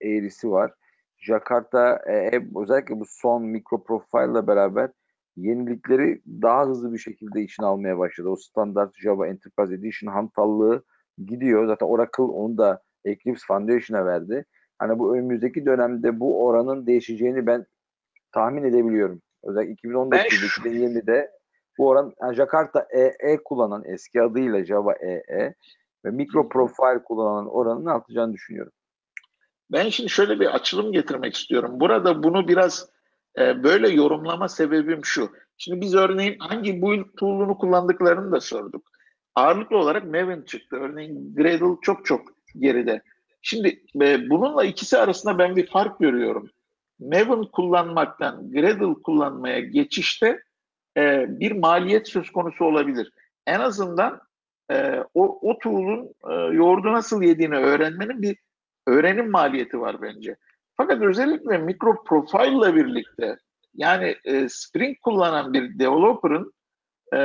eğrisi 0.00 0.50
var. 0.50 0.72
Jakarta 1.18 1.96
e, 2.08 2.40
özellikle 2.62 3.00
bu 3.00 3.04
son 3.08 3.42
mikro 3.42 3.84
profile 3.84 4.32
ile 4.32 4.46
beraber 4.46 4.90
yenilikleri 5.36 6.22
daha 6.42 6.66
hızlı 6.66 6.92
bir 6.92 6.98
şekilde 6.98 7.42
içine 7.42 7.66
almaya 7.66 7.98
başladı. 7.98 8.28
O 8.28 8.36
standart 8.36 8.96
Java 8.98 9.26
Enterprise 9.26 9.74
Edition 9.74 10.12
hantallığı 10.12 10.84
gidiyor. 11.26 11.66
Zaten 11.66 11.86
Oracle 11.86 12.22
onu 12.22 12.58
da 12.58 12.82
Eclipse 13.04 13.46
Foundation'a 13.46 14.06
verdi. 14.06 14.44
Hani 14.78 14.98
bu 14.98 15.16
önümüzdeki 15.16 15.66
dönemde 15.66 16.20
bu 16.20 16.46
oranın 16.46 16.86
değişeceğini 16.86 17.46
ben 17.46 17.66
tahmin 18.32 18.64
edebiliyorum. 18.64 19.22
Özellikle 19.42 19.88
2019'da 19.88 20.16
2020'de 20.18 21.30
bu 21.78 21.88
oran 21.88 22.14
Jakarta 22.32 22.86
EE 22.90 23.42
kullanan 23.44 23.82
eski 23.86 24.22
adıyla 24.22 24.64
Java 24.64 24.92
EE 24.92 25.54
ve 26.04 26.10
Micro 26.10 26.48
Profile 26.48 27.02
kullanan 27.04 27.48
oranın 27.48 27.86
artacağını 27.86 28.32
düşünüyorum. 28.32 28.72
Ben 29.72 29.88
şimdi 29.88 30.10
şöyle 30.10 30.40
bir 30.40 30.54
açılım 30.54 30.92
getirmek 30.92 31.36
istiyorum. 31.36 31.80
Burada 31.80 32.22
bunu 32.22 32.48
biraz 32.48 32.88
e, 33.38 33.62
böyle 33.62 33.88
yorumlama 33.88 34.48
sebebim 34.48 35.04
şu. 35.04 35.30
Şimdi 35.58 35.80
biz 35.80 35.94
örneğin 35.94 36.38
hangi 36.38 36.82
build 36.82 37.06
tool'unu 37.16 37.58
kullandıklarını 37.58 38.32
da 38.32 38.40
sorduk. 38.40 38.82
Ağırlıklı 39.34 39.76
olarak 39.76 40.04
Maven 40.04 40.42
çıktı. 40.42 40.76
Örneğin 40.76 41.34
Gradle 41.34 41.76
çok 41.82 42.06
çok 42.06 42.20
geride. 42.58 43.02
Şimdi 43.42 43.82
e, 44.02 44.30
bununla 44.30 44.64
ikisi 44.64 44.98
arasında 44.98 45.38
ben 45.38 45.56
bir 45.56 45.66
fark 45.66 46.00
görüyorum. 46.00 46.50
Maven 46.98 47.44
kullanmaktan 47.44 48.50
Gradle 48.50 49.02
kullanmaya 49.02 49.60
geçişte 49.60 50.42
e, 50.96 51.26
bir 51.28 51.52
maliyet 51.52 52.08
söz 52.08 52.30
konusu 52.30 52.64
olabilir. 52.64 53.12
En 53.46 53.60
azından 53.60 54.20
e, 54.70 55.04
o, 55.14 55.38
o 55.50 55.58
tool'un 55.58 56.14
e, 56.30 56.34
yoğurdu 56.34 56.92
nasıl 56.92 57.22
yediğini 57.22 57.56
öğrenmenin 57.56 58.22
bir 58.22 58.36
öğrenim 58.86 59.30
maliyeti 59.30 59.80
var 59.80 60.02
bence. 60.02 60.36
Fakat 60.76 61.02
özellikle 61.02 61.58
mikro 61.58 62.04
profile 62.04 62.48
ile 62.48 62.74
birlikte 62.74 63.36
yani 63.74 64.16
e, 64.24 64.48
Spring 64.48 65.00
kullanan 65.00 65.52
bir 65.52 65.78
developer'ın 65.78 66.52
e, 67.14 67.18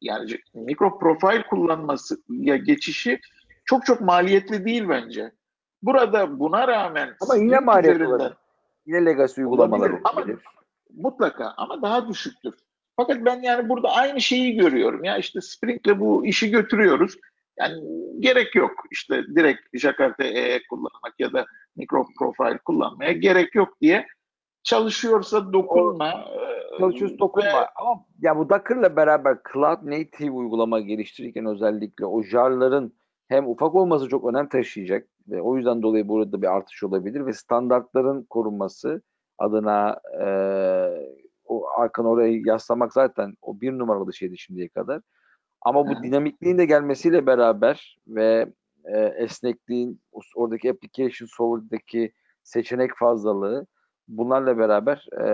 yani 0.00 0.38
mikro 0.54 0.98
profile 0.98 1.42
kullanması 1.42 2.22
ya 2.28 2.56
geçişi 2.56 3.20
çok 3.64 3.86
çok 3.86 4.00
maliyetli 4.00 4.64
değil 4.64 4.88
bence. 4.88 5.32
Burada 5.82 6.38
buna 6.38 6.68
rağmen 6.68 7.14
ama 7.20 7.36
yine 7.36 7.58
maliyetli 7.58 8.06
Yine 8.86 9.04
legacy 9.04 9.40
uygulamalar 9.40 9.90
olabilir. 9.90 10.04
Ama 10.04 10.26
mutlaka 10.96 11.54
ama 11.56 11.82
daha 11.82 12.08
düşüktür. 12.08 12.54
Fakat 13.06 13.24
ben 13.24 13.42
yani 13.42 13.68
burada 13.68 13.88
aynı 13.90 14.20
şeyi 14.20 14.56
görüyorum. 14.56 15.04
Ya 15.04 15.18
işte 15.18 15.40
Spring'le 15.40 16.00
bu 16.00 16.26
işi 16.26 16.50
götürüyoruz. 16.50 17.18
Yani 17.58 17.82
gerek 18.20 18.54
yok 18.54 18.70
işte 18.90 19.24
direkt 19.36 19.60
Jakarta 19.74 20.24
EE 20.24 20.60
kullanmak 20.70 21.14
ya 21.18 21.32
da 21.32 21.46
mikro 21.76 22.06
profile 22.18 22.58
kullanmaya 22.58 23.12
gerek 23.12 23.54
yok 23.54 23.80
diye 23.80 24.06
çalışıyorsa 24.62 25.52
dokunma. 25.52 26.08
E, 26.08 26.78
çalışıyorsa 26.78 27.18
dokunma. 27.18 27.48
Ve... 27.48 27.66
Ama 27.76 28.04
ya 28.20 28.36
bu 28.36 28.50
Docker'la 28.50 28.96
beraber 28.96 29.36
Cloud 29.52 29.78
Native 29.82 30.30
uygulama 30.30 30.80
geliştirirken 30.80 31.46
özellikle 31.46 32.06
o 32.06 32.22
jarların 32.22 32.94
hem 33.28 33.48
ufak 33.48 33.74
olması 33.74 34.08
çok 34.08 34.24
önem 34.24 34.48
taşıyacak 34.48 35.08
ve 35.28 35.42
o 35.42 35.56
yüzden 35.56 35.82
dolayı 35.82 36.08
burada 36.08 36.42
bir 36.42 36.56
artış 36.56 36.82
olabilir 36.82 37.26
ve 37.26 37.32
standartların 37.32 38.22
korunması 38.22 39.02
adına 39.38 40.00
e, 40.20 40.26
o 41.52 41.66
arkanı 41.76 42.08
oraya 42.08 42.40
yaslamak 42.44 42.92
zaten 42.92 43.34
o 43.42 43.60
bir 43.60 43.72
numaralı 43.72 44.14
şeydi 44.14 44.38
şimdiye 44.38 44.68
kadar. 44.68 45.00
Ama 45.62 45.88
bu 45.88 46.02
dinamikliğin 46.02 46.58
de 46.58 46.64
gelmesiyle 46.64 47.26
beraber 47.26 47.98
ve 48.08 48.46
e, 48.84 48.98
esnekliğin 48.98 50.00
oradaki 50.34 50.70
application 50.70 51.28
server'daki 51.38 52.12
seçenek 52.42 52.90
fazlalığı 52.96 53.66
bunlarla 54.08 54.58
beraber 54.58 55.06
e, 55.20 55.26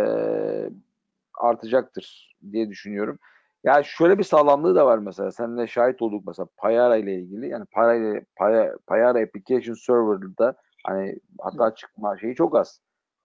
artacaktır 1.35 2.37
diye 2.53 2.69
düşünüyorum. 2.69 3.19
Yani 3.65 3.85
şöyle 3.85 4.19
bir 4.19 4.25
sağlamlığı 4.25 4.75
da 4.75 4.87
var 4.87 4.99
mesela. 4.99 5.33
Seninle 5.33 5.67
şahit 5.67 6.03
olduk 6.03 6.27
mesela 6.27 6.47
Payara 6.57 6.97
ile 6.97 7.15
ilgili. 7.15 7.49
Yani 7.49 7.65
Payara, 7.65 8.21
Payara, 8.37 8.77
Payara 8.87 9.19
Application 9.19 9.75
Server'da 9.75 10.55
hani 10.85 11.19
hata 11.41 11.75
çıkma 11.75 12.19
şeyi 12.19 12.35
çok 12.35 12.57
az. 12.57 12.81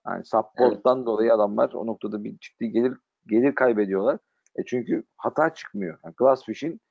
Yani 0.07 0.25
support'tan 0.25 0.97
evet. 0.97 1.07
dolayı 1.07 1.33
adamlar 1.33 1.73
o 1.73 1.87
noktada 1.87 2.23
bir 2.23 2.37
ciddi 2.37 2.69
gelir 2.69 2.97
gelir 3.27 3.55
kaybediyorlar. 3.55 4.17
E 4.55 4.63
çünkü 4.65 5.03
hata 5.17 5.53
çıkmıyor. 5.53 5.99
Yani 6.05 6.13
Glassfish'in 6.17 6.81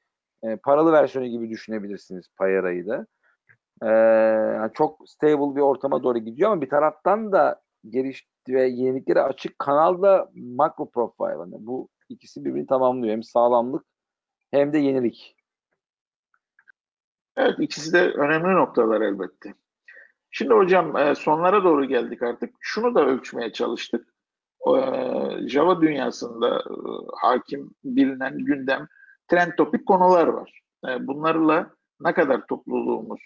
e, 0.42 0.56
paralı 0.56 0.92
versiyonu 0.92 1.26
gibi 1.28 1.50
düşünebilirsiniz 1.50 2.26
Payara'yı 2.36 2.86
da. 2.86 3.06
E, 3.82 3.88
yani 4.56 4.70
çok 4.74 5.08
stable 5.08 5.56
bir 5.56 5.60
ortama 5.60 6.02
doğru 6.02 6.18
gidiyor 6.18 6.50
ama 6.50 6.60
bir 6.60 6.70
taraftan 6.70 7.32
da 7.32 7.62
geliş 7.88 8.26
ve 8.48 8.68
yeniliklere 8.68 9.22
açık 9.22 9.58
kanalda 9.58 10.30
macro 10.34 10.90
profile. 10.90 11.38
Yani 11.38 11.66
bu 11.66 11.88
ikisi 12.08 12.44
birbirini 12.44 12.66
tamamlıyor. 12.66 13.12
Hem 13.12 13.22
sağlamlık 13.22 13.84
hem 14.50 14.72
de 14.72 14.78
yenilik. 14.78 15.36
Evet 17.36 17.54
ikisi 17.58 17.92
de 17.92 18.10
önemli 18.10 18.54
noktalar 18.54 19.00
elbette. 19.00 19.54
Şimdi 20.34 20.54
hocam 20.54 20.96
e, 20.96 21.14
sonlara 21.14 21.64
doğru 21.64 21.84
geldik 21.84 22.22
artık. 22.22 22.54
Şunu 22.60 22.94
da 22.94 23.06
ölçmeye 23.06 23.52
çalıştık. 23.52 24.08
E, 24.66 24.72
Java 25.48 25.80
dünyasında 25.80 26.58
e, 26.58 26.74
hakim 27.20 27.70
bilinen 27.84 28.38
gündem 28.38 28.88
trend 29.28 29.52
topik 29.56 29.86
konular 29.86 30.26
var. 30.26 30.62
Bunlarla 31.00 31.70
ne 32.00 32.14
kadar 32.14 32.46
topluluğumuz 32.46 33.20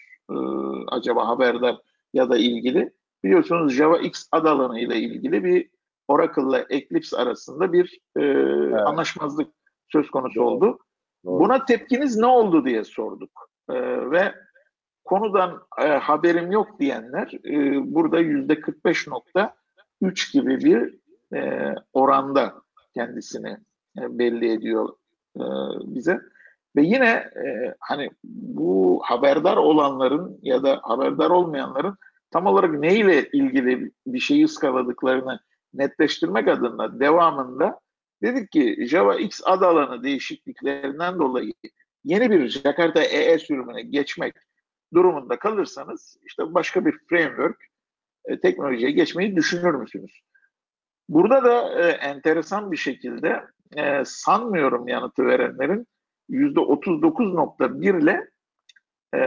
acaba 0.87 1.27
haberdar 1.27 1.77
ya 2.13 2.29
da 2.29 2.37
ilgili? 2.37 2.93
Biliyorsunuz 3.23 3.73
Java 3.73 3.97
X 3.97 4.27
ad 4.31 4.45
alanı 4.45 4.79
ile 4.79 4.99
ilgili 4.99 5.43
bir 5.43 5.69
Oracle 6.07 6.41
ile 6.41 6.65
Eclipse 6.69 7.17
arasında 7.17 7.73
bir 7.73 7.99
evet. 8.17 8.87
anlaşmazlık 8.87 9.53
söz 9.91 10.09
konusu 10.09 10.35
Doğru. 10.35 10.45
oldu. 10.45 10.79
Doğru. 11.25 11.39
Buna 11.39 11.65
tepkiniz 11.65 12.17
ne 12.17 12.25
oldu 12.25 12.65
diye 12.65 12.83
sorduk. 12.83 13.49
Ve 14.11 14.33
konudan 15.07 15.61
e, 15.81 15.87
haberim 15.87 16.51
yok 16.51 16.79
diyenler 16.79 17.31
e, 17.45 17.81
burada 17.93 18.19
yüzde 18.19 18.53
45.3 18.53 20.33
gibi 20.33 20.59
bir 20.59 20.95
e, 21.37 21.73
oranda 21.93 22.53
kendisini 22.93 23.57
e, 23.99 24.19
belli 24.19 24.51
ediyor 24.51 24.89
e, 25.37 25.43
bize. 25.95 26.21
Ve 26.75 26.81
yine 26.81 27.09
e, 27.45 27.75
hani 27.79 28.09
bu 28.23 29.01
haberdar 29.03 29.57
olanların 29.57 30.39
ya 30.41 30.63
da 30.63 30.79
haberdar 30.83 31.29
olmayanların 31.29 31.97
tam 32.31 32.45
olarak 32.45 32.79
neyle 32.79 33.29
ilgili 33.29 33.91
bir 34.07 34.19
şeyi 34.19 34.45
ıskaladıklarını 34.45 35.39
netleştirmek 35.73 36.47
adına 36.47 36.99
devamında 36.99 37.79
dedik 38.23 38.51
ki 38.51 38.87
Java 38.87 39.15
X 39.15 39.41
ad 39.45 39.61
alanı 39.61 40.03
değişikliklerinden 40.03 41.19
dolayı 41.19 41.53
yeni 42.03 42.31
bir 42.31 42.49
Jakarta 42.49 43.01
EE 43.01 43.39
sürümüne 43.39 43.81
geçmek 43.81 44.35
durumunda 44.93 45.39
kalırsanız 45.39 46.17
işte 46.23 46.53
başka 46.53 46.85
bir 46.85 46.97
framework 47.09 47.57
e, 48.25 48.39
teknolojiye 48.39 48.91
geçmeyi 48.91 49.35
düşünür 49.35 49.73
müsünüz? 49.73 50.21
Burada 51.09 51.43
da 51.43 51.81
e, 51.81 51.87
enteresan 51.91 52.71
bir 52.71 52.77
şekilde 52.77 53.43
e, 53.75 54.05
sanmıyorum 54.05 54.87
yanıtı 54.87 55.25
verenlerin 55.25 55.87
%39.1 56.29 58.03
ile 58.03 58.29
e, 59.13 59.21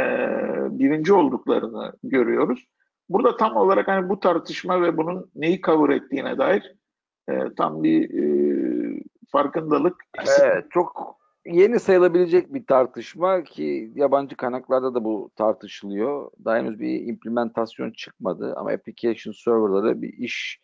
birinci 0.78 1.12
olduklarını 1.12 1.92
görüyoruz. 2.02 2.66
Burada 3.08 3.36
tam 3.36 3.56
olarak 3.56 3.88
hani 3.88 4.08
bu 4.08 4.20
tartışma 4.20 4.82
ve 4.82 4.96
bunun 4.96 5.30
neyi 5.34 5.60
cover 5.60 5.94
ettiğine 5.94 6.38
dair 6.38 6.74
e, 7.28 7.54
tam 7.56 7.82
bir 7.82 8.10
e, 8.10 9.02
farkındalık. 9.32 9.96
Evet, 10.40 10.64
çok 10.70 11.19
yeni 11.52 11.80
sayılabilecek 11.80 12.54
bir 12.54 12.66
tartışma 12.66 13.42
ki 13.44 13.92
yabancı 13.94 14.36
kaynaklarda 14.36 14.94
da 14.94 15.04
bu 15.04 15.30
tartışılıyor. 15.36 16.30
Daha 16.44 16.56
henüz 16.56 16.80
bir 16.80 17.06
implementasyon 17.06 17.90
çıkmadı 17.90 18.54
ama 18.56 18.70
application 18.70 19.32
serverlara 19.32 20.02
bir 20.02 20.12
iş 20.12 20.60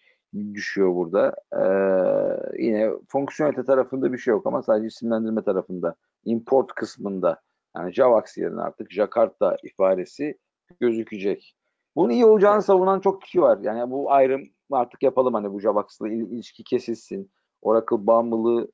düşüyor 0.55 0.95
burada. 0.95 1.35
Ee, 1.53 2.63
yine 2.63 2.91
fonksiyonelite 3.09 3.65
tarafında 3.65 4.13
bir 4.13 4.19
şey 4.19 4.33
yok 4.33 4.47
ama 4.47 4.63
sadece 4.63 4.87
isimlendirme 4.87 5.43
tarafında, 5.43 5.95
import 6.25 6.75
kısmında 6.75 7.41
yani 7.77 7.93
Javax 7.93 8.37
yerine 8.39 8.61
artık 8.61 8.93
Jakarta 8.93 9.57
ifadesi 9.63 10.39
gözükecek. 10.81 11.57
Bunun 11.97 12.11
iyi 12.11 12.25
olacağını 12.25 12.63
savunan 12.63 13.01
çok 13.01 13.23
kişi 13.23 13.43
var. 13.43 13.59
Yani 13.63 13.91
bu 13.91 14.13
ayrım 14.13 14.43
artık 14.71 15.03
yapalım 15.03 15.35
hani 15.35 15.53
bu 15.53 15.61
Javax'la 15.61 16.09
il- 16.09 16.31
ilişki 16.31 16.65
kesilsin. 16.65 17.31
Oracle 17.63 18.07
bağımlılığı 18.07 18.73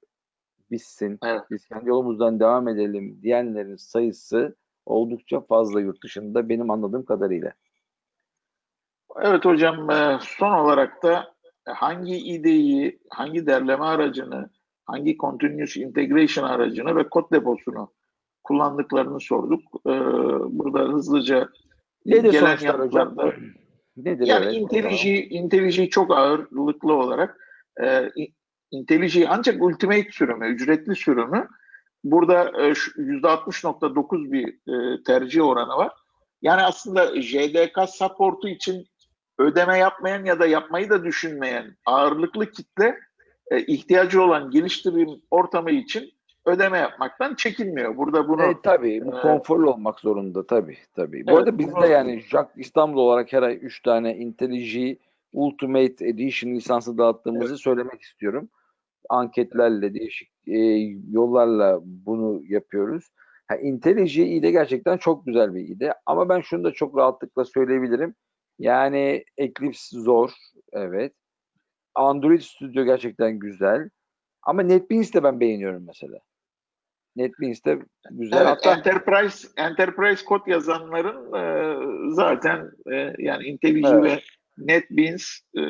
bitsin. 0.72 1.18
Evet. 1.24 1.42
Biz 1.50 1.66
kendi 1.66 1.88
yolumuzdan 1.88 2.40
devam 2.40 2.68
edelim 2.68 3.18
diyenlerin 3.22 3.76
sayısı 3.76 4.56
oldukça 4.86 5.40
fazla 5.40 5.80
yurt 5.80 6.02
dışında 6.02 6.48
benim 6.48 6.70
anladığım 6.70 7.04
kadarıyla. 7.04 7.52
Evet 9.20 9.44
hocam 9.44 9.90
e, 9.90 10.18
son 10.20 10.52
olarak 10.52 11.02
da 11.02 11.34
hangi 11.66 12.16
ideyi, 12.16 12.98
hangi 13.10 13.46
derleme 13.46 13.84
aracını, 13.84 14.50
hangi 14.84 15.16
continuous 15.16 15.76
integration 15.76 16.44
aracını 16.44 16.96
ve 16.96 17.08
kod 17.08 17.32
deposunu 17.32 17.92
kullandıklarını 18.44 19.20
sorduk. 19.20 19.60
E, 19.86 19.90
burada 20.58 20.80
hızlıca 20.80 21.48
Nedir 22.06 22.32
gelen 22.32 22.58
yanıtlarda 22.62 23.32
Nedir 23.96 24.26
yani 24.26 24.44
evet, 24.44 24.54
IntelliJ, 24.54 25.06
IntelliJ 25.30 25.88
çok 25.88 26.10
ağırlıklı 26.10 26.92
olarak 26.92 27.38
e, 27.82 28.10
IntelliJ 28.82 29.26
ancak 29.28 29.62
Ultimate 29.62 30.10
sürümü, 30.10 30.46
ücretli 30.46 30.96
sürümü 30.96 31.48
burada 32.04 32.44
e, 32.44 32.70
%60.9 32.70 34.32
bir 34.32 34.48
e, 34.48 35.02
tercih 35.02 35.44
oranı 35.46 35.76
var. 35.76 35.92
Yani 36.42 36.62
aslında 36.62 37.22
JDK 37.22 37.88
supportu 37.88 38.48
için 38.48 38.86
ödeme 39.38 39.78
yapmayan 39.78 40.24
ya 40.24 40.40
da 40.40 40.46
yapmayı 40.46 40.90
da 40.90 41.04
düşünmeyen 41.04 41.76
ağırlıklı 41.86 42.50
kitle 42.50 42.98
e, 43.50 43.60
ihtiyacı 43.60 44.22
olan 44.22 44.50
geliştirim 44.50 45.08
ortamı 45.30 45.70
için 45.70 46.10
ödeme 46.46 46.78
yapmaktan 46.78 47.34
çekinmiyor. 47.34 47.96
Burada 47.96 48.28
bunu 48.28 48.42
e, 48.42 48.54
tabii 48.62 49.04
bu 49.04 49.18
e, 49.18 49.20
konforlu 49.20 49.70
olmak 49.70 50.00
zorunda 50.00 50.46
tabii 50.46 50.78
tabii. 50.94 51.26
Bu 51.26 51.30
evet, 51.30 51.38
arada 51.38 51.58
bizde 51.58 51.74
bunu, 51.74 51.86
yani 51.86 52.20
Jack 52.20 52.50
İstanbul 52.56 52.98
olarak 52.98 53.32
her 53.32 53.42
ay 53.42 53.58
3 53.62 53.82
tane 53.82 54.16
IntelliJ 54.16 54.96
Ultimate 55.32 56.06
Edition 56.06 56.54
lisansı 56.54 56.98
dağıttığımızı 56.98 57.52
evet. 57.52 57.60
söylemek 57.60 58.02
istiyorum. 58.02 58.48
Anketlerle 59.12 59.94
değişik 59.94 60.30
e, 60.46 60.58
yollarla 61.10 61.80
bunu 61.82 62.42
yapıyoruz. 62.44 63.10
Ha, 63.48 63.56
IntelliJ 63.56 64.18
ide 64.18 64.50
gerçekten 64.50 64.96
çok 64.96 65.26
güzel 65.26 65.54
bir 65.54 65.68
ide 65.68 65.94
ama 66.06 66.28
ben 66.28 66.40
şunu 66.40 66.64
da 66.64 66.72
çok 66.72 66.96
rahatlıkla 66.96 67.44
söyleyebilirim. 67.44 68.14
Yani 68.58 69.24
Eclipse 69.36 69.98
zor 69.98 70.30
evet. 70.72 71.12
Android 71.94 72.40
Studio 72.40 72.84
gerçekten 72.84 73.38
güzel. 73.38 73.90
Ama 74.42 74.62
NetBeans 74.62 75.14
de 75.14 75.22
ben 75.22 75.40
beğeniyorum 75.40 75.84
mesela. 75.86 76.18
NetBeans'te 77.16 77.78
güzel. 78.10 78.36
Evet, 78.36 78.46
Hatta 78.46 78.74
Enterprise 78.74 79.48
Enterprise 79.56 80.24
kod 80.24 80.46
yazanların 80.46 81.32
e, 81.32 81.44
zaten 82.14 82.70
e, 82.92 83.14
yani 83.18 83.44
IntelliJ 83.44 83.84
Evet. 83.92 84.04
ve 84.04 84.22
NetBeans 84.58 85.22
e, 85.56 85.62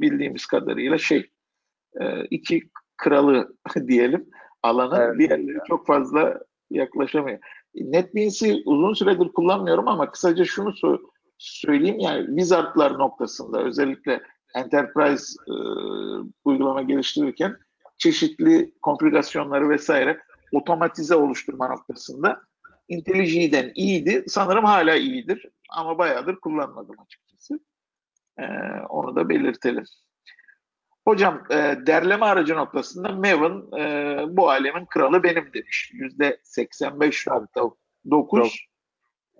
bildiğimiz 0.00 0.46
kadarıyla 0.46 0.98
şey 0.98 1.30
e, 2.00 2.24
iki 2.30 2.62
kralı 2.96 3.56
diyelim 3.86 4.30
alanın 4.62 5.00
Evet. 5.00 5.18
diğerleri 5.18 5.58
çok 5.68 5.86
fazla 5.86 6.40
yaklaşamıyor. 6.70 7.38
NetBeans'i 7.74 8.62
uzun 8.66 8.94
süredir 8.94 9.28
kullanmıyorum 9.28 9.88
ama 9.88 10.10
kısaca 10.10 10.44
şunu 10.44 10.68
so- 10.68 11.02
söyleyeyim 11.38 11.98
yani 11.98 12.26
wizardlar 12.26 12.98
noktasında 12.98 13.62
özellikle 13.62 14.22
Enterprise 14.54 15.24
e, 15.48 15.54
uygulama 16.44 16.82
geliştirirken 16.82 17.56
çeşitli 17.98 18.74
konfigürasyonları 18.82 19.68
vesaire 19.68 20.20
otomatize 20.52 21.16
oluşturma 21.16 21.68
noktasında 21.68 22.40
IntelliJ'den 22.88 23.72
iyiydi. 23.74 24.24
Sanırım 24.26 24.64
hala 24.64 24.94
iyidir 24.94 25.48
ama 25.70 25.98
bayağıdır 25.98 26.36
kullanmadım 26.36 26.96
açıkçası. 27.00 27.60
E, 28.38 28.44
onu 28.88 29.16
da 29.16 29.28
belirtelim. 29.28 29.84
Hocam 31.04 31.42
e, 31.50 31.54
derleme 31.86 32.26
aracı 32.26 32.56
noktasında 32.56 33.08
Maven 33.08 33.78
e, 33.78 34.16
bu 34.36 34.50
alemin 34.50 34.86
kralı 34.86 35.22
benim 35.22 35.52
demiş. 35.54 35.90
Yüzde 35.94 36.38
85.9. 36.44 38.58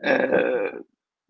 E, 0.04 0.30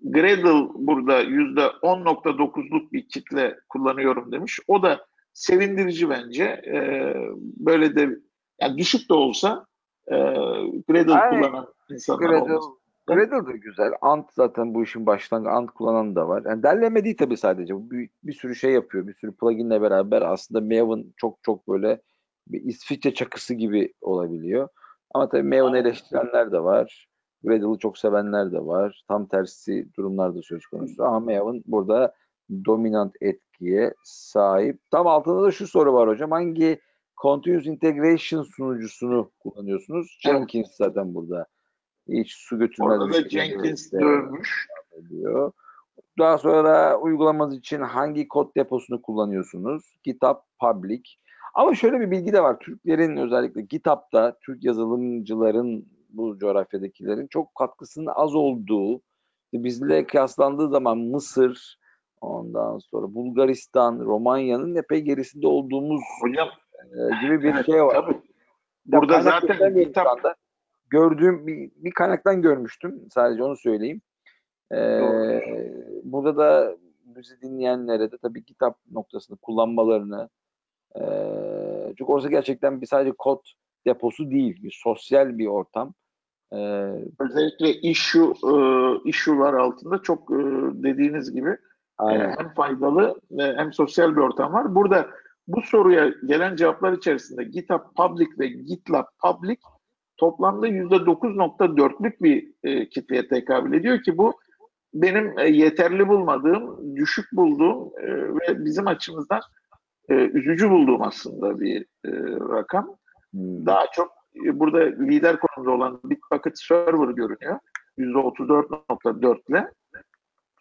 Gradle 0.04 0.68
burada 0.74 1.20
yüzde 1.20 1.60
10.9'luk 1.60 2.92
bir 2.92 3.08
kitle 3.08 3.58
kullanıyorum 3.68 4.32
demiş. 4.32 4.60
O 4.68 4.82
da 4.82 5.06
sevindirici 5.32 6.10
bence. 6.10 6.44
E, 6.44 7.14
böyle 7.36 7.96
de 7.96 8.18
yani 8.60 8.78
düşük 8.78 9.08
de 9.08 9.14
olsa 9.14 9.66
e, 10.06 10.16
Gradle 10.88 11.14
Aynen. 11.14 11.42
kullanan 11.42 11.66
insanlar 11.90 12.28
Gradle, 12.28 12.52
olması. 12.52 12.68
Gradle 13.06 13.46
da 13.46 13.52
güzel. 13.52 13.92
Ant 14.00 14.32
zaten 14.32 14.74
bu 14.74 14.82
işin 14.82 15.06
başlangıcı. 15.06 15.50
Ant 15.50 15.70
kullanan 15.70 16.16
da 16.16 16.28
var. 16.28 16.42
Yani 16.46 16.62
derleme 16.62 17.04
değil 17.04 17.16
tabii 17.18 17.36
sadece. 17.36 17.90
Bir, 17.90 18.10
bir 18.24 18.32
sürü 18.32 18.54
şey 18.54 18.72
yapıyor. 18.72 19.06
Bir 19.06 19.14
sürü 19.14 19.36
pluginle 19.36 19.82
beraber 19.82 20.22
aslında 20.22 20.60
Maven 20.60 21.04
çok 21.16 21.38
çok 21.42 21.68
böyle 21.68 22.00
bir 22.48 22.62
İsviçre 22.64 23.14
çakısı 23.14 23.54
gibi 23.54 23.92
olabiliyor. 24.00 24.68
Ama 25.14 25.28
tabii 25.28 25.42
Maven 25.42 25.74
eleştirenler 25.74 26.52
de 26.52 26.62
var. 26.62 27.08
Gradle'ı 27.44 27.78
çok 27.78 27.98
sevenler 27.98 28.52
de 28.52 28.66
var. 28.66 29.04
Tam 29.08 29.26
tersi 29.26 29.88
durumlar 29.96 30.34
da 30.34 30.42
söz 30.42 30.66
konusu. 30.66 31.04
Ama 31.04 31.20
Maven 31.20 31.62
burada 31.66 32.14
dominant 32.64 33.14
etkiye 33.20 33.94
sahip. 34.04 34.78
Tam 34.90 35.06
altında 35.06 35.42
da 35.42 35.50
şu 35.50 35.66
soru 35.66 35.92
var 35.92 36.08
hocam. 36.08 36.30
Hangi 36.30 36.80
Continuous 37.22 37.66
Integration 37.66 38.42
sunucusunu 38.42 39.30
kullanıyorsunuz? 39.40 40.18
Jenkins 40.20 40.76
zaten 40.76 41.14
burada. 41.14 41.46
Hiç 42.08 42.34
su 42.36 42.58
götürmez 42.58 43.00
Orada 43.00 43.12
da 43.12 43.28
Jenkins 43.28 43.92
dövmüş. 43.92 44.68
diyor. 45.10 45.52
Daha 46.18 46.38
sonra 46.38 46.98
uygulamanız 46.98 47.56
için 47.56 47.80
hangi 47.80 48.28
kod 48.28 48.56
deposunu 48.56 49.02
kullanıyorsunuz? 49.02 49.98
GitHub 50.02 50.36
Public. 50.60 51.02
Ama 51.54 51.74
şöyle 51.74 52.00
bir 52.00 52.10
bilgi 52.10 52.32
de 52.32 52.42
var. 52.42 52.58
Türklerin 52.58 53.16
özellikle 53.16 53.62
GitHub'da 53.62 54.38
Türk 54.46 54.64
yazılımcıların 54.64 55.86
bu 56.08 56.38
coğrafyadakilerin 56.38 57.26
çok 57.26 57.54
katkısının 57.54 58.10
az 58.14 58.34
olduğu 58.34 59.00
bizle 59.52 60.06
kıyaslandığı 60.06 60.68
zaman 60.68 60.98
Mısır 60.98 61.78
ondan 62.20 62.78
sonra 62.78 63.14
Bulgaristan, 63.14 63.98
Romanya'nın 63.98 64.74
epey 64.74 65.00
gerisinde 65.00 65.46
olduğumuz 65.46 66.02
Hocam 66.20 66.48
e, 66.78 67.26
gibi 67.26 67.42
bir 67.42 67.64
şey 67.64 67.84
var. 67.84 67.94
tabii. 67.94 68.20
Burada 68.86 69.22
zaten 69.22 69.74
anda. 70.06 70.34
Gördüğüm 70.92 71.46
bir, 71.46 71.70
bir 71.76 71.90
kaynaktan 71.90 72.42
görmüştüm. 72.42 73.00
Sadece 73.14 73.42
onu 73.42 73.56
söyleyeyim. 73.56 74.00
Ee, 74.72 74.76
Doğru. 74.76 75.40
burada 76.04 76.36
da 76.36 76.76
bizi 77.04 77.40
dinleyenlere 77.40 78.12
de 78.12 78.16
tabii 78.22 78.44
kitap 78.44 78.78
noktasını 78.90 79.36
kullanmalarını 79.36 80.28
e, 80.96 81.02
çünkü 81.98 82.12
orası 82.12 82.28
gerçekten 82.28 82.80
bir 82.80 82.86
sadece 82.86 83.12
kod 83.18 83.40
deposu 83.86 84.30
değil. 84.30 84.62
Bir 84.62 84.80
sosyal 84.84 85.38
bir 85.38 85.46
ortam. 85.46 85.94
Ee, 86.52 86.56
özellikle 87.20 87.74
issue, 87.80 88.26
e, 88.26 88.54
issue'lar 89.04 89.54
altında 89.54 90.02
çok 90.02 90.30
e, 90.30 90.44
dediğiniz 90.72 91.32
gibi 91.32 91.50
e, 91.50 91.58
aynen. 91.98 92.34
hem 92.38 92.54
faydalı 92.54 93.20
e, 93.38 93.42
hem 93.42 93.72
sosyal 93.72 94.16
bir 94.16 94.20
ortam 94.20 94.52
var. 94.52 94.74
Burada 94.74 95.06
bu 95.48 95.62
soruya 95.62 96.12
gelen 96.26 96.56
cevaplar 96.56 96.92
içerisinde 96.92 97.44
GitHub 97.44 97.80
Public 97.96 98.28
ve 98.38 98.46
GitLab 98.46 99.06
Public 99.22 99.56
toplamda 100.16 100.68
%9.4'lük 100.68 102.22
bir 102.22 102.52
e, 102.64 102.88
kitleye 102.88 103.28
tekabül 103.28 103.72
ediyor 103.72 104.02
ki 104.02 104.18
bu 104.18 104.34
benim 104.94 105.38
e, 105.38 105.48
yeterli 105.48 106.08
bulmadığım, 106.08 106.96
düşük 106.96 107.32
bulduğum 107.32 107.92
e, 108.00 108.08
ve 108.08 108.64
bizim 108.64 108.86
açımızdan 108.86 109.40
e, 110.08 110.14
üzücü 110.14 110.70
bulduğum 110.70 111.02
aslında 111.02 111.60
bir 111.60 111.82
e, 111.82 112.10
rakam. 112.54 112.96
Hmm. 113.30 113.66
Daha 113.66 113.86
çok 113.92 114.12
e, 114.46 114.60
burada 114.60 114.78
lider 114.78 115.36
konumda 115.40 115.70
olan 115.70 116.00
Bitbucket 116.04 116.58
Server 116.58 117.08
görünüyor. 117.08 117.58
%34.4 117.98 119.50
ile. 119.50 119.70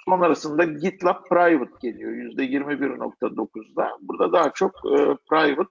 Sonrasında 0.06 0.64
GitLab 0.64 1.28
Private 1.30 1.72
geliyor 1.82 2.12
%21.9'da. 2.12 3.98
Burada 4.02 4.34
daha 4.34 4.52
çok 4.54 4.72
e, 4.72 4.98
private 5.30 5.70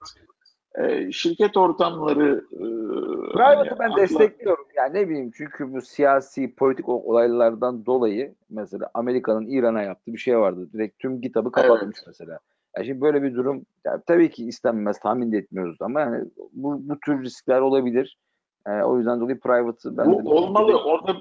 e, 0.78 1.12
şirket 1.12 1.56
ortamları 1.56 2.44
e, 2.52 2.58
Private'ı 3.32 3.78
ben 3.78 3.88
hani 3.90 4.02
destekliyorum. 4.02 4.64
Yani 4.76 4.94
ne 4.94 5.08
bileyim 5.08 5.30
çünkü 5.36 5.72
bu 5.72 5.80
siyasi, 5.80 6.54
politik 6.54 6.88
olaylardan 6.88 7.86
dolayı 7.86 8.34
mesela 8.50 8.90
Amerika'nın 8.94 9.46
İran'a 9.46 9.82
yaptığı 9.82 10.12
bir 10.12 10.18
şey 10.18 10.38
vardı. 10.38 10.68
Direkt 10.72 10.98
tüm 10.98 11.20
kitabı 11.20 11.52
kapatmış 11.52 11.96
Evet. 11.98 12.04
mesela. 12.06 12.38
Yani 12.76 12.86
şimdi 12.86 13.00
böyle 13.00 13.22
bir 13.22 13.34
durum 13.34 13.66
yani 13.84 14.02
tabii 14.06 14.30
ki 14.30 14.46
istenmez, 14.46 15.00
tahmin 15.00 15.32
de 15.32 15.38
etmiyoruz 15.38 15.76
ama 15.80 16.00
yani 16.00 16.24
bu, 16.52 16.88
bu 16.88 17.00
tür 17.00 17.22
riskler 17.22 17.60
olabilir. 17.60 18.18
Ee, 18.66 18.82
o 18.82 18.98
yüzden 18.98 19.20
dolayı 19.20 19.40
private'ı 19.40 19.96
ben 19.96 20.06
de 20.06 20.24
Bu 20.24 20.30
olmalı. 20.30 20.68
destekliyorum. 20.68 20.86
Orada 20.86 21.18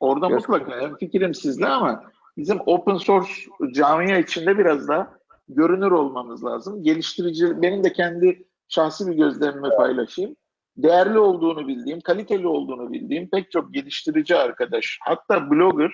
orada 0.00 0.26
Göz- 0.28 0.48
mutlaka 0.48 0.80
hem 0.80 0.96
fikrim 0.96 1.34
sizle 1.34 1.66
ama 1.66 2.04
bizim 2.36 2.58
open 2.66 2.96
source 2.96 3.32
camia 3.72 4.18
içinde 4.18 4.58
biraz 4.58 4.88
daha 4.88 5.18
görünür 5.48 5.90
olmamız 5.90 6.44
lazım. 6.44 6.82
Geliştirici, 6.82 7.62
benim 7.62 7.84
de 7.84 7.92
kendi 7.92 8.44
şahsi 8.68 9.06
bir 9.06 9.16
gözlemimi 9.16 9.68
paylaşayım. 9.76 10.36
Değerli 10.76 11.18
olduğunu 11.18 11.68
bildiğim, 11.68 12.00
kaliteli 12.00 12.46
olduğunu 12.46 12.92
bildiğim 12.92 13.30
pek 13.30 13.50
çok 13.50 13.74
geliştirici 13.74 14.36
arkadaş, 14.36 14.98
hatta 15.02 15.50
blogger 15.50 15.92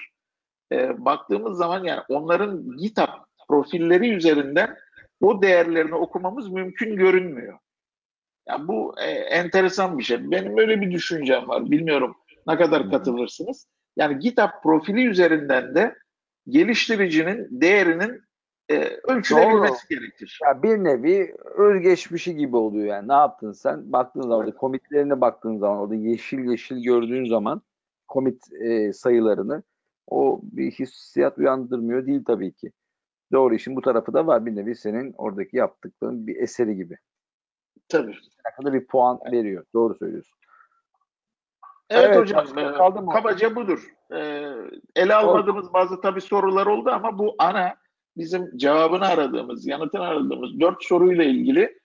e, 0.73 1.05
baktığımız 1.05 1.59
zaman 1.59 1.85
yani 1.85 2.01
onların 2.09 2.77
GitHub 2.77 3.09
profilleri 3.49 4.09
üzerinden 4.09 4.77
o 5.21 5.43
değerlerini 5.43 5.95
okumamız 5.95 6.49
mümkün 6.49 6.97
görünmüyor. 6.97 7.59
Yani 8.49 8.69
bu 8.69 8.95
e, 9.01 9.11
enteresan 9.11 9.99
bir 9.99 10.05
şey. 10.05 10.31
Benim 10.31 10.59
öyle 10.59 10.81
bir 10.81 10.91
düşüncem 10.91 11.49
var. 11.49 11.71
Bilmiyorum 11.71 12.17
ne 12.47 12.57
kadar 12.57 12.91
katılırsınız. 12.91 13.67
Yani 13.97 14.19
GitHub 14.19 14.51
profili 14.63 15.07
üzerinden 15.07 15.75
de 15.75 15.95
geliştiricinin 16.49 17.49
değerinin 17.51 18.23
e, 18.71 19.01
ölçülebilmesi 19.05 19.89
gerekir. 19.89 20.41
Ya 20.45 20.63
bir 20.63 20.85
nevi 20.85 21.37
özgeçmişi 21.57 22.37
gibi 22.37 22.57
oluyor 22.57 22.87
yani. 22.87 23.09
Ne 23.09 23.13
yaptın 23.13 23.53
sen? 23.53 23.93
Baktığın 23.93 24.23
zaman 24.23 24.39
orada 24.39 24.55
komitlerine 24.55 25.21
baktığın 25.21 25.57
zaman 25.59 25.79
orada 25.79 25.95
yeşil 25.95 26.51
yeşil 26.51 26.83
gördüğün 26.83 27.29
zaman 27.29 27.63
komit 28.09 28.53
e, 28.53 28.93
sayılarını 28.93 29.63
o 30.07 30.41
bir 30.43 30.71
hissiyat 30.71 31.39
uyandırmıyor 31.39 32.07
değil 32.07 32.25
tabii 32.27 32.53
ki. 32.53 32.73
Doğru 33.33 33.55
işin 33.55 33.77
bu 33.77 33.81
tarafı 33.81 34.13
da 34.13 34.27
var. 34.27 34.47
Bir 34.47 34.57
nevi 34.57 34.77
senin 34.77 35.15
oradaki 35.19 35.57
yaptıkların 35.57 36.27
bir 36.27 36.37
eseri 36.37 36.77
gibi. 36.77 36.97
Tabii. 37.89 38.17
Hakkında 38.45 38.73
bir 38.73 38.87
puan 38.87 39.21
veriyor. 39.33 39.65
Doğru 39.75 39.95
söylüyorsun. 39.95 40.39
Evet, 41.91 42.07
Evet, 42.07 42.19
hocam, 42.19 42.59
e, 42.59 42.73
kabaca 43.13 43.57
budur. 43.57 43.93
E, 44.13 44.51
ele 44.97 45.15
almadığımız 45.15 45.73
bazı 45.73 46.01
tabii 46.01 46.21
sorular 46.21 46.67
oldu 46.67 46.91
ama 46.91 47.19
bu 47.19 47.35
ana 47.39 47.75
bizim 48.17 48.57
cevabını 48.57 49.05
aradığımız, 49.07 49.67
yanıtını 49.67 50.03
aradığımız 50.03 50.61
dört 50.61 50.85
soruyla 50.85 51.25
ilgili 51.25 51.79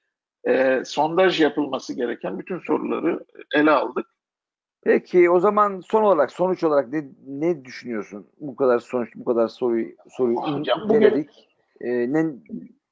e, 0.48 0.82
sondaj 0.86 1.42
yapılması 1.42 1.94
gereken 1.94 2.40
bütün 2.40 2.60
soruları 2.60 3.26
ele 3.56 3.72
aldık. 3.72 4.06
Peki 4.84 5.30
o 5.30 5.40
zaman 5.40 5.82
son 5.88 6.04
olarak 6.04 6.32
sonuç 6.32 6.64
olarak 6.64 6.94
ne, 6.94 7.04
ne 7.28 7.66
düşünüyorsun? 7.66 8.28
Bu 8.40 8.56
kadar 8.56 8.80
sonuç 8.80 9.10
bu 9.16 9.26
kadar 9.26 9.48
soruyu 9.48 9.88
soruyu 10.10 10.38
Hocam 10.38 10.80
bugün- 10.84 10.96
inceledik. 10.96 11.30
E, 11.82 11.90
ne, 12.14 12.26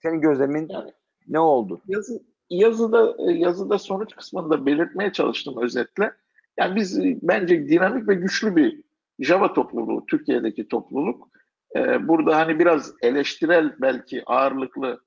senin 0.02 0.22
gözlemin 0.22 0.68
Yani 0.70 0.92
ne 1.28 1.40
oldu? 1.40 1.82
yazı, 1.88 2.24
yazıda 2.50 3.16
e, 3.20 3.32
yazıda 3.32 3.78
sonuç 3.78 4.16
kısmında 4.16 4.66
belirtmeye 4.66 5.12
çalıştım 5.14 5.56
özetle. 5.62 6.12
Yani 6.60 6.76
biz 6.76 7.00
e, 7.00 7.18
bence 7.22 7.70
dinamik 7.70 8.08
ve 8.08 8.14
güçlü 8.16 8.56
bir 8.56 8.82
Java 9.20 9.54
topluluğu, 9.54 10.06
Türkiye'deki 10.06 10.68
topluluk. 10.68 11.28
E, 11.76 12.08
burada 12.08 12.38
hani 12.38 12.60
biraz 12.60 12.94
eleştirel 13.02 13.76
belki 13.82 14.24
ağırlıklı 14.26 15.02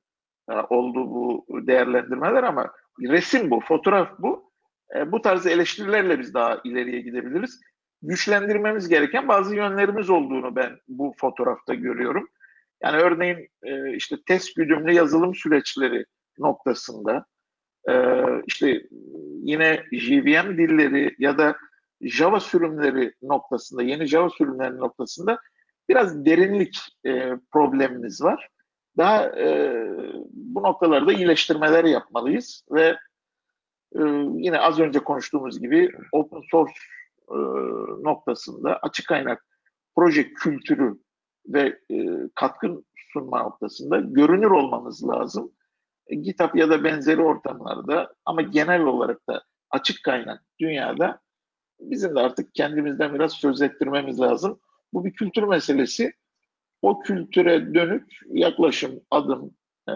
e, 0.50 0.54
oldu 0.54 1.10
bu 1.10 1.46
değerlendirmeler 1.66 2.42
ama 2.42 2.72
resim 3.00 3.50
bu, 3.50 3.60
fotoğraf 3.60 4.18
bu. 4.18 4.52
E, 4.96 5.12
bu 5.12 5.22
tarz 5.22 5.46
eleştirilerle 5.46 6.18
biz 6.18 6.34
daha 6.34 6.60
ileriye 6.64 7.00
gidebiliriz. 7.00 7.60
Güçlendirmemiz 8.02 8.88
gereken 8.88 9.28
bazı 9.28 9.56
yönlerimiz 9.56 10.10
olduğunu 10.10 10.56
ben 10.56 10.78
bu 10.88 11.14
fotoğrafta 11.18 11.74
görüyorum. 11.74 12.28
Yani 12.82 12.96
örneğin 12.96 13.48
e, 13.62 13.94
işte 13.96 14.16
test 14.26 14.56
güdümlü 14.56 14.92
yazılım 14.92 15.34
süreçleri 15.34 16.04
noktasında 16.38 17.26
işte 18.46 18.82
yine 19.42 19.84
JVM 19.92 20.58
dilleri 20.58 21.14
ya 21.18 21.38
da 21.38 21.56
Java 22.00 22.40
sürümleri 22.40 23.14
noktasında, 23.22 23.82
yeni 23.82 24.06
Java 24.06 24.30
sürümleri 24.30 24.76
noktasında 24.76 25.38
biraz 25.90 26.24
derinlik 26.24 26.78
e, 27.06 27.32
problemimiz 27.52 28.22
var. 28.22 28.48
Daha 28.96 29.24
e, 29.24 29.74
bu 30.32 30.62
noktalarda 30.62 31.12
iyileştirmeler 31.12 31.84
yapmalıyız 31.84 32.64
ve 32.70 32.96
e, 33.94 34.02
yine 34.34 34.58
az 34.58 34.80
önce 34.80 34.98
konuştuğumuz 34.98 35.60
gibi 35.60 35.90
open 36.12 36.42
source 36.50 36.72
e, 37.30 37.36
noktasında 38.02 38.76
açık 38.76 39.06
kaynak 39.06 39.46
proje 39.96 40.32
kültürü 40.32 40.98
ve 41.46 41.78
e, 41.90 42.06
katkı 42.34 42.82
sunma 43.12 43.42
noktasında 43.42 44.00
görünür 44.00 44.50
olmamız 44.50 45.08
lazım. 45.08 45.52
E, 46.06 46.14
GitHub 46.14 46.54
ya 46.54 46.70
da 46.70 46.84
benzeri 46.84 47.22
ortamlarda 47.22 48.14
ama 48.24 48.42
genel 48.42 48.82
olarak 48.82 49.28
da 49.28 49.42
açık 49.70 50.04
kaynak 50.04 50.44
dünyada 50.60 51.20
bizim 51.80 52.14
de 52.14 52.20
artık 52.20 52.54
kendimizden 52.54 53.14
biraz 53.14 53.32
söz 53.32 53.62
ettirmemiz 53.62 54.20
lazım. 54.20 54.60
Bu 54.92 55.04
bir 55.04 55.12
kültür 55.12 55.42
meselesi. 55.42 56.12
O 56.82 57.00
kültüre 57.00 57.74
dönük 57.74 58.20
yaklaşım, 58.28 59.00
adım, 59.10 59.54
e, 59.88 59.94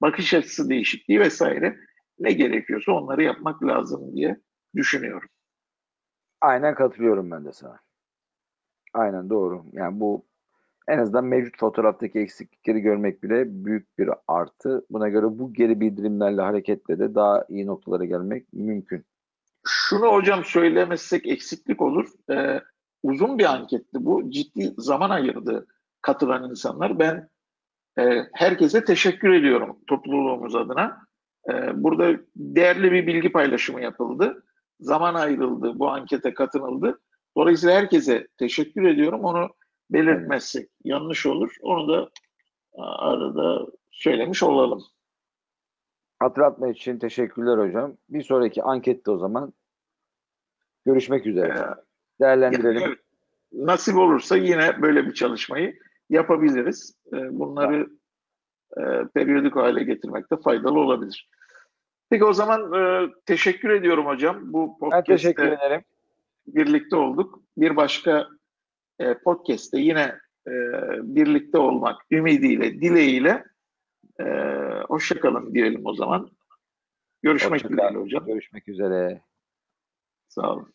bakış 0.00 0.34
açısı 0.34 0.68
değişikliği 0.68 1.20
vesaire 1.20 1.76
ne 2.18 2.32
gerekiyorsa 2.32 2.92
onları 2.92 3.22
yapmak 3.22 3.62
lazım 3.62 4.16
diye 4.16 4.40
düşünüyorum. 4.76 5.28
Aynen 6.40 6.74
katılıyorum 6.74 7.30
ben 7.30 7.44
de 7.44 7.52
sana. 7.52 7.80
Aynen 8.94 9.30
doğru. 9.30 9.64
Yani 9.72 10.00
bu 10.00 10.26
en 10.88 10.98
azından 10.98 11.24
mevcut 11.24 11.58
fotoğraftaki 11.58 12.18
eksiklikleri 12.18 12.80
görmek 12.80 13.22
bile 13.22 13.64
büyük 13.64 13.98
bir 13.98 14.10
artı. 14.28 14.86
Buna 14.90 15.08
göre 15.08 15.26
bu 15.38 15.52
geri 15.52 15.80
bildirimlerle 15.80 16.42
hareketle 16.42 16.98
de 16.98 17.14
daha 17.14 17.44
iyi 17.48 17.66
noktalara 17.66 18.04
gelmek 18.04 18.52
mümkün. 18.52 19.04
Şunu 19.66 20.12
hocam 20.12 20.44
söylemezsek 20.44 21.26
eksiklik 21.26 21.82
olur. 21.82 22.08
Ee, 22.30 22.60
uzun 23.02 23.38
bir 23.38 23.44
anketti 23.44 24.04
bu. 24.04 24.30
Ciddi 24.30 24.74
zaman 24.78 25.10
ayırdı 25.10 25.66
katılan 26.02 26.50
insanlar. 26.50 26.98
Ben 26.98 27.28
e, 27.98 28.26
herkese 28.32 28.84
teşekkür 28.84 29.32
ediyorum 29.32 29.78
topluluğumuz 29.86 30.54
adına. 30.54 31.06
E, 31.50 31.82
burada 31.84 32.20
değerli 32.36 32.92
bir 32.92 33.06
bilgi 33.06 33.32
paylaşımı 33.32 33.82
yapıldı. 33.82 34.44
Zaman 34.80 35.14
ayrıldı, 35.14 35.78
bu 35.78 35.90
ankete 35.90 36.34
katılıldı. 36.34 37.00
Dolayısıyla 37.36 37.74
herkese 37.74 38.28
teşekkür 38.38 38.84
ediyorum. 38.84 39.24
Onu 39.24 39.48
belirtmezsek 39.90 40.70
yanlış 40.84 41.26
olur. 41.26 41.56
Onu 41.62 41.88
da 41.88 42.10
arada 42.78 43.66
söylemiş 43.90 44.42
olalım. 44.42 44.82
Hatırlatma 46.18 46.68
için 46.68 46.98
teşekkürler 46.98 47.68
hocam. 47.68 47.96
Bir 48.08 48.22
sonraki 48.22 48.62
ankette 48.62 49.10
o 49.10 49.18
zaman 49.18 49.52
görüşmek 50.86 51.26
üzere. 51.26 51.58
Ee, 51.58 51.89
Değerlendirelim. 52.20 52.80
Yani, 52.80 52.96
nasip 53.52 53.96
olursa 53.96 54.36
yine 54.36 54.82
böyle 54.82 55.06
bir 55.06 55.14
çalışmayı 55.14 55.78
yapabiliriz. 56.10 56.94
Ee, 57.12 57.38
bunları 57.38 57.90
e, 58.76 58.82
periyodik 59.14 59.56
hale 59.56 59.84
getirmekte 59.84 60.36
faydalı 60.36 60.80
olabilir. 60.80 61.28
Peki 62.10 62.24
o 62.24 62.32
zaman 62.32 62.72
e, 62.72 63.10
teşekkür 63.26 63.70
ediyorum 63.70 64.06
hocam. 64.06 64.52
Bu 64.52 64.78
podcast'te 64.78 65.12
ben 65.12 65.16
teşekkür 65.16 65.46
ederim. 65.46 65.82
birlikte 66.46 66.96
olduk. 66.96 67.42
Bir 67.56 67.76
başka 67.76 68.28
e, 68.98 69.14
podcast'te 69.14 69.78
yine 69.78 70.18
e, 70.46 70.52
birlikte 71.02 71.58
olmak 71.58 72.02
ümidiyle, 72.10 72.80
dileğiyle 72.80 73.44
hoşçakalın 74.88 75.54
diyelim 75.54 75.86
o 75.86 75.94
zaman. 75.94 76.30
Görüşmek 77.22 77.70
üzere 77.70 77.98
hocam. 77.98 78.26
Görüşmek 78.26 78.68
üzere. 78.68 79.20
Sağ 80.28 80.52
olun. 80.52 80.72